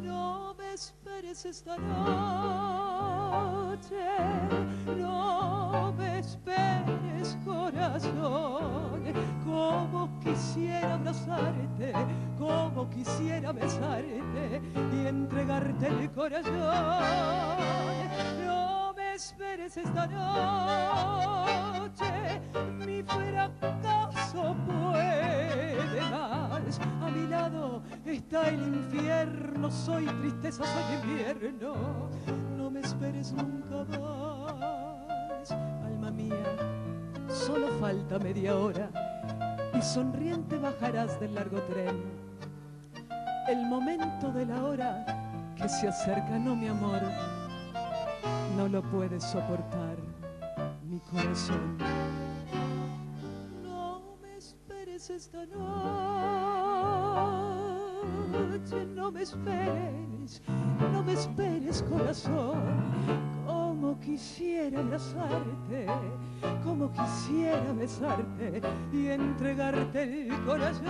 No 0.04 0.54
me 0.56 0.74
esperes 0.74 1.44
esta 1.46 1.76
noche, 1.78 2.76
no 5.00 5.92
me 5.98 6.20
esperes 6.20 7.36
corazón, 7.44 9.02
como 9.44 10.20
quisiera 10.20 10.94
abrazarte, 10.94 11.94
como 12.38 12.88
quisiera 12.92 13.52
besarte 13.52 14.62
y 14.94 15.08
entregarte 15.08 15.88
el 15.88 16.12
corazón. 16.12 16.54
Esperes 19.24 19.78
esta 19.78 20.06
noche, 20.08 20.42
mi 22.86 23.02
fracaso 23.04 24.54
puede 24.66 25.78
más. 26.12 26.80
A 27.02 27.10
mi 27.10 27.28
lado 27.28 27.82
está 28.06 28.50
el 28.50 28.62
infierno, 28.62 29.72
soy 29.72 30.08
tristeza, 30.08 30.66
soy 30.66 30.96
invierno. 31.02 32.10
No 32.58 32.70
me 32.70 32.82
esperes 32.82 33.32
nunca 33.32 33.86
más, 33.98 35.52
alma 35.52 36.12
mía. 36.12 36.58
Solo 37.30 37.70
falta 37.80 38.20
media 38.20 38.58
hora 38.58 38.90
y 39.74 39.82
sonriente 39.82 40.58
bajarás 40.58 41.18
del 41.22 41.36
largo 41.36 41.62
tren. 41.62 42.04
El 43.48 43.66
momento 43.68 44.34
de 44.34 44.46
la 44.46 44.64
hora 44.64 45.06
que 45.56 45.70
se 45.70 45.88
acerca, 45.88 46.38
no 46.40 46.58
mi 46.58 46.68
amor. 46.68 47.00
No 48.58 48.68
lo 48.68 48.82
puede 48.84 49.20
soportar 49.20 49.98
mi 50.84 51.00
corazón. 51.00 51.78
No 53.64 54.18
me 54.22 54.38
esperes 54.38 55.10
esta 55.10 55.46
noche, 55.46 55.66
no 58.86 59.12
me 59.12 59.22
esperes, 59.24 60.42
no 60.92 61.04
me 61.04 61.14
esperes 61.14 61.84
corazón 61.84 62.62
como 63.46 64.00
quisiera 64.00 64.80
abrazarte, 64.80 65.88
como 66.64 66.92
quisiera 66.92 67.74
besarte 67.74 68.62
y 68.92 69.08
entregarte 69.08 70.28
el 70.28 70.46
corazón. 70.46 70.86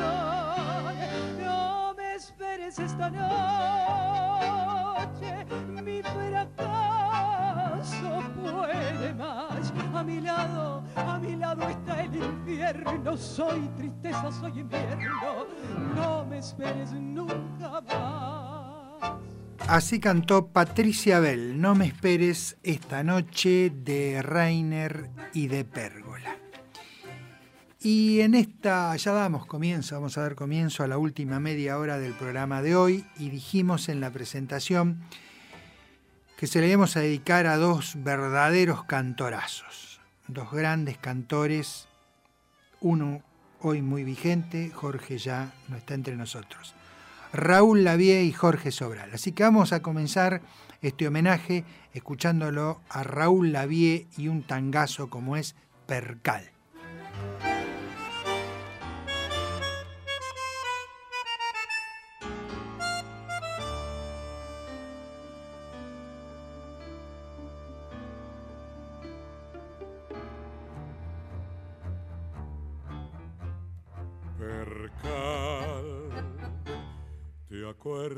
No 1.42 1.94
me 1.96 2.16
esperes 2.16 2.80
esta 2.80 3.10
noche, 3.10 4.06
mi 5.84 6.02
fracaso 6.02 6.73
Soy 13.18 13.68
tristeza, 13.78 14.32
soy. 14.32 14.66
No 15.96 16.26
me 16.26 16.40
esperes 16.40 16.92
nunca 16.94 17.82
más. 17.82 19.14
Así 19.68 20.00
cantó 20.00 20.48
Patricia 20.48 21.20
Bell, 21.20 21.60
No 21.60 21.74
me 21.74 21.88
esperes 21.88 22.58
esta 22.64 23.04
noche 23.04 23.72
de 23.74 24.22
Rainer 24.22 25.10
y 25.34 25.48
de 25.48 25.64
Pérgola. 25.64 26.38
Y 27.82 28.22
en 28.22 28.36
esta 28.36 28.96
ya 28.96 29.12
damos 29.14 29.46
comienzo, 29.46 29.96
vamos 29.96 30.18
a 30.18 30.22
dar 30.22 30.36
comienzo 30.36 30.84
a 30.84 30.88
la 30.88 30.98
última 30.98 31.40
media 31.40 31.78
hora 31.78 31.98
del 31.98 32.14
programa 32.14 32.62
de 32.62 32.76
hoy 32.76 33.06
y 33.18 33.30
dijimos 33.30 33.90
en 33.90 34.00
la 34.00 34.10
presentación 34.10 35.02
que 36.38 36.48
se 36.48 36.60
le 36.60 36.68
íbamos 36.68 36.98
a 36.98 37.02
dedicar 37.02 37.48
a 37.48 37.58
dos 37.58 37.94
verdaderos 38.04 38.84
cantorazos, 38.86 40.02
dos 40.28 40.52
grandes 40.52 40.98
cantores, 40.98 41.88
uno 42.82 43.22
hoy 43.62 43.82
muy 43.82 44.04
vigente, 44.04 44.72
Jorge 44.72 45.18
ya 45.18 45.54
no 45.70 45.78
está 45.78 45.94
entre 45.94 46.16
nosotros. 46.16 46.76
Raúl 47.32 47.84
Lavie 47.84 48.24
y 48.24 48.32
Jorge 48.32 48.72
Sobral. 48.72 49.12
Así 49.14 49.32
que 49.32 49.44
vamos 49.44 49.74
a 49.74 49.82
comenzar 49.82 50.42
este 50.82 51.08
homenaje 51.08 51.66
escuchándolo 51.94 52.82
a 52.90 53.04
Raúl 53.04 53.52
Lavie 53.52 54.08
y 54.18 54.28
un 54.28 54.44
tangazo 54.44 55.10
como 55.10 55.38
es 55.38 55.56
Percal. 55.88 56.52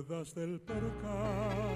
Del 0.08 0.60
percal. 0.60 1.76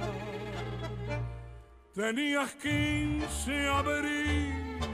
Tenías 1.95 2.53
quince 2.55 3.67
abriles, 3.67 4.85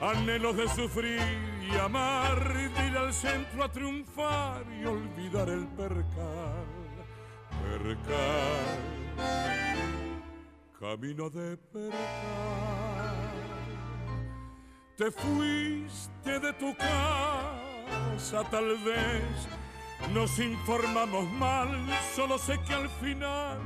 anhelos 0.00 0.56
de 0.56 0.68
sufrir 0.68 1.22
y 1.62 1.74
amar, 1.76 2.52
de 2.52 2.86
ir 2.88 2.98
al 2.98 3.12
centro 3.14 3.64
a 3.64 3.72
triunfar 3.72 4.64
y 4.78 4.84
olvidar 4.84 5.48
el 5.48 5.66
percal. 5.68 6.66
Percal, 7.62 8.78
camino 10.78 11.30
de 11.30 11.56
percal. 11.56 12.02
Te 14.96 15.10
fuiste 15.10 16.38
de 16.38 16.52
tu 16.52 16.76
casa 16.76 18.44
tal 18.50 18.76
vez 18.84 19.63
nos 20.12 20.38
informamos 20.38 21.30
mal, 21.32 21.68
solo 22.14 22.38
sé 22.38 22.58
que 22.66 22.74
al 22.74 22.88
final 22.88 23.58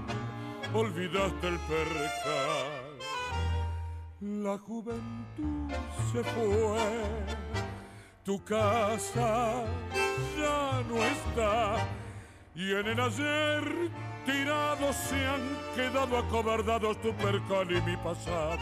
olvidaste 0.74 1.48
el 1.48 1.58
percal. 1.58 2.88
La 4.20 4.58
juventud 4.58 5.72
se 6.12 6.24
fue, 6.24 7.04
tu 8.24 8.42
casa 8.44 9.64
ya 10.36 10.82
no 10.88 10.96
está, 10.96 11.76
y 12.54 12.72
en 12.72 12.86
el 12.86 13.00
ayer 13.00 13.90
tirados 14.26 14.96
se 14.96 15.26
han 15.26 15.40
quedado 15.74 16.18
acobardados 16.18 17.00
tu 17.00 17.12
percal 17.14 17.70
y 17.70 17.80
mi 17.82 17.96
pasado. 17.96 18.58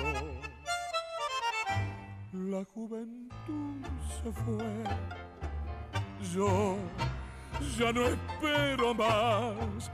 La 2.32 2.62
juventud 2.74 3.86
se 4.22 4.32
fue, 4.32 4.84
yo 6.34 6.76
ya 7.78 7.92
no 7.92 8.06
espero 8.06 8.94
más. 8.94 9.90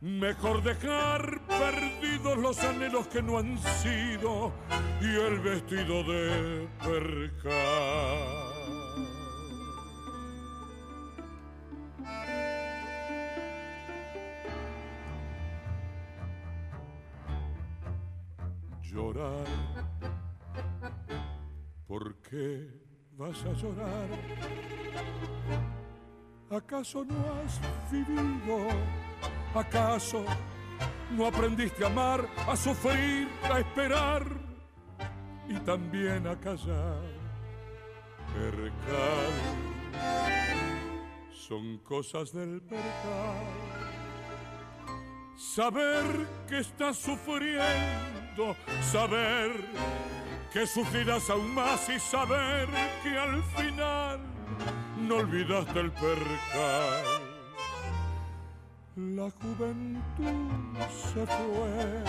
Mejor 0.00 0.62
dejar 0.62 1.40
perdidos 1.46 2.36
los 2.38 2.58
anhelos 2.64 3.06
que 3.06 3.22
no 3.22 3.38
han 3.38 3.56
sido 3.58 4.52
y 5.00 5.06
el 5.06 5.38
vestido 5.40 6.02
de 6.02 6.68
percal. 6.80 8.52
Llorar, 18.82 19.46
¿por 21.86 22.16
qué 22.16 22.68
vas 23.16 23.42
a 23.44 23.52
llorar? 23.52 24.08
¿Acaso 26.52 27.02
no 27.02 27.14
has 27.32 27.58
vivido? 27.90 28.68
¿Acaso 29.54 30.22
no 31.12 31.26
aprendiste 31.26 31.82
a 31.82 31.86
amar, 31.86 32.28
a 32.46 32.54
sufrir, 32.54 33.26
a 33.50 33.60
esperar 33.60 34.26
y 35.48 35.54
también 35.60 36.26
a 36.26 36.38
callar? 36.38 37.00
Percal, 38.34 39.32
son 41.32 41.78
cosas 41.78 42.34
del 42.34 42.60
percal. 42.60 43.46
Saber 45.34 46.04
que 46.46 46.58
estás 46.58 46.98
sufriendo, 46.98 48.54
saber 48.82 49.52
que 50.52 50.66
sufrirás 50.66 51.30
aún 51.30 51.54
más 51.54 51.88
y 51.88 51.98
saber 51.98 52.68
que 53.02 53.18
al 53.18 53.42
final 53.42 54.31
no 55.08 55.16
olvidaste 55.16 55.80
el 55.80 55.90
percal. 55.92 57.22
La 58.96 59.30
juventud 59.30 60.76
se 60.90 61.26
fue, 61.26 62.04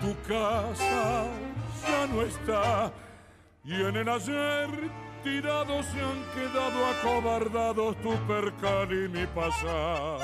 tu 0.00 0.16
casa 0.26 1.26
ya 1.86 2.06
no 2.06 2.22
está, 2.22 2.92
y 3.62 3.74
en 3.74 3.96
el 3.96 4.08
ayer 4.08 4.90
tirados 5.22 5.84
se 5.86 6.00
han 6.00 6.22
quedado 6.34 6.86
acobardados 6.86 7.96
tu 8.00 8.14
percal 8.26 8.90
y 8.90 9.08
mi 9.08 9.26
pasado. 9.26 10.18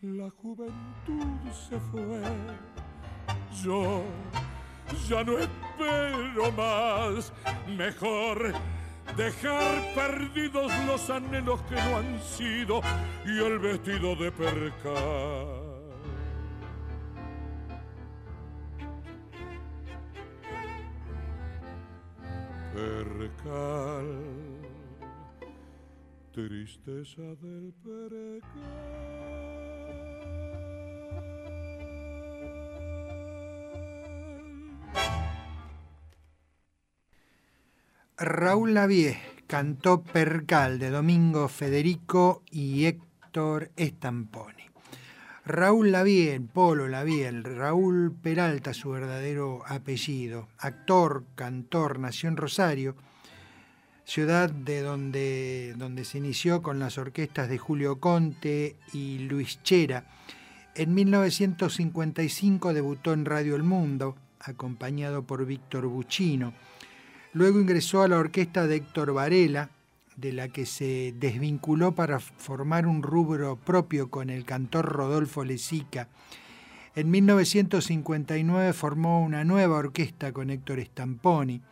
La 0.00 0.30
juventud 0.30 1.50
se 1.68 1.78
fue, 1.90 2.22
yo 3.62 4.04
ya 5.08 5.24
no 5.24 5.38
espero 5.38 6.52
más, 6.52 7.32
mejor 7.76 8.52
dejar 9.16 9.94
perdidos 9.94 10.72
los 10.86 11.10
anhelos 11.10 11.60
que 11.62 11.74
no 11.74 11.98
han 11.98 12.22
sido 12.22 12.80
y 13.24 13.38
el 13.38 13.58
vestido 13.58 14.16
de 14.16 14.32
percal. 14.32 15.62
Percal, 22.74 24.06
tristeza 26.32 27.22
del 27.42 27.72
percal. 27.84 29.51
Raúl 38.16 38.74
Lavie 38.74 39.18
cantó 39.48 40.02
Percal 40.02 40.78
de 40.78 40.90
Domingo 40.90 41.48
Federico 41.48 42.42
y 42.50 42.86
Héctor 42.86 43.70
Estamponi. 43.76 44.62
Raúl 45.44 45.90
Lavie, 45.90 46.40
Polo 46.40 46.86
Lavie, 46.86 47.26
el 47.26 47.42
Raúl 47.42 48.12
Peralta, 48.12 48.74
su 48.74 48.90
verdadero 48.90 49.64
apellido, 49.66 50.48
actor, 50.58 51.24
cantor, 51.34 51.98
nació 51.98 52.28
en 52.28 52.36
Rosario, 52.36 52.94
ciudad 54.04 54.50
de 54.50 54.82
donde, 54.82 55.74
donde 55.76 56.04
se 56.04 56.18
inició 56.18 56.62
con 56.62 56.78
las 56.78 56.96
orquestas 56.96 57.48
de 57.48 57.58
Julio 57.58 57.98
Conte 57.98 58.76
y 58.92 59.18
Luis 59.18 59.60
Chera. 59.64 60.04
En 60.76 60.94
1955 60.94 62.72
debutó 62.72 63.12
en 63.12 63.24
Radio 63.24 63.56
El 63.56 63.64
Mundo, 63.64 64.14
acompañado 64.44 65.22
por 65.22 65.44
Víctor 65.46 65.86
Buccino. 65.86 66.52
Luego 67.32 67.60
ingresó 67.60 68.02
a 68.02 68.08
la 68.08 68.18
orquesta 68.18 68.66
de 68.66 68.76
Héctor 68.76 69.12
Varela, 69.12 69.70
de 70.16 70.32
la 70.32 70.48
que 70.48 70.66
se 70.66 71.14
desvinculó 71.18 71.92
para 71.92 72.20
formar 72.20 72.86
un 72.86 73.02
rubro 73.02 73.56
propio 73.56 74.10
con 74.10 74.30
el 74.30 74.44
cantor 74.44 74.84
Rodolfo 74.84 75.44
Lezica. 75.44 76.08
En 76.94 77.10
1959 77.10 78.72
formó 78.74 79.22
una 79.22 79.44
nueva 79.44 79.76
orquesta 79.76 80.32
con 80.32 80.50
Héctor 80.50 80.80
Stamponi. 80.84 81.62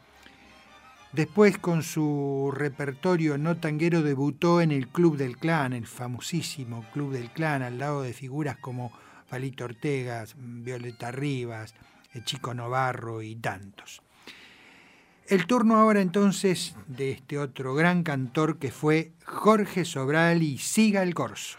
Después, 1.12 1.58
con 1.58 1.82
su 1.82 2.52
repertorio 2.54 3.36
no 3.36 3.56
tanguero, 3.56 4.02
debutó 4.02 4.60
en 4.60 4.70
el 4.70 4.88
Club 4.88 5.16
del 5.16 5.36
Clan, 5.36 5.72
el 5.72 5.86
famosísimo 5.86 6.86
Club 6.92 7.12
del 7.12 7.30
Clan, 7.30 7.62
al 7.62 7.78
lado 7.78 8.02
de 8.02 8.12
figuras 8.12 8.56
como 8.56 8.92
Palito 9.28 9.64
Ortega, 9.64 10.24
Violeta 10.36 11.10
Rivas, 11.10 11.74
el 12.12 12.24
Chico 12.24 12.54
Novarro 12.54 13.22
y 13.22 13.36
tantos. 13.36 14.02
El 15.26 15.46
turno 15.46 15.76
ahora 15.76 16.00
entonces 16.00 16.74
de 16.88 17.12
este 17.12 17.38
otro 17.38 17.74
gran 17.74 18.02
cantor 18.02 18.58
que 18.58 18.72
fue 18.72 19.12
Jorge 19.24 19.84
Sobral 19.84 20.42
y 20.42 20.58
Siga 20.58 21.04
el 21.04 21.14
Corso. 21.14 21.58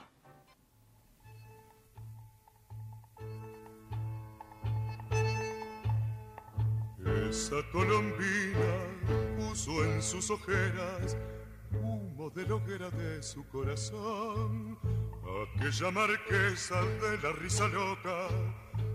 Esa 7.30 7.56
colombina 7.72 8.92
puso 9.38 9.86
en 9.86 10.02
sus 10.02 10.30
ojeras 10.32 11.16
humo 11.72 12.30
de 12.32 12.46
la 12.46 12.56
hoguera 12.56 12.90
de 12.90 13.24
su 13.24 13.48
corazón. 13.48 14.78
Aquella 15.56 15.92
marquesa 15.92 16.82
de 16.82 17.18
la 17.24 17.32
risa 17.32 17.70
loca 17.70 18.28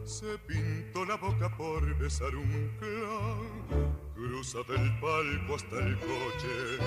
se 0.06 0.38
pintó 0.46 1.04
la 1.04 1.16
boca 1.16 1.54
por 1.56 1.82
besar 1.98 2.34
un 2.34 2.70
clan. 2.78 3.96
Cruza 4.14 4.58
del 4.68 5.00
palco 5.00 5.56
hasta 5.56 5.78
el 5.78 5.98
coche, 5.98 6.78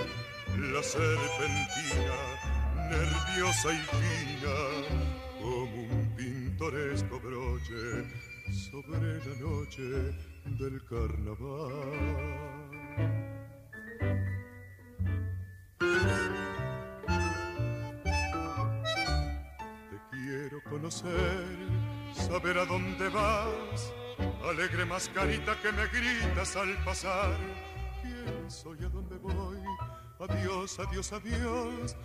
la 0.71 0.81
serpentina, 0.81 2.17
nerviosa 2.89 3.73
y 3.73 3.77
fina, 3.77 4.55
como 5.39 5.83
un 5.83 6.15
pintoresco 6.15 7.19
broche 7.19 8.07
sobre 8.71 9.19
la 9.25 9.35
noche 9.39 9.83
del 10.45 10.83
carnaval. 10.85 12.39
conocer, 20.69 21.78
saber 22.19 22.57
a 22.57 22.65
dónde 22.65 23.09
vas, 23.09 23.93
alegre 24.47 24.85
mascarita 24.85 25.55
que 25.61 25.71
me 25.71 25.87
gritas 25.87 26.55
al 26.55 26.75
pasar. 26.83 27.35
¿Quién 28.01 28.51
soy? 28.51 28.77
¿A 28.83 28.89
dónde 28.89 29.17
voy? 29.17 29.57
Adiós, 30.19 30.77
adiós, 30.79 31.13
adiós. 31.13 31.95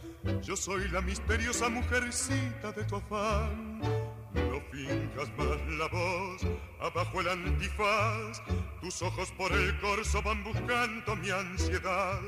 Yo 0.42 0.56
soy 0.56 0.88
la 0.88 1.00
misteriosa 1.00 1.68
mujercita 1.68 2.70
de 2.72 2.84
tu 2.84 2.96
afán. 2.96 3.80
No 3.80 4.60
finjas 4.70 5.28
más 5.36 5.60
la 5.78 5.88
voz, 5.88 6.42
abajo 6.80 7.20
el 7.20 7.28
antifaz. 7.28 8.40
Tus 8.80 9.02
ojos 9.02 9.32
por 9.32 9.50
el 9.52 9.78
corso 9.80 10.22
van 10.22 10.44
buscando 10.44 11.16
mi 11.16 11.30
ansiedad. 11.30 12.20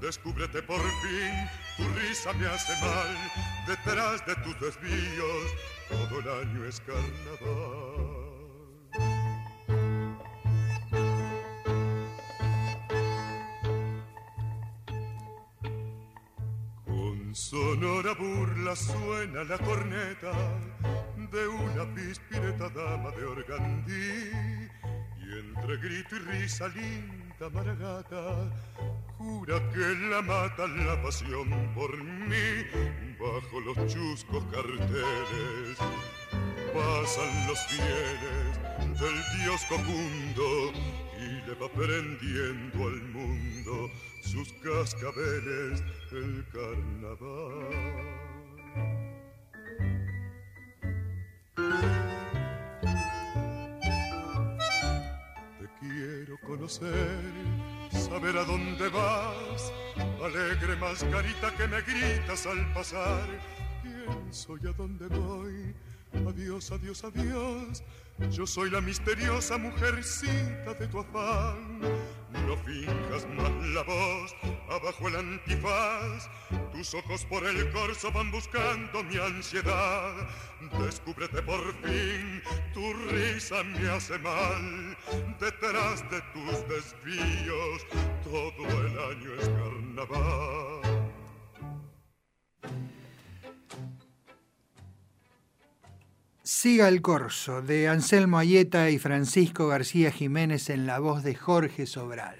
Descúbrete 0.00 0.62
por 0.62 0.80
fin, 0.80 1.34
tu 1.76 1.84
risa 1.98 2.32
me 2.34 2.46
hace 2.46 2.72
mal. 2.80 3.16
Detrás 3.66 4.24
de 4.26 4.34
tus 4.36 4.60
desvíos, 4.60 5.50
todo 5.88 6.20
el 6.20 6.28
año 6.28 6.64
es 6.66 6.80
carnaval. 6.80 8.16
Con 16.84 17.34
sonora 17.34 18.14
burla 18.14 18.76
suena 18.76 19.44
la 19.44 19.58
corneta 19.58 20.32
de 21.32 21.48
una 21.48 21.94
pispireta 21.94 22.68
dama 22.70 23.10
de 23.10 23.24
organdí 23.24 24.68
y 25.26 25.38
entre 25.38 25.76
grito 25.78 26.16
y 26.16 26.18
risa 26.18 26.68
linda 26.68 27.50
maragata 27.52 28.50
jura 29.18 29.60
que 29.72 30.08
la 30.10 30.22
mata 30.22 30.66
la 30.66 31.02
pasión 31.02 31.50
por 31.74 31.96
mí. 32.02 32.64
Bajo 33.18 33.60
los 33.60 33.76
chuscos 33.92 34.44
carteles 34.52 35.78
pasan 36.72 37.46
los 37.48 37.58
fieles 37.66 39.00
del 39.00 39.42
dios 39.42 39.64
cocundo 39.68 40.72
y 41.18 41.48
le 41.48 41.54
va 41.54 41.68
prendiendo 41.72 42.86
al 42.86 43.02
mundo 43.08 43.90
sus 44.22 44.52
cascabeles 44.54 45.82
el 46.12 46.44
carnaval 46.52 48.25
conocer, 56.38 57.20
saber 57.90 58.36
a 58.36 58.44
dónde 58.44 58.88
vas, 58.88 59.72
alegre 60.22 60.76
mascarita 60.76 61.54
que 61.56 61.66
me 61.68 61.80
gritas 61.82 62.46
al 62.46 62.72
pasar. 62.72 63.26
¿Quién 63.82 64.32
soy? 64.32 64.60
¿A 64.68 64.72
dónde 64.72 65.06
voy? 65.08 65.74
Adiós, 66.28 66.70
adiós, 66.72 67.04
adiós. 67.04 67.82
Yo 68.30 68.46
soy 68.46 68.70
la 68.70 68.80
misteriosa 68.80 69.58
mujercita 69.58 70.74
de 70.74 70.86
tu 70.88 71.00
afán. 71.00 71.80
No 72.32 72.56
finjas 72.58 73.26
más 73.36 73.50
la 73.74 73.82
voz, 73.82 74.34
abajo 74.68 75.08
el 75.08 75.16
antifaz. 75.16 76.28
Tus 76.72 76.94
ojos 76.94 77.24
por 77.24 77.44
el 77.46 77.70
corso 77.72 78.10
van 78.12 78.30
buscando 78.30 79.02
mi 79.04 79.16
ansiedad. 79.16 80.28
Descúbrete 80.78 81.42
por 81.42 81.72
fin, 81.82 82.42
tu 82.74 82.92
risa 83.10 83.62
me 83.62 83.88
hace 83.88 84.18
mal. 84.18 84.96
Detrás 85.38 86.02
de 86.10 86.20
tus 86.32 86.68
desvíos, 86.68 87.86
todo 88.24 88.86
el 88.86 88.98
año 88.98 89.34
es 89.40 89.48
carnaval. 89.48 90.96
Siga 96.48 96.86
el 96.86 97.02
corso 97.02 97.60
de 97.60 97.88
Anselmo 97.88 98.38
Ayeta 98.38 98.88
y 98.90 99.00
Francisco 99.00 99.66
García 99.66 100.12
Jiménez 100.12 100.70
en 100.70 100.86
la 100.86 101.00
voz 101.00 101.24
de 101.24 101.34
Jorge 101.34 101.86
Sobral. 101.86 102.36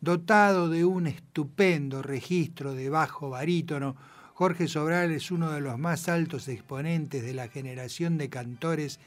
Dotado 0.00 0.70
de 0.70 0.86
un 0.86 1.06
estupendo 1.06 2.00
registro 2.00 2.72
de 2.72 2.88
bajo 2.88 3.28
barítono, 3.28 3.94
Jorge 4.32 4.68
Sobral 4.68 5.10
es 5.10 5.30
uno 5.30 5.50
de 5.52 5.60
los 5.60 5.78
más 5.78 6.08
altos 6.08 6.48
exponentes 6.48 7.24
de 7.24 7.34
la 7.34 7.48
generación 7.48 8.16
de 8.16 8.30
cantores 8.30 9.00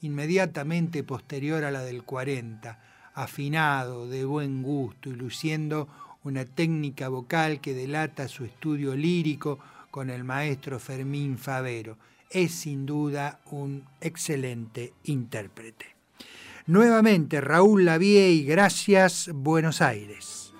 inmediatamente 0.00 1.04
posterior 1.04 1.62
a 1.62 1.70
la 1.70 1.82
del 1.82 2.02
40, 2.02 2.80
afinado, 3.14 4.08
de 4.08 4.24
buen 4.24 4.64
gusto 4.64 5.10
y 5.10 5.14
luciendo 5.14 5.86
una 6.24 6.44
técnica 6.44 7.08
vocal 7.08 7.60
que 7.60 7.72
delata 7.72 8.26
su 8.26 8.44
estudio 8.44 8.96
lírico 8.96 9.60
con 9.92 10.10
el 10.10 10.24
maestro 10.24 10.80
Fermín 10.80 11.38
Favero 11.38 11.98
es 12.32 12.52
sin 12.52 12.86
duda 12.86 13.40
un 13.50 13.84
excelente 14.00 14.94
intérprete. 15.04 15.86
Nuevamente, 16.66 17.40
Raúl 17.40 17.84
Lavie 17.84 18.30
y 18.30 18.44
gracias, 18.44 19.30
Buenos 19.32 19.82
Aires. 19.82 20.54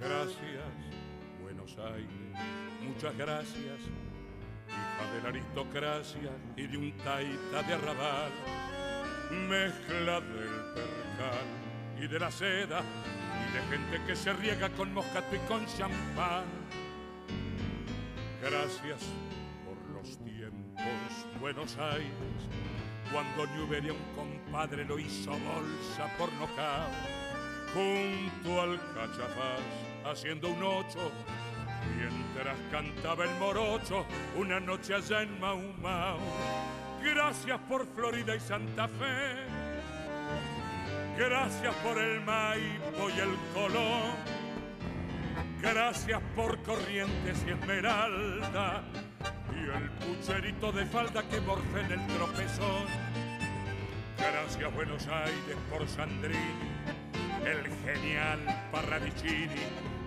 Gracias, 0.00 0.38
Buenos 1.42 1.76
Aires, 1.78 2.08
muchas 2.86 3.16
gracias, 3.18 3.80
hija 4.68 5.12
de 5.14 5.22
la 5.22 5.28
aristocracia 5.30 6.30
y 6.56 6.66
de 6.68 6.76
un 6.76 6.92
taita 6.98 7.62
de 7.66 7.74
arrabal 7.74 8.30
mezcla 9.30 10.20
del 10.20 10.74
percal 10.74 11.46
y 12.00 12.06
de 12.06 12.18
la 12.18 12.30
seda 12.30 12.82
y 12.82 13.52
de 13.52 13.76
gente 13.76 14.06
que 14.06 14.16
se 14.16 14.32
riega 14.32 14.68
con 14.70 14.92
moscato 14.92 15.34
y 15.34 15.38
con 15.40 15.66
champán. 15.66 16.44
Gracias 18.42 19.00
por 19.64 19.78
los 19.94 20.18
tiempos, 20.18 21.40
Buenos 21.40 21.76
Aires, 21.78 22.12
cuando 23.12 23.46
Newbery 23.54 23.90
un 23.90 24.14
compadre 24.14 24.84
lo 24.84 24.98
hizo 24.98 25.30
bolsa 25.30 26.16
por 26.18 26.32
nocaut, 26.34 26.92
junto 27.74 28.60
al 28.62 28.78
cachafaz, 28.94 29.60
haciendo 30.04 30.48
un 30.48 30.62
ocho, 30.62 31.10
mientras 31.96 32.56
cantaba 32.70 33.24
el 33.24 33.34
morocho 33.38 34.06
una 34.36 34.60
noche 34.60 34.94
allá 34.94 35.22
en 35.22 35.40
Mau 35.40 35.60
Mau 35.80 36.18
Gracias 37.14 37.60
por 37.68 37.86
Florida 37.94 38.34
y 38.34 38.40
Santa 38.40 38.88
Fe. 38.88 39.46
Gracias 41.16 41.74
por 41.76 41.98
el 41.98 42.20
Maipo 42.22 43.08
y 43.08 43.20
el 43.20 43.36
Colón. 43.54 44.12
Gracias 45.62 46.20
por 46.34 46.60
Corrientes 46.62 47.44
y 47.46 47.50
Esmeralda. 47.50 48.82
Y 49.54 49.76
el 49.76 49.90
pucherito 49.90 50.72
de 50.72 50.84
falda 50.86 51.22
que 51.28 51.40
morfe 51.40 51.80
en 51.80 51.92
el 51.92 52.06
tropezón. 52.08 52.86
Gracias 54.18 54.74
Buenos 54.74 55.06
Aires 55.06 55.56
por 55.70 55.86
Sandrini, 55.86 56.36
el 57.44 57.66
genial 57.84 58.38
Parradicini, 58.72 59.62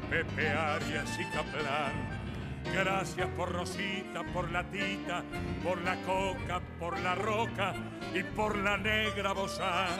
Pepe 0.09 0.49
Arias 0.49 1.17
y 1.17 1.23
Caplan. 1.25 2.18
Gracias 2.65 3.27
por 3.29 3.51
Rosita, 3.51 4.23
por 4.33 4.51
la 4.51 4.63
Tita, 4.69 5.23
por 5.63 5.81
la 5.81 5.95
Coca, 6.01 6.61
por 6.79 6.99
la 6.99 7.15
Roca 7.15 7.73
y 8.13 8.23
por 8.23 8.57
la 8.57 8.77
Negra 8.77 9.33
Bozán. 9.33 9.99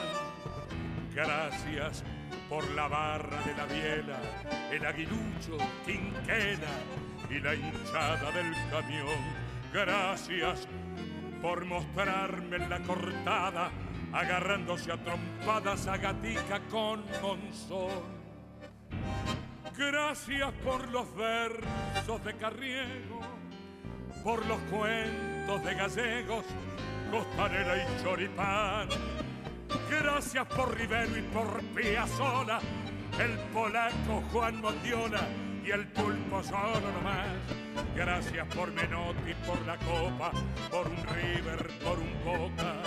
Gracias 1.14 2.04
por 2.48 2.68
la 2.70 2.88
barra 2.88 3.40
de 3.42 3.54
la 3.54 3.64
biela, 3.66 4.20
el 4.72 4.84
aguilucho, 4.84 5.56
quinquena 5.84 6.68
y 7.30 7.38
la 7.40 7.54
hinchada 7.54 8.30
del 8.32 8.52
camión. 8.70 9.50
Gracias 9.72 10.66
por 11.40 11.64
mostrarme 11.64 12.58
la 12.58 12.80
cortada, 12.80 13.70
agarrándose 14.12 14.92
a 14.92 14.96
trompadas 14.96 15.86
a 15.86 15.96
gatica 15.96 16.60
con 16.70 17.04
monzón. 17.22 18.20
Gracias 19.80 20.52
por 20.62 20.86
los 20.90 21.06
versos 21.16 22.22
de 22.22 22.34
Carriego, 22.34 23.22
por 24.22 24.44
los 24.44 24.58
cuentos 24.70 25.64
de 25.64 25.74
gallegos, 25.74 26.44
costanera 27.10 27.78
y 27.78 28.02
choripán 28.02 28.88
Gracias 29.88 30.46
por 30.48 30.76
Rivero 30.76 31.16
y 31.16 31.22
por 31.22 31.62
Piazzola, 31.74 32.60
el 33.18 33.38
polaco 33.54 34.22
Juan 34.30 34.60
Mondiola 34.60 35.26
y 35.64 35.70
el 35.70 35.86
pulpo 35.88 36.42
solo 36.42 36.92
nomás. 36.92 37.28
Gracias 37.96 38.46
por 38.54 38.70
Menotti, 38.72 39.32
por 39.46 39.66
la 39.66 39.78
copa, 39.78 40.30
por 40.70 40.88
un 40.88 41.02
River, 41.06 41.68
por 41.82 41.98
un 41.98 42.22
Boca, 42.22 42.82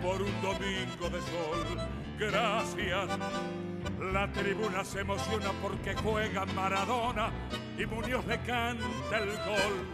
por 0.00 0.22
un 0.22 0.42
domingo 0.42 1.10
de 1.10 1.20
sol. 1.22 1.88
Gracias. 2.20 3.65
La 4.12 4.30
tribuna 4.32 4.84
se 4.84 5.00
emociona 5.00 5.50
porque 5.62 5.94
juega 5.94 6.44
Maradona 6.46 7.30
y 7.78 7.86
Muñoz 7.86 8.26
le 8.26 8.38
canta 8.40 9.18
el 9.18 9.30
gol. 9.30 9.86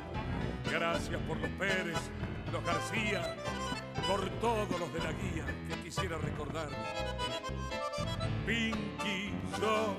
Gracias 0.71 1.21
por 1.23 1.39
los 1.39 1.51
Pérez, 1.51 1.99
los 2.53 2.65
García, 2.65 3.37
por 4.09 4.29
todos 4.41 4.69
los 4.79 4.93
de 4.93 4.99
la 5.01 5.13
guía 5.13 5.45
que 5.69 5.83
quisiera 5.83 6.19
recordar. 6.19 6.69
Pinky, 8.47 9.33
yo, 9.61 9.97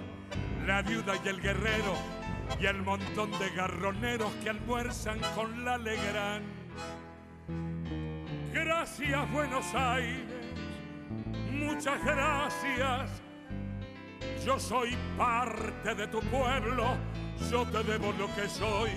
la 0.66 0.82
viuda 0.82 1.14
y 1.24 1.28
el 1.28 1.42
guerrero 1.42 1.96
y 2.60 2.66
el 2.66 2.82
montón 2.82 3.32
de 3.40 3.50
garroneros 3.52 4.32
que 4.44 4.50
almuerzan 4.50 5.20
con 5.36 5.66
la 5.66 5.78
Legrán. 5.78 6.44
Gracias 8.54 9.32
Buenos 9.32 9.66
Aires, 9.74 10.28
muchas 11.52 12.04
gracias. 12.04 13.24
Yo 14.46 14.60
soy 14.60 14.96
parte 15.18 15.96
de 15.96 16.08
tu 16.08 16.20
pueblo, 16.20 16.98
yo 17.50 17.66
te 17.66 17.84
debo 17.84 18.12
lo 18.14 18.28
que 18.36 18.48
soy. 18.50 18.92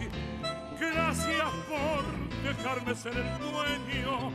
Gracias 0.81 1.51
por 1.69 2.43
dejarme 2.43 2.95
ser 2.95 3.17
el 3.17 3.39
dueño 3.39 4.33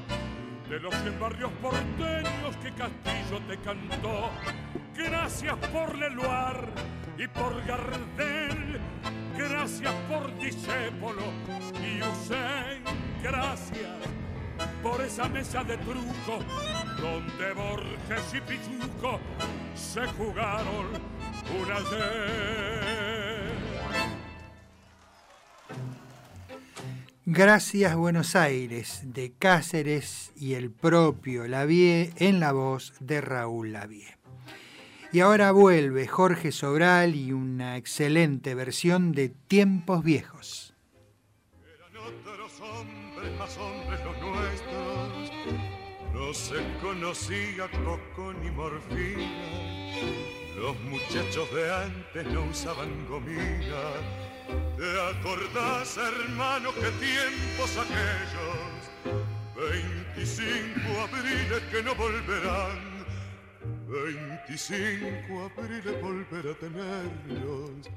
de 0.69 0.79
los 0.79 0.93
en 1.05 1.19
barrios 1.19 1.51
porteños 1.61 2.55
que 2.63 2.71
Castillo 2.71 3.41
te 3.47 3.57
cantó. 3.57 4.29
Gracias 4.95 5.55
por 5.73 5.97
Leluar 5.97 6.67
y 7.17 7.27
por 7.27 7.65
Gardel, 7.65 8.79
gracias 9.37 9.93
por 10.09 10.33
Discépolo 10.39 11.23
y 11.83 12.01
Usain, 12.01 12.83
gracias 13.21 14.11
por 14.81 15.01
esa 15.01 15.27
mesa 15.29 15.63
de 15.63 15.77
truco 15.77 16.39
donde 16.99 17.53
Borges 17.53 18.33
y 18.33 18.41
Pichuco 18.41 19.19
se 19.75 20.05
jugaron 20.07 20.87
una 21.61 21.79
vez. 21.89 22.71
Gracias 27.25 27.95
Buenos 27.95 28.35
Aires 28.35 29.01
de 29.03 29.31
Cáceres 29.37 30.31
y 30.35 30.55
el 30.55 30.71
propio 30.71 31.47
Lavie 31.47 32.13
en 32.17 32.39
la 32.39 32.51
voz 32.51 32.93
de 32.99 33.21
Raúl 33.21 33.73
Lavie. 33.73 34.17
Y 35.13 35.19
ahora 35.19 35.51
vuelve 35.51 36.07
Jorge 36.07 36.51
Sobral 36.51 37.15
y 37.15 37.31
una 37.31 37.77
excelente 37.77 38.55
versión 38.55 39.11
de 39.11 39.29
Tiempos 39.29 40.03
Viejos. 40.03 40.73
Eran 41.61 41.97
otros 41.97 42.59
hombres, 42.61 43.37
más 43.37 43.57
hombres. 43.57 43.90
No 46.31 46.35
se 46.37 46.63
conocía 46.81 47.69
coco 47.83 48.31
ni 48.41 48.49
morfina. 48.51 49.51
Los 50.55 50.79
muchachos 50.79 51.53
de 51.53 51.73
antes 51.73 52.25
no 52.27 52.43
usaban 52.45 53.05
gomina 53.09 53.83
¿Te 54.77 55.01
acordás, 55.11 55.97
hermano, 55.97 56.69
qué 56.75 56.89
tiempos 57.05 57.71
aquellos? 57.75 59.13
25 60.15 61.01
abriles 61.01 61.63
que 61.69 61.83
no 61.83 61.95
volverán. 61.95 62.90
25 63.91 65.51
abriles 65.57 66.01
volver 66.01 66.47
a 66.47 66.53
tenerlos. 66.55 67.89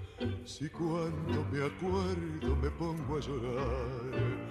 Si 0.45 0.69
cuando 0.69 1.45
me 1.53 1.65
acuerdo 1.65 2.57
me 2.57 2.69
pongo 2.71 3.17
a 3.17 3.21
llorar. 3.21 4.45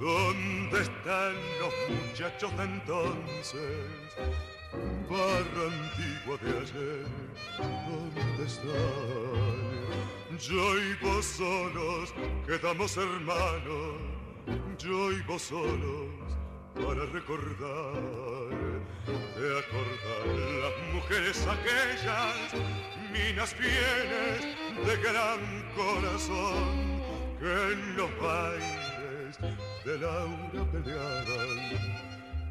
¿Dónde 0.00 0.80
están 0.80 1.34
los 1.60 1.74
muchachos 1.88 2.56
de 2.56 2.64
entonces? 2.64 4.08
Barra 5.08 5.64
antigua 5.70 6.36
de 6.42 6.50
ayer, 6.58 7.06
¿dónde 7.58 8.44
están? 8.44 9.58
Yo 10.40 10.78
y 10.78 10.94
vos 11.00 11.24
solos 11.24 12.12
quedamos 12.44 12.96
hermanos, 12.96 14.00
yo 14.78 15.12
y 15.12 15.22
vos 15.22 15.42
solos 15.42 16.41
para 16.74 17.04
recordar, 17.06 18.50
de 19.36 19.58
acordar 19.58 20.26
las 20.62 20.94
mujeres 20.94 21.46
aquellas, 21.46 22.54
minas 23.12 23.54
fieles 23.54 24.40
de 24.86 24.96
gran 25.02 25.42
corazón, 25.76 27.02
que 27.38 27.72
en 27.72 27.96
los 27.96 28.10
bailes 28.20 29.38
de 29.84 29.98
Laura 29.98 30.70
peleaban, 30.72 31.60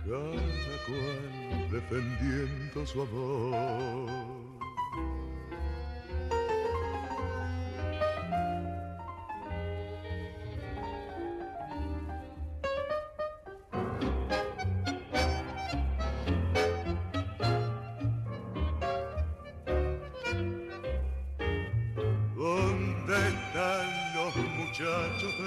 cada 0.06 0.78
cual 0.86 1.72
defendiendo 1.72 2.86
su 2.86 3.02
amor. 3.02 4.51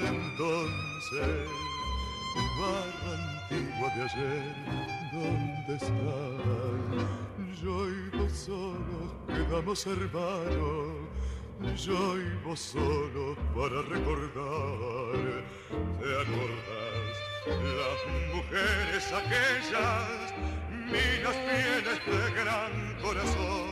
Entonces, 0.02 1.48
barra 2.58 3.10
antigua 3.48 3.88
de 3.94 4.02
ayer, 4.02 4.54
¿dónde 5.12 5.74
están? 5.74 7.24
Yo 7.62 7.88
y 7.88 8.10
vos 8.16 8.32
solos 8.32 9.08
quedamos 9.26 9.86
hermanos, 9.86 10.94
yo 11.76 12.18
y 12.18 12.28
vos 12.44 12.60
solos 12.60 13.38
para 13.54 13.82
recordar, 13.82 15.44
¿te 16.00 16.08
acordás? 16.22 17.14
Las 17.46 18.00
mujeres 18.34 19.04
aquellas, 19.12 20.34
minas 20.86 21.36
fieles 21.46 22.00
de 22.06 22.20
gran 22.40 22.74
corazón, 23.02 23.68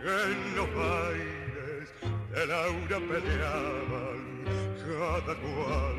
que 0.00 0.14
en 0.32 0.40
los 0.56 0.68
bailes 0.74 1.86
de 2.30 2.46
Laura 2.46 2.98
peleaban 3.08 4.17
cada 4.88 5.34
cual 5.36 5.96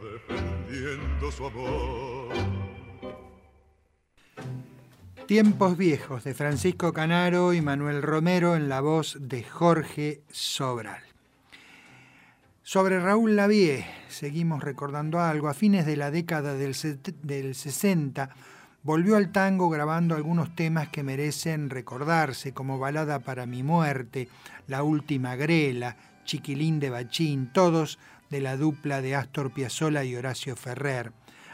defendiendo 0.00 1.32
su 1.32 1.46
amor. 1.46 2.32
Tiempos 5.26 5.76
viejos 5.76 6.24
de 6.24 6.34
Francisco 6.34 6.92
Canaro 6.92 7.52
y 7.52 7.60
Manuel 7.60 8.02
Romero 8.02 8.54
en 8.54 8.68
la 8.68 8.80
voz 8.80 9.16
de 9.20 9.42
Jorge 9.42 10.22
Sobral. 10.30 11.02
Sobre 12.62 13.00
Raúl 13.00 13.34
Lavie, 13.34 13.84
seguimos 14.08 14.62
recordando 14.62 15.20
algo. 15.20 15.48
A 15.48 15.54
fines 15.54 15.84
de 15.84 15.96
la 15.96 16.10
década 16.10 16.54
del, 16.54 16.76
del 17.22 17.54
60 17.54 18.30
volvió 18.82 19.16
al 19.16 19.32
tango 19.32 19.68
grabando 19.68 20.14
algunos 20.14 20.54
temas 20.54 20.88
que 20.88 21.02
merecen 21.02 21.70
recordarse, 21.70 22.52
como 22.52 22.78
Balada 22.78 23.20
para 23.20 23.46
mi 23.46 23.62
muerte, 23.62 24.28
La 24.68 24.82
última 24.82 25.34
grela, 25.34 25.96
Chiquilín 26.24 26.80
de 26.80 26.90
Bachín, 26.90 27.50
todos 27.52 27.98
de 28.30 28.40
la 28.40 28.56
dupla 28.56 29.02
de 29.02 29.14
Astor 29.14 29.52
Piazzolla 29.52 30.04
y 30.04 30.16
Horacio 30.16 30.56
Ferrer, 30.56 31.12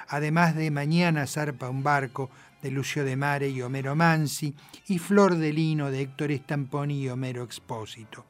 además 0.09 0.55
de 0.55 0.71
Mañana 0.71 1.27
zarpa 1.27 1.69
un 1.69 1.83
barco 1.83 2.31
de 2.63 2.71
Lucio 2.71 3.05
de 3.05 3.17
Mare 3.17 3.49
y 3.49 3.63
Homero 3.63 3.95
Mansi, 3.95 4.55
y 4.87 4.99
Flor 4.99 5.37
de 5.37 5.53
Lino 5.53 5.91
de 5.91 6.03
Héctor 6.03 6.33
Stamponi 6.33 7.03
y 7.03 7.09
Homero 7.09 7.43
Expósito. 7.45 8.25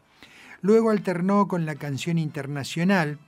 Luego 0.60 0.90
alternó 0.90 1.46
con 1.46 1.66
la 1.66 1.76
canción 1.76 2.18
internacional, 2.18 3.18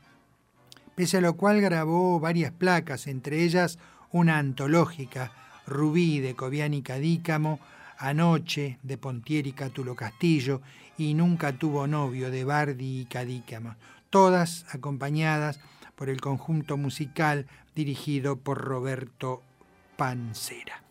pese 0.94 1.18
a 1.18 1.20
lo 1.20 1.34
cual 1.34 1.60
grabó 1.60 2.18
varias 2.18 2.52
placas, 2.52 3.06
entre 3.06 3.44
ellas 3.44 3.78
una 4.10 4.38
antológica, 4.38 5.32
Rubí 5.66 6.18
de 6.18 6.34
Coviani 6.34 6.82
Cadícamo, 6.82 7.60
Anoche 8.02 8.78
de 8.82 8.96
Pontieri 8.96 9.52
Cátulo 9.52 9.94
Castillo 9.94 10.62
y 10.96 11.12
Nunca 11.12 11.52
tuvo 11.52 11.86
novio 11.86 12.30
de 12.30 12.44
Bardi 12.44 13.02
y 13.02 13.04
Cadícamo, 13.04 13.76
todas 14.08 14.64
acompañadas 14.72 15.60
por 15.96 16.08
el 16.08 16.18
conjunto 16.18 16.78
musical 16.78 17.46
dirigido 17.74 18.36
por 18.36 18.56
Roberto 18.56 19.42
Pancera. 19.98 20.82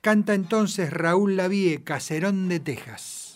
Canta 0.00 0.34
entonces 0.34 0.92
Raúl 0.92 1.36
Lavie, 1.36 1.84
Caserón 1.84 2.48
de 2.48 2.58
Texas. 2.58 3.27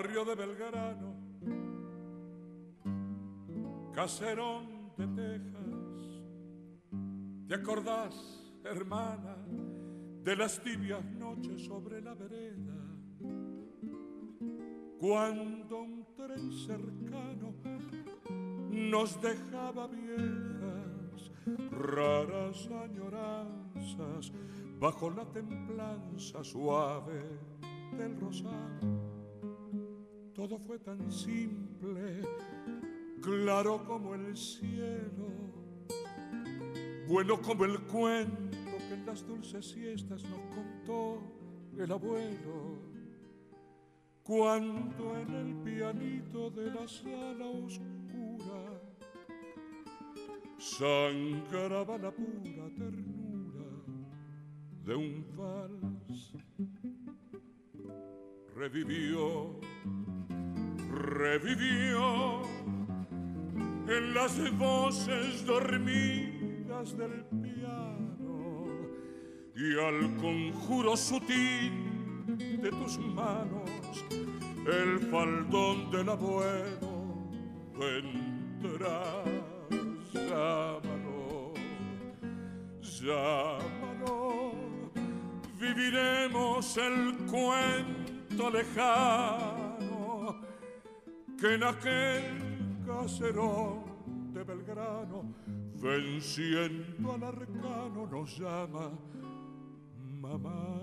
Barrio 0.00 0.24
de 0.24 0.34
Belgrano, 0.34 1.14
caserón 3.92 4.92
de 4.96 5.06
Texas. 5.08 6.22
¿Te 7.46 7.54
acordás, 7.54 8.50
hermana, 8.64 9.36
de 10.24 10.36
las 10.36 10.58
tibias 10.62 11.04
noches 11.04 11.66
sobre 11.66 12.00
la 12.00 12.14
vereda? 12.14 12.80
Cuando 14.98 15.82
un 15.82 16.06
tren 16.16 16.50
cercano 16.50 17.52
nos 18.70 19.20
dejaba 19.20 19.86
viejas, 19.86 21.30
raras 21.72 22.70
añoranzas 22.84 24.32
bajo 24.78 25.10
la 25.10 25.26
templanza 25.26 26.42
suave 26.42 27.20
del 27.98 28.18
rosal 28.18 29.19
todo 30.40 30.58
fue 30.58 30.78
tan 30.78 31.12
simple, 31.12 32.22
claro 33.20 33.84
como 33.84 34.14
el 34.14 34.34
cielo, 34.34 35.28
bueno 37.06 37.42
como 37.42 37.66
el 37.66 37.78
cuento 37.82 38.78
que 38.88 38.94
en 38.94 39.04
las 39.04 39.26
dulces 39.26 39.66
siestas 39.68 40.24
nos 40.24 40.40
contó 40.56 41.22
el 41.76 41.92
abuelo. 41.92 42.80
Cuando 44.22 45.18
en 45.18 45.30
el 45.34 45.54
pianito 45.56 46.48
de 46.50 46.70
la 46.70 46.88
sala 46.88 47.46
oscura 47.46 48.80
sangraba 50.56 51.98
la 51.98 52.10
pura 52.10 52.70
ternura 52.78 53.66
de 54.86 54.94
un 54.94 55.26
vals, 55.36 56.32
revivió 58.56 59.60
revivió. 60.90 62.42
En 63.88 64.14
las 64.14 64.38
voces 64.56 65.44
dormidas 65.44 66.96
del 66.96 67.24
piano 67.42 68.66
y 69.56 69.78
al 69.78 70.16
conjuro 70.16 70.96
sutil 70.96 71.72
de 72.62 72.70
tus 72.70 72.98
manos 72.98 73.68
el 74.66 75.00
faldón 75.10 75.90
del 75.90 76.08
abuelo 76.08 77.30
vendrá. 77.76 79.24
Llámalo, 80.12 81.54
llámalo, 82.80 84.52
viviremos 85.58 86.76
el 86.76 87.16
cuento 87.26 88.50
lejano 88.50 89.69
que 91.40 91.54
en 91.54 91.64
aquel 91.64 92.84
caserón 92.86 93.84
de 94.34 94.44
Belgrano, 94.44 95.24
venciendo 95.80 97.12
al 97.14 97.22
arcano, 97.22 98.06
nos 98.06 98.38
llama 98.38 98.90
mamá. 100.20 100.78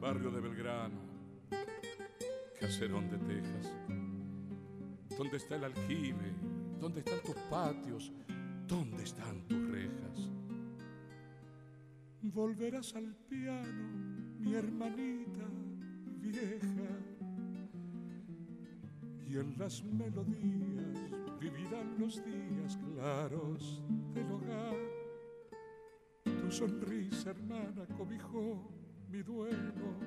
Barrio 0.00 0.30
de 0.30 0.40
Belgrano, 0.40 1.00
caserón 2.60 3.10
de 3.10 3.18
Texas, 3.18 3.72
¿dónde 5.18 5.38
está 5.38 5.56
el 5.56 5.64
aljibe? 5.64 6.32
¿Dónde 6.78 7.00
están 7.00 7.20
tus 7.24 7.36
patios? 7.50 8.12
¿Dónde 8.68 9.02
están 9.02 9.40
tus 9.48 9.68
rejas? 9.68 10.30
Volverás 12.22 12.94
al 12.94 13.16
piano 13.28 14.13
mi 14.44 14.54
hermanita 14.54 15.46
vieja. 16.20 16.90
Y 19.26 19.38
en 19.38 19.54
las 19.58 19.82
melodías 19.82 21.10
vivirán 21.40 21.96
los 21.98 22.22
días 22.24 22.78
claros 22.78 23.82
del 24.12 24.30
hogar. 24.30 24.76
Tu 26.24 26.50
sonrisa, 26.50 27.30
hermana, 27.30 27.86
cobijó 27.96 28.70
mi 29.08 29.22
duelo. 29.22 29.98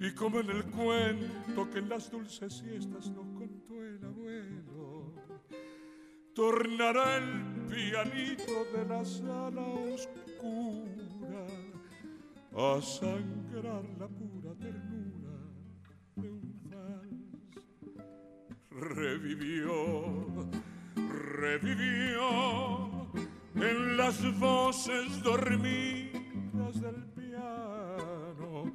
Y 0.00 0.14
como 0.14 0.40
en 0.40 0.50
el 0.50 0.64
cuento 0.64 1.70
que 1.70 1.78
en 1.80 1.88
las 1.90 2.10
dulces 2.10 2.54
siestas 2.54 3.10
nos 3.10 3.26
contó 3.38 3.84
el 3.84 4.02
abuelo, 4.02 5.12
tornará 6.34 7.18
el 7.18 7.66
pianito 7.66 8.64
de 8.72 8.86
la 8.86 9.04
sala 9.04 9.66
oscura 9.66 10.89
a 12.56 12.80
sangrar 12.82 13.84
la 13.98 14.08
pura 14.08 14.54
ternura 14.58 15.36
de 16.16 16.30
un 16.30 16.60
vals. 16.64 17.64
Revivió, 18.70 20.50
revivió 21.38 23.10
en 23.54 23.96
las 23.96 24.38
voces 24.38 25.22
dormidas 25.22 26.80
del 26.80 27.04
piano 27.14 28.72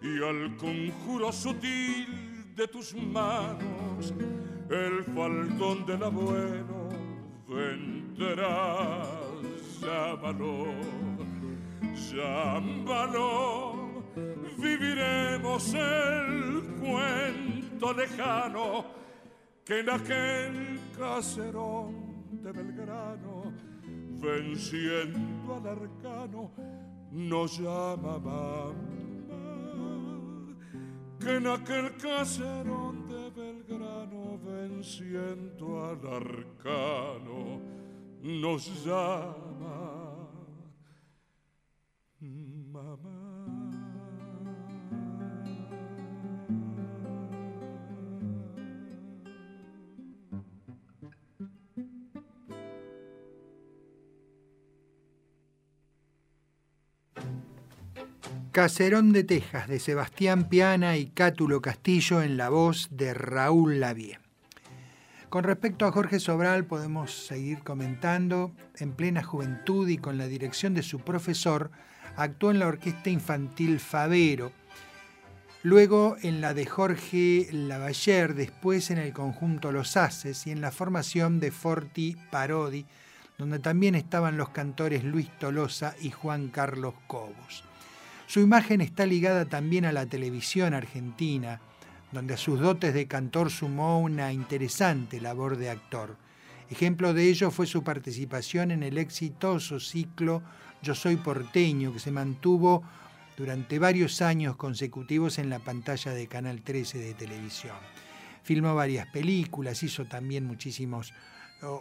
y 0.00 0.22
al 0.22 0.56
conjuro 0.56 1.32
sutil 1.32 2.54
de 2.54 2.68
tus 2.68 2.94
manos 2.94 4.14
el 4.70 5.04
faldón 5.14 5.86
del 5.86 6.02
abuelo 6.02 6.88
vendrá, 7.48 9.06
llámalo 9.80 11.17
llámalo, 12.12 14.04
viviremos 14.58 15.74
el 15.74 16.64
cuento 16.80 17.92
lejano 17.92 18.84
que 19.64 19.80
en 19.80 19.90
aquel 19.90 20.80
caserón 20.96 22.40
de 22.42 22.52
Belgrano, 22.52 23.52
venciendo 24.20 25.54
al 25.54 25.66
arcano, 25.66 26.50
nos 27.12 27.58
llama. 27.58 28.72
Que 31.20 31.36
en 31.36 31.46
aquel 31.48 31.96
caserón 31.98 33.08
de 33.08 33.30
Belgrano, 33.30 34.38
venciendo 34.38 35.84
al 35.84 36.06
arcano, 36.06 37.60
nos 38.22 38.86
llama. 38.86 40.07
Caserón 58.50 59.12
de 59.12 59.22
Texas, 59.22 59.68
de 59.68 59.78
Sebastián 59.78 60.48
Piana 60.48 60.96
y 60.96 61.06
Cátulo 61.10 61.62
Castillo 61.62 62.22
en 62.22 62.36
la 62.36 62.48
voz 62.48 62.88
de 62.90 63.14
Raúl 63.14 63.78
Lavie. 63.78 64.18
Con 65.28 65.44
respecto 65.44 65.86
a 65.86 65.92
Jorge 65.92 66.18
Sobral 66.18 66.64
podemos 66.64 67.26
seguir 67.28 67.60
comentando, 67.60 68.50
en 68.76 68.94
plena 68.94 69.22
juventud 69.22 69.88
y 69.88 69.98
con 69.98 70.18
la 70.18 70.26
dirección 70.26 70.74
de 70.74 70.82
su 70.82 70.98
profesor, 70.98 71.70
actuó 72.18 72.50
en 72.50 72.58
la 72.58 72.66
Orquesta 72.66 73.10
Infantil 73.10 73.78
Favero, 73.78 74.50
luego 75.62 76.16
en 76.20 76.40
la 76.40 76.52
de 76.52 76.66
Jorge 76.66 77.48
Lavaller, 77.52 78.34
después 78.34 78.90
en 78.90 78.98
el 78.98 79.12
conjunto 79.12 79.70
Los 79.70 79.96
Haces 79.96 80.44
y 80.48 80.50
en 80.50 80.60
la 80.60 80.72
formación 80.72 81.38
de 81.38 81.52
Forti 81.52 82.16
Parodi, 82.32 82.84
donde 83.38 83.60
también 83.60 83.94
estaban 83.94 84.36
los 84.36 84.48
cantores 84.48 85.04
Luis 85.04 85.30
Tolosa 85.38 85.94
y 86.00 86.10
Juan 86.10 86.48
Carlos 86.48 86.94
Cobos. 87.06 87.62
Su 88.26 88.40
imagen 88.40 88.80
está 88.80 89.06
ligada 89.06 89.44
también 89.44 89.84
a 89.84 89.92
la 89.92 90.04
televisión 90.04 90.74
argentina, 90.74 91.60
donde 92.10 92.34
a 92.34 92.38
sus 92.38 92.58
dotes 92.58 92.94
de 92.94 93.06
cantor 93.06 93.48
sumó 93.52 94.00
una 94.00 94.32
interesante 94.32 95.20
labor 95.20 95.56
de 95.56 95.70
actor. 95.70 96.16
Ejemplo 96.68 97.14
de 97.14 97.28
ello 97.28 97.52
fue 97.52 97.66
su 97.66 97.84
participación 97.84 98.72
en 98.72 98.82
el 98.82 98.98
exitoso 98.98 99.78
ciclo 99.78 100.42
Yo 100.82 100.94
Soy 100.94 101.16
Porteño, 101.16 101.92
que 101.92 101.98
se 101.98 102.10
mantuvo 102.10 102.82
durante 103.36 103.78
varios 103.78 104.22
años 104.22 104.56
consecutivos 104.56 105.38
en 105.38 105.50
la 105.50 105.58
pantalla 105.58 106.12
de 106.12 106.26
Canal 106.26 106.62
13 106.62 106.98
de 106.98 107.14
televisión. 107.14 107.76
Filmó 108.42 108.74
varias 108.74 109.06
películas, 109.08 109.82
hizo 109.82 110.06
también 110.06 110.44
muchísimos 110.44 111.12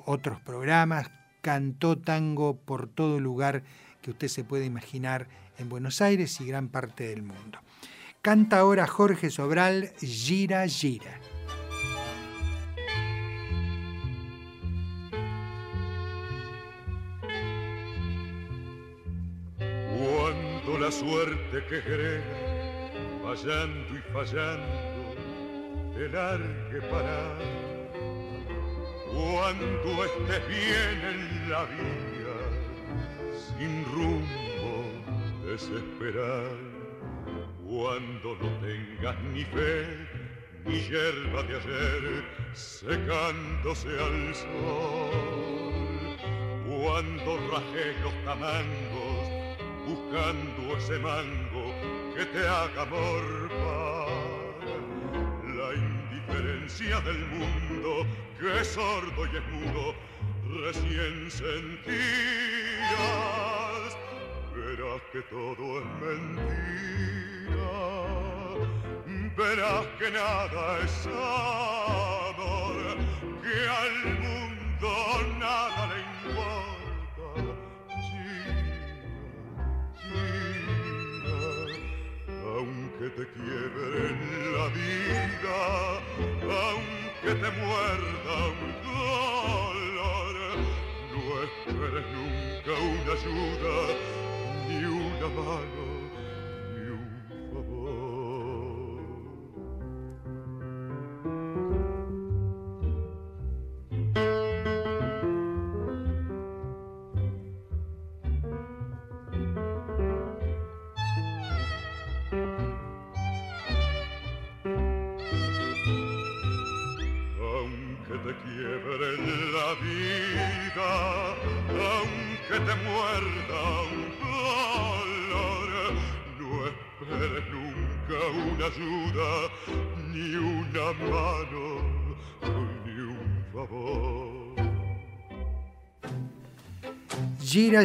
otros 0.06 0.42
programas, 0.42 1.10
cantó 1.42 1.98
tango 1.98 2.58
por 2.58 2.88
todo 2.88 3.20
lugar 3.20 3.64
que 4.02 4.12
usted 4.12 4.28
se 4.28 4.44
puede 4.44 4.66
imaginar 4.66 5.28
en 5.58 5.70
Buenos 5.70 6.02
Aires 6.02 6.40
y 6.42 6.46
gran 6.46 6.68
parte 6.70 7.08
del 7.08 7.24
mundo. 7.24 7.60
Canta 8.22 8.60
ahora 8.60 8.88
Jorge 8.88 9.30
Sobral, 9.30 9.94
Gira, 10.00 10.68
gira. 10.68 11.17
La 20.88 20.92
suerte 20.92 21.66
que 21.68 21.82
grega, 21.82 22.90
fallando 23.22 23.92
y 23.94 24.02
fallando, 24.14 24.78
te 25.94 26.08
largue 26.08 26.82
para. 26.90 27.20
Cuando 29.12 30.06
estés 30.06 30.44
bien 30.48 30.98
en 31.14 31.50
la 31.50 31.64
vida, 31.66 32.38
sin 33.36 33.74
rumbo, 33.96 34.76
desesperar 35.46 36.56
cuando 37.68 38.28
no 38.42 38.50
tengas 38.66 39.18
ni 39.34 39.44
fe 39.44 39.74
ni 40.64 40.80
hierba 40.88 41.44
de 41.44 41.56
ayer 41.58 42.04
secándose 42.54 43.90
al 43.90 44.36
sol, 44.36 45.12
cuando 46.66 47.30
rajes 47.52 47.94
los 48.04 48.16
tamangos 48.24 48.87
buscando 49.88 50.78
ese 50.78 51.00
mango 51.00 51.66
que 52.16 52.26
te 52.26 52.48
haga 52.48 52.86
morfar, 52.86 54.10
la 55.60 55.70
indiferencia 55.74 57.00
del 57.02 57.26
mundo 57.28 58.06
que 58.40 58.60
es 58.60 58.68
sordo 58.68 59.26
y 59.26 59.38
es 59.38 59.48
mudo 59.54 59.96
recién 60.64 61.32
sentías 61.32 62.68
verás 64.78 65.02
que 65.12 65.22
todo 65.24 65.80
es 65.80 65.86
mentira, 66.02 67.48
verás 69.38 69.86
que 70.00 70.12
nada 70.12 70.80
es 70.84 71.08
amor, 71.08 72.98
que 73.42 73.58
al 73.70 73.96
mundo 74.20 74.92
nada 75.40 75.88
le 75.88 75.98
importa. 76.00 76.17
Te 83.18 83.26
quiebren 83.30 84.18
la 84.54 84.68
vida, 84.78 85.58
aunque 86.44 87.32
te 87.42 87.50
muerda 87.58 88.34
un 88.54 88.72
dolor, 88.86 90.36
no 91.12 91.22
esperes 91.48 92.06
nunca 92.14 92.74
una 92.80 93.12
ayuda 93.18 93.76
ni 94.68 94.86
una 94.86 95.28
mano, 95.30 95.97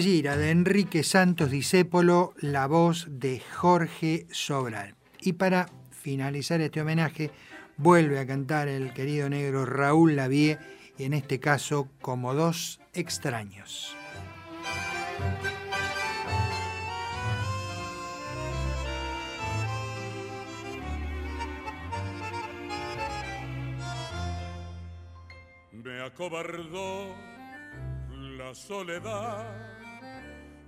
Gira 0.00 0.36
de 0.36 0.50
Enrique 0.50 1.02
Santos 1.02 1.50
Discépolo, 1.50 2.34
la 2.38 2.66
voz 2.66 3.06
de 3.10 3.40
Jorge 3.40 4.26
Sobral. 4.30 4.94
Y 5.20 5.34
para 5.34 5.68
finalizar 5.90 6.60
este 6.60 6.80
homenaje, 6.80 7.30
vuelve 7.76 8.18
a 8.18 8.26
cantar 8.26 8.68
el 8.68 8.94
querido 8.94 9.28
negro 9.28 9.66
Raúl 9.66 10.16
Lavie, 10.16 10.58
y 10.96 11.04
en 11.04 11.12
este 11.12 11.40
caso 11.40 11.88
como 12.00 12.32
dos 12.32 12.80
extraños. 12.94 13.96
Me 25.72 26.00
acobardó 26.02 27.14
la 28.38 28.54
soledad 28.54 29.81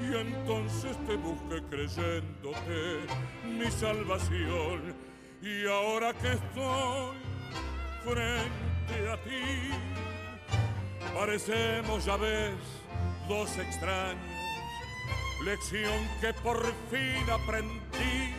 y 0.00 0.14
entonces 0.16 0.96
te 1.06 1.16
busqué 1.16 1.62
creyéndote 1.68 3.06
mi 3.44 3.70
salvación. 3.70 4.94
Y 5.42 5.66
ahora 5.66 6.12
que 6.14 6.32
estoy 6.32 7.16
frente 8.04 9.10
a 9.10 9.16
ti, 9.22 9.70
parecemos, 11.14 12.04
ya 12.04 12.16
ves, 12.16 12.54
dos 13.28 13.56
extraños. 13.58 14.20
Lección 15.44 16.06
que 16.20 16.34
por 16.34 16.62
fin 16.90 17.30
aprendí, 17.30 18.34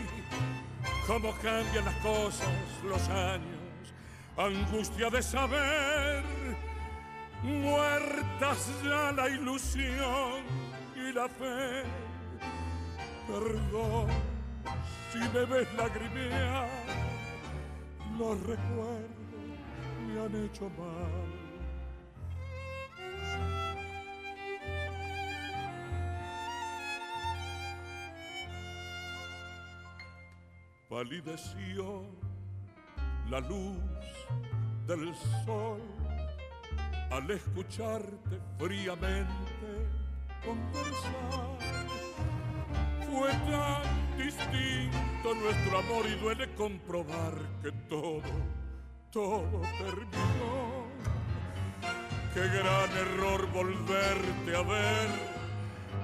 cómo 1.07 1.33
cambian 1.41 1.85
las 1.85 1.95
cosas, 1.95 2.47
los 2.83 3.09
años, 3.09 3.93
angustia 4.37 5.09
de 5.09 5.23
saber, 5.23 6.23
muertas 7.41 8.69
ya 8.83 9.11
la 9.11 9.29
ilusión 9.29 10.70
la 11.13 11.27
fe. 11.27 11.83
Perdón 13.27 14.09
si 15.11 15.19
me 15.19 15.45
ves 15.45 15.67
lagrimear, 15.75 16.69
los 18.17 18.39
recuerdos 18.41 19.09
me 20.07 20.21
han 20.21 20.45
hecho 20.45 20.69
mal. 20.69 21.41
Palideció 30.89 32.03
la 33.29 33.39
luz 33.39 33.77
del 34.87 35.15
sol 35.45 35.81
al 37.09 37.31
escucharte 37.31 38.39
fríamente 38.57 40.00
conversar. 40.45 41.57
Fue 43.09 43.29
tan 43.29 44.17
distinto 44.17 45.33
nuestro 45.35 45.79
amor 45.79 46.05
y 46.07 46.15
duele 46.19 46.53
comprobar 46.55 47.33
que 47.61 47.71
todo, 47.89 48.21
todo 49.11 49.61
terminó. 49.77 50.87
Qué 52.33 52.39
gran 52.39 52.89
error 52.97 53.47
volverte 53.51 54.55
a 54.55 54.61
ver 54.61 55.09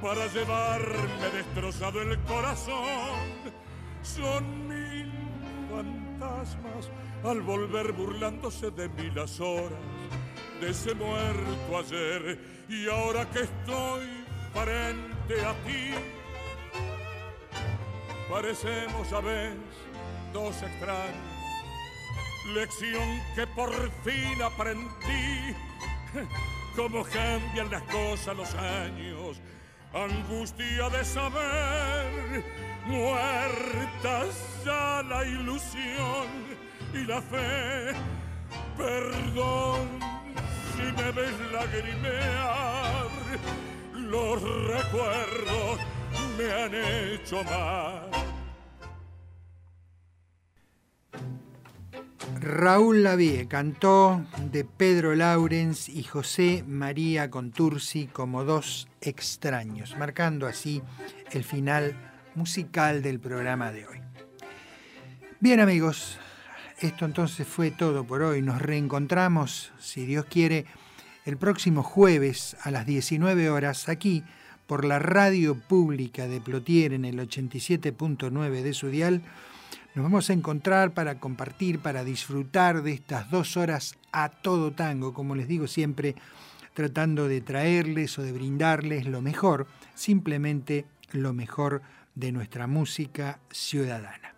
para 0.02 0.28
llevarme 0.28 1.30
destrozado 1.34 2.02
el 2.02 2.20
corazón. 2.24 3.20
Son 4.02 4.68
mil 4.68 5.12
fantasmas 5.70 6.90
al 7.24 7.42
volver 7.42 7.94
burlándose 7.94 8.72
de 8.72 8.90
mí 8.90 9.10
las 9.12 9.40
horas 9.40 9.80
de 10.62 10.70
ese 10.70 10.94
muerto 10.96 11.78
ayer 11.78 12.40
y 12.70 12.90
ahora 12.90 13.30
que 13.30 13.42
estoy 13.42 14.17
frente 14.64 15.46
a 15.46 15.54
ti. 15.66 15.94
Parecemos 18.30 19.14
a 19.14 19.22
veces 19.22 19.58
dos 20.34 20.62
extraños. 20.62 21.38
Lección 22.54 23.22
que 23.36 23.48
por 23.48 23.72
fin 24.04 24.42
aprendí. 24.42 25.56
Cómo 26.76 27.04
cambian 27.04 27.70
las 27.70 27.84
cosas 27.84 28.36
los 28.36 28.54
años. 28.56 29.42
Angustia 29.94 30.90
de 30.90 31.06
saber. 31.06 32.44
Muertas 32.86 34.64
ya 34.66 35.04
la 35.04 35.26
ilusión 35.26 36.28
y 36.94 37.06
la 37.06 37.22
fe. 37.22 37.94
Perdón 38.78 40.00
si 40.78 40.84
me 40.84 41.12
ves 41.12 41.34
lagrimear, 41.52 43.08
los 44.10 44.42
recuerdos 44.42 45.80
me 46.38 46.52
han 46.52 46.74
hecho 46.74 47.44
mal. 47.44 48.10
Raúl 52.40 53.04
Lavie 53.04 53.48
cantó 53.48 54.26
de 54.52 54.64
Pedro 54.64 55.16
Laurens 55.16 55.90
y 55.90 56.04
José 56.04 56.64
María 56.68 57.30
Contursi 57.30 58.08
como 58.08 58.44
dos 58.44 58.88
extraños, 59.02 59.98
marcando 59.98 60.48
así 60.48 60.82
el 61.32 61.44
final 61.44 61.96
musical 62.36 63.02
del 63.02 63.20
programa 63.20 63.72
de 63.72 63.88
hoy. 63.88 64.02
Bien 65.40 65.60
amigos, 65.60 66.20
esto 66.80 67.06
entonces 67.06 67.48
fue 67.48 67.72
todo 67.72 68.06
por 68.06 68.22
hoy. 68.22 68.42
Nos 68.42 68.62
reencontramos, 68.62 69.72
si 69.80 70.06
Dios 70.06 70.26
quiere, 70.26 70.66
el 71.28 71.36
próximo 71.36 71.84
jueves 71.84 72.56
a 72.64 72.72
las 72.72 72.86
19 72.86 73.50
horas 73.50 73.90
aquí 73.90 74.24
por 74.66 74.86
la 74.86 74.98
radio 74.98 75.60
pública 75.60 76.26
de 76.26 76.40
Plotier 76.40 76.94
en 76.94 77.04
el 77.04 77.20
87.9 77.20 78.62
de 78.62 78.74
su 78.74 78.88
dial. 78.88 79.22
Nos 79.94 80.04
vamos 80.04 80.30
a 80.30 80.34
encontrar 80.34 80.94
para 80.94 81.20
compartir, 81.20 81.80
para 81.80 82.06
disfrutar 82.06 82.82
de 82.82 82.94
estas 82.94 83.30
dos 83.30 83.58
horas 83.58 83.98
a 84.14 84.30
todo 84.30 84.72
tango, 84.72 85.14
como 85.14 85.36
les 85.36 85.50
digo 85.50 85.68
siempre, 85.68 86.16
tratando 86.74 87.28
de 87.28 87.42
traerles 87.42 88.18
o 88.18 88.24
de 88.24 88.32
brindarles 88.32 89.06
lo 89.06 89.22
mejor, 89.22 89.68
simplemente 89.96 90.86
lo 91.12 91.34
mejor 91.34 91.82
de 92.16 92.32
nuestra 92.32 92.68
música 92.68 93.42
ciudadana. 93.52 94.34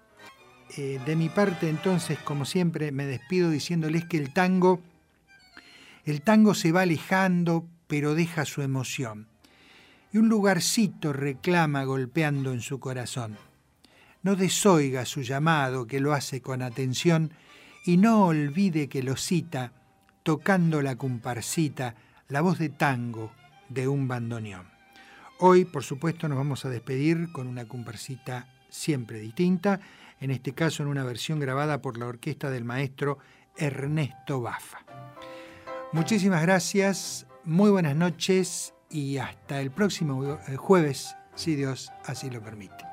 Eh, 0.76 0.99
de 1.06 1.16
mi 1.16 1.30
parte, 1.30 1.70
entonces, 1.70 2.18
como 2.18 2.45
siempre, 2.45 2.91
me 2.91 3.06
despido 3.06 3.52
diciéndoles 3.52 4.06
que 4.06 4.18
el 4.18 4.34
tango, 4.34 4.82
el 6.05 6.21
tango 6.21 6.53
se 6.53 6.71
va 6.71 6.81
alejando, 6.81 7.67
pero 7.88 8.15
deja 8.15 8.45
su 8.45 8.61
emoción. 8.61 9.27
Y 10.11 10.17
un 10.17 10.30
lugarcito 10.30 11.13
reclama 11.13 11.84
golpeando 11.84 12.51
en 12.51 12.61
su 12.61 12.80
corazón. 12.80 13.38
No 14.23 14.35
desoiga 14.35 15.05
su 15.05 15.21
llamado, 15.21 15.88
que 15.88 15.99
lo 15.99 16.13
hace 16.13 16.41
con 16.41 16.61
atención, 16.61 17.31
y 17.85 17.97
no 17.97 18.26
olvide 18.26 18.89
que 18.89 19.03
lo 19.03 19.15
cita, 19.15 19.71
tocando 20.23 20.81
la 20.81 20.95
comparsita, 20.95 21.95
la 22.27 22.41
voz 22.41 22.59
de 22.59 22.69
tango 22.69 23.31
de 23.69 23.88
un 23.88 24.07
bandoneón. 24.07 24.67
Hoy, 25.39 25.63
por 25.65 25.84
supuesto, 25.84 26.27
nos 26.27 26.38
vamos 26.38 26.65
a 26.65 26.69
despedir 26.69 27.31
con 27.31 27.47
una 27.47 27.67
comparsita 27.67 28.47
siempre 28.69 29.19
distinta 29.19 29.80
en 30.19 30.31
este 30.31 30.53
caso 30.53 30.84
en 30.84 30.89
una 30.89 31.03
versión 31.03 31.39
grabada 31.39 31.81
por 31.81 31.97
la 31.97 32.07
orquesta 32.07 32.49
del 32.49 32.65
maestro 32.65 33.19
Ernesto 33.55 34.41
Bafa. 34.41 34.80
Muchísimas 35.91 36.44
gracias, 36.44 37.26
muy 37.44 37.72
buenas 37.72 37.95
noches 37.95 38.76
y 38.91 39.18
hasta 39.18 39.60
el 39.60 39.72
próximo 39.72 40.38
jueves, 40.56 41.16
si 41.34 41.56
Dios 41.56 41.91
así 42.06 42.30
lo 42.30 42.44
permite. 42.44 42.89